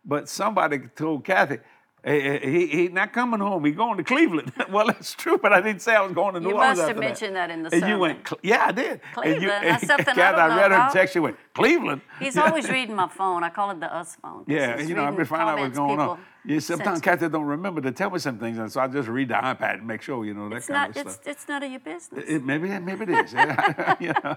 But 0.09 0.29
somebody 0.29 0.79
told 0.97 1.23
Cathy, 1.25 1.59
He, 2.05 2.39
he, 2.39 2.67
he 2.67 2.89
not 2.89 3.13
coming 3.13 3.41
home. 3.41 3.63
He 3.67 3.73
going 3.73 3.99
to 3.99 4.05
Cleveland. 4.05 4.53
well, 4.71 4.87
that's 4.87 5.13
true, 5.15 5.37
but 5.37 5.53
I 5.53 5.61
didn't 5.61 5.83
say 5.83 5.95
I 5.95 6.01
was 6.01 6.13
going 6.13 6.33
to 6.35 6.41
New 6.41 6.49
You 6.51 6.55
Orleans 6.57 6.79
must 6.79 6.89
have 6.89 6.99
mentioned 6.99 7.37
that 7.37 7.51
in 7.51 7.63
the 7.65 7.75
And 7.75 7.87
you 7.87 7.99
went, 7.99 8.27
yeah, 8.43 8.67
I 8.69 8.73
did. 8.73 8.91
And 8.93 9.01
Cleveland? 9.13 9.43
you, 9.43 9.49
That's 9.49 9.87
something 9.87 10.09
I 10.09 10.15
Cathy, 10.15 10.37
don't 10.37 10.49
know 10.51 10.57
read 10.57 10.73
her 10.73 10.89
text. 10.93 11.15
You 11.15 11.23
went, 11.23 11.37
Cleveland. 11.55 12.01
He's 12.21 12.37
Yeah. 12.39 12.45
always 12.47 12.71
reading 12.71 12.97
my 12.97 13.09
phone. 13.09 13.45
I 13.45 13.51
call 13.51 13.71
it 13.73 13.81
the 13.81 13.95
us 13.95 14.17
phone. 14.23 14.45
Yeah, 14.47 14.81
you 14.81 14.95
know, 14.95 15.11
been 15.13 15.27
finding 15.27 15.49
out 15.49 15.59
what's 15.59 15.77
going 15.77 16.01
on. 16.01 16.19
Yeah, 16.45 16.61
sometimes. 16.61 17.01
Cathy 17.01 17.29
don't 17.29 17.45
remember 17.45 17.81
to 17.83 17.93
tell 17.93 18.11
me 18.11 18.19
some 18.19 18.39
things, 18.39 18.59
and 18.59 18.71
so 18.73 18.81
I 18.81 18.87
just 18.89 19.09
read 19.09 19.29
the 19.29 19.35
iPad 19.35 19.75
and 19.79 19.87
make 19.87 20.01
sure, 20.03 20.25
you 20.25 20.33
know, 20.35 20.49
that 20.49 20.57
It's 20.57 20.67
kind 20.69 20.95
not. 20.95 20.97
of 20.97 21.07
It's 21.07 21.15
stuff. 21.17 21.27
it's 21.29 21.49
none 21.49 21.63
of 21.63 21.71
your 21.71 21.81
business. 21.81 22.25
It, 22.27 22.45
maybe, 22.45 22.69
maybe 22.79 23.03
it 23.05 23.11
is. 23.27 23.33
Yeah, 23.33 23.95
you 24.01 24.09
know, 24.25 24.37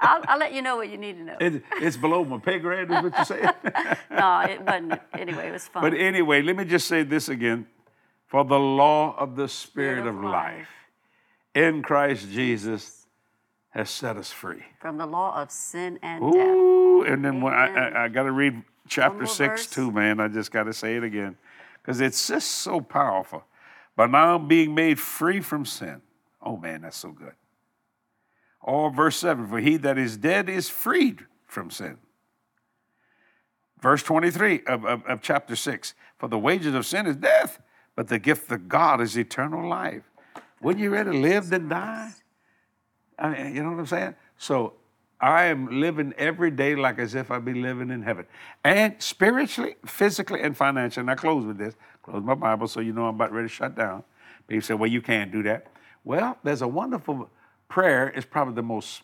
I'll, 0.00 0.22
I'll 0.26 0.38
let 0.38 0.52
you 0.52 0.62
know 0.62 0.76
what 0.76 0.88
you 0.88 0.96
need 0.96 1.16
to 1.18 1.24
know. 1.24 1.36
it, 1.40 1.62
it's 1.80 1.96
below 1.96 2.24
my 2.24 2.38
pay 2.38 2.58
grade, 2.58 2.90
is 2.90 3.02
what 3.02 3.18
you 3.18 3.24
saying? 3.24 3.44
no, 4.10 4.40
it 4.40 4.60
wasn't. 4.62 5.00
Anyway, 5.12 5.48
it 5.48 5.52
was 5.52 5.68
fun. 5.68 5.82
But 5.82 5.94
anyway, 5.94 6.42
let 6.42 6.56
me 6.56 6.64
just 6.64 6.88
say 6.88 7.02
this 7.04 7.28
again. 7.28 7.66
For 8.26 8.44
the 8.44 8.58
law 8.58 9.14
of 9.16 9.36
the 9.36 9.46
Spirit, 9.48 9.98
Spirit 10.00 10.08
of, 10.08 10.16
of 10.16 10.24
life 10.24 10.32
life. 10.58 10.68
in 11.54 11.82
Christ 11.82 12.28
Jesus 12.30 13.06
has 13.70 13.90
set 13.90 14.16
us 14.16 14.32
free. 14.32 14.62
From 14.80 14.96
the 14.98 15.06
law 15.06 15.40
of 15.40 15.50
sin 15.52 15.98
and 16.02 16.32
death. 16.32 16.48
Ooh, 16.48 17.02
and 17.02 17.24
then 17.24 17.40
when 17.40 17.52
I, 17.54 17.66
I, 17.68 18.04
I 18.04 18.08
got 18.08 18.24
to 18.24 18.32
read 18.32 18.62
chapter 18.88 19.26
six 19.26 19.66
verse. 19.66 19.74
too, 19.74 19.90
man. 19.90 20.20
I 20.20 20.28
just 20.28 20.50
got 20.50 20.64
to 20.64 20.72
say 20.72 20.96
it 20.96 21.04
again 21.04 21.36
because 21.80 22.00
it's 22.00 22.26
just 22.28 22.50
so 22.50 22.80
powerful. 22.80 23.44
But 23.96 24.10
now 24.10 24.34
I'm 24.34 24.48
being 24.48 24.74
made 24.74 24.98
free 24.98 25.40
from 25.40 25.64
sin. 25.64 26.02
Oh 26.42 26.56
man, 26.56 26.82
that's 26.82 26.96
so 26.96 27.10
good. 27.10 27.34
Or 28.60 28.90
verse 28.90 29.16
seven: 29.16 29.46
For 29.46 29.60
he 29.60 29.76
that 29.78 29.98
is 29.98 30.16
dead 30.16 30.48
is 30.48 30.68
freed 30.68 31.26
from 31.46 31.70
sin. 31.70 31.98
Verse 33.84 34.02
23 34.02 34.62
of, 34.66 34.86
of, 34.86 35.04
of 35.04 35.20
chapter 35.20 35.54
6 35.54 35.92
For 36.16 36.26
the 36.26 36.38
wages 36.38 36.74
of 36.74 36.86
sin 36.86 37.06
is 37.06 37.16
death, 37.16 37.60
but 37.94 38.08
the 38.08 38.18
gift 38.18 38.50
of 38.50 38.66
God 38.66 39.02
is 39.02 39.16
eternal 39.16 39.68
life. 39.68 40.10
Wouldn't 40.62 40.82
you 40.82 40.88
rather 40.88 41.12
live 41.12 41.50
than 41.50 41.68
die? 41.68 42.12
I 43.18 43.28
mean, 43.28 43.54
you 43.54 43.62
know 43.62 43.72
what 43.72 43.80
I'm 43.80 43.86
saying? 43.86 44.14
So 44.38 44.72
I 45.24 45.44
am 45.46 45.80
living 45.80 46.12
every 46.18 46.50
day 46.50 46.74
like 46.76 46.98
as 46.98 47.14
if 47.14 47.30
I'd 47.30 47.46
be 47.46 47.54
living 47.54 47.88
in 47.90 48.02
heaven. 48.02 48.26
And 48.62 48.94
spiritually, 48.98 49.76
physically, 49.86 50.42
and 50.42 50.54
financially. 50.54 51.00
And 51.00 51.10
I 51.10 51.14
close 51.14 51.46
with 51.46 51.56
this. 51.56 51.74
Close 52.02 52.22
my 52.22 52.34
Bible 52.34 52.68
so 52.68 52.80
you 52.80 52.92
know 52.92 53.06
I'm 53.06 53.14
about 53.14 53.32
ready 53.32 53.48
to 53.48 53.54
shut 53.54 53.74
down. 53.74 54.04
People 54.46 54.60
say, 54.60 54.74
well, 54.74 54.90
you 54.90 55.00
can't 55.00 55.32
do 55.32 55.42
that. 55.44 55.68
Well, 56.04 56.36
there's 56.44 56.60
a 56.60 56.68
wonderful 56.68 57.30
prayer. 57.68 58.08
It's 58.14 58.26
probably 58.26 58.54
the 58.54 58.62
most 58.62 59.02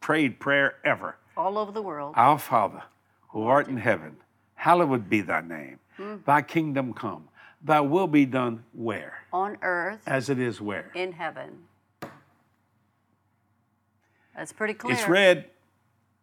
prayed 0.00 0.38
prayer 0.38 0.74
ever. 0.84 1.16
All 1.34 1.56
over 1.56 1.72
the 1.72 1.80
world. 1.80 2.12
Our 2.14 2.38
Father, 2.38 2.82
who 3.28 3.44
art 3.44 3.68
in 3.68 3.78
heaven, 3.78 4.18
hallowed 4.54 5.08
be 5.08 5.22
thy 5.22 5.40
name. 5.40 5.78
Hmm. 5.96 6.16
Thy 6.26 6.42
kingdom 6.42 6.92
come. 6.92 7.28
Thy 7.64 7.80
will 7.80 8.06
be 8.06 8.26
done 8.26 8.64
where? 8.74 9.14
on 9.32 9.56
earth, 9.62 10.00
As 10.06 10.28
it 10.28 10.38
is 10.38 10.60
where? 10.60 10.90
in 10.94 11.12
heaven. 11.12 11.60
That's 14.36 14.52
pretty 14.52 14.74
clear. 14.74 14.94
It's 14.94 15.08
red. 15.08 15.46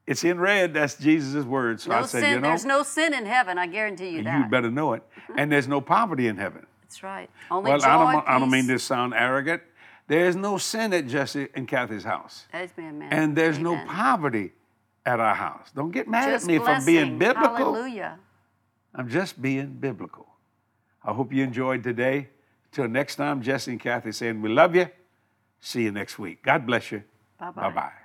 It's 0.06 0.24
in 0.24 0.40
red. 0.40 0.74
That's 0.74 0.96
Jesus' 0.96 1.46
words. 1.46 1.84
So 1.84 1.92
No 1.92 1.98
I 2.00 2.02
said, 2.04 2.22
sin. 2.22 2.30
you 2.32 2.40
know, 2.42 2.50
There's 2.50 2.66
no 2.66 2.84
sin 2.84 3.14
in 3.14 3.26
heaven. 3.26 3.58
I 3.58 3.68
guarantee 3.68 4.10
you 4.10 4.18
you 4.20 4.46
better 4.50 4.70
know 4.70 4.94
it. 4.94 5.04
Mm-hmm. 5.24 5.40
And 5.40 5.52
there's 5.52 5.68
no 5.68 5.82
poverty 5.82 6.28
in 6.28 6.38
heaven. 6.38 6.66
That's 6.82 7.02
right. 7.04 7.30
Only 7.50 7.72
Well, 7.72 7.80
joy, 7.80 7.88
I 7.88 8.14
don't, 8.14 8.28
I 8.28 8.40
don't 8.40 8.52
mean 8.52 8.64
peace. 8.64 8.82
to 8.82 8.86
sound 8.86 9.14
arrogant. 9.14 9.62
There's 10.08 10.36
no 10.36 10.58
sin 10.58 10.94
at 10.94 11.08
Jesse 11.08 11.48
and 11.56 11.68
Cathy's 11.68 12.04
house. 12.04 12.46
Amen, 12.54 13.00
man. 13.00 13.14
And 13.14 13.36
there's 13.36 13.58
no 13.58 13.78
poverty 13.88 14.52
at 15.06 15.20
our 15.20 15.34
house. 15.36 15.72
Don't 15.74 15.92
get 15.92 16.08
mad 16.08 16.30
Just 16.30 16.46
at 16.46 16.48
me 16.52 16.60
for 16.60 16.78
being 16.86 17.18
biblical. 17.18 17.74
Hallelujah. 17.74 18.20
I'm 18.94 19.10
just 19.10 19.42
being 19.42 19.68
biblical. 19.80 20.28
I 21.04 21.14
hope 21.14 21.34
you 21.34 21.44
enjoyed 21.44 21.84
today. 21.84 22.30
Till 22.72 22.88
next 22.88 23.16
time, 23.16 23.42
Jesse 23.42 23.72
and 23.72 23.80
Cathy 23.80 24.12
saying, 24.12 24.42
We 24.42 24.50
love 24.50 24.76
you. 24.76 24.88
See 25.62 25.84
you 25.84 25.92
next 25.92 26.20
week. 26.20 26.44
God 26.44 26.66
bless 26.66 26.92
you. 26.92 27.04
Bye-bye. 27.40 27.62
Bye 27.70 27.76
bye. 27.76 28.03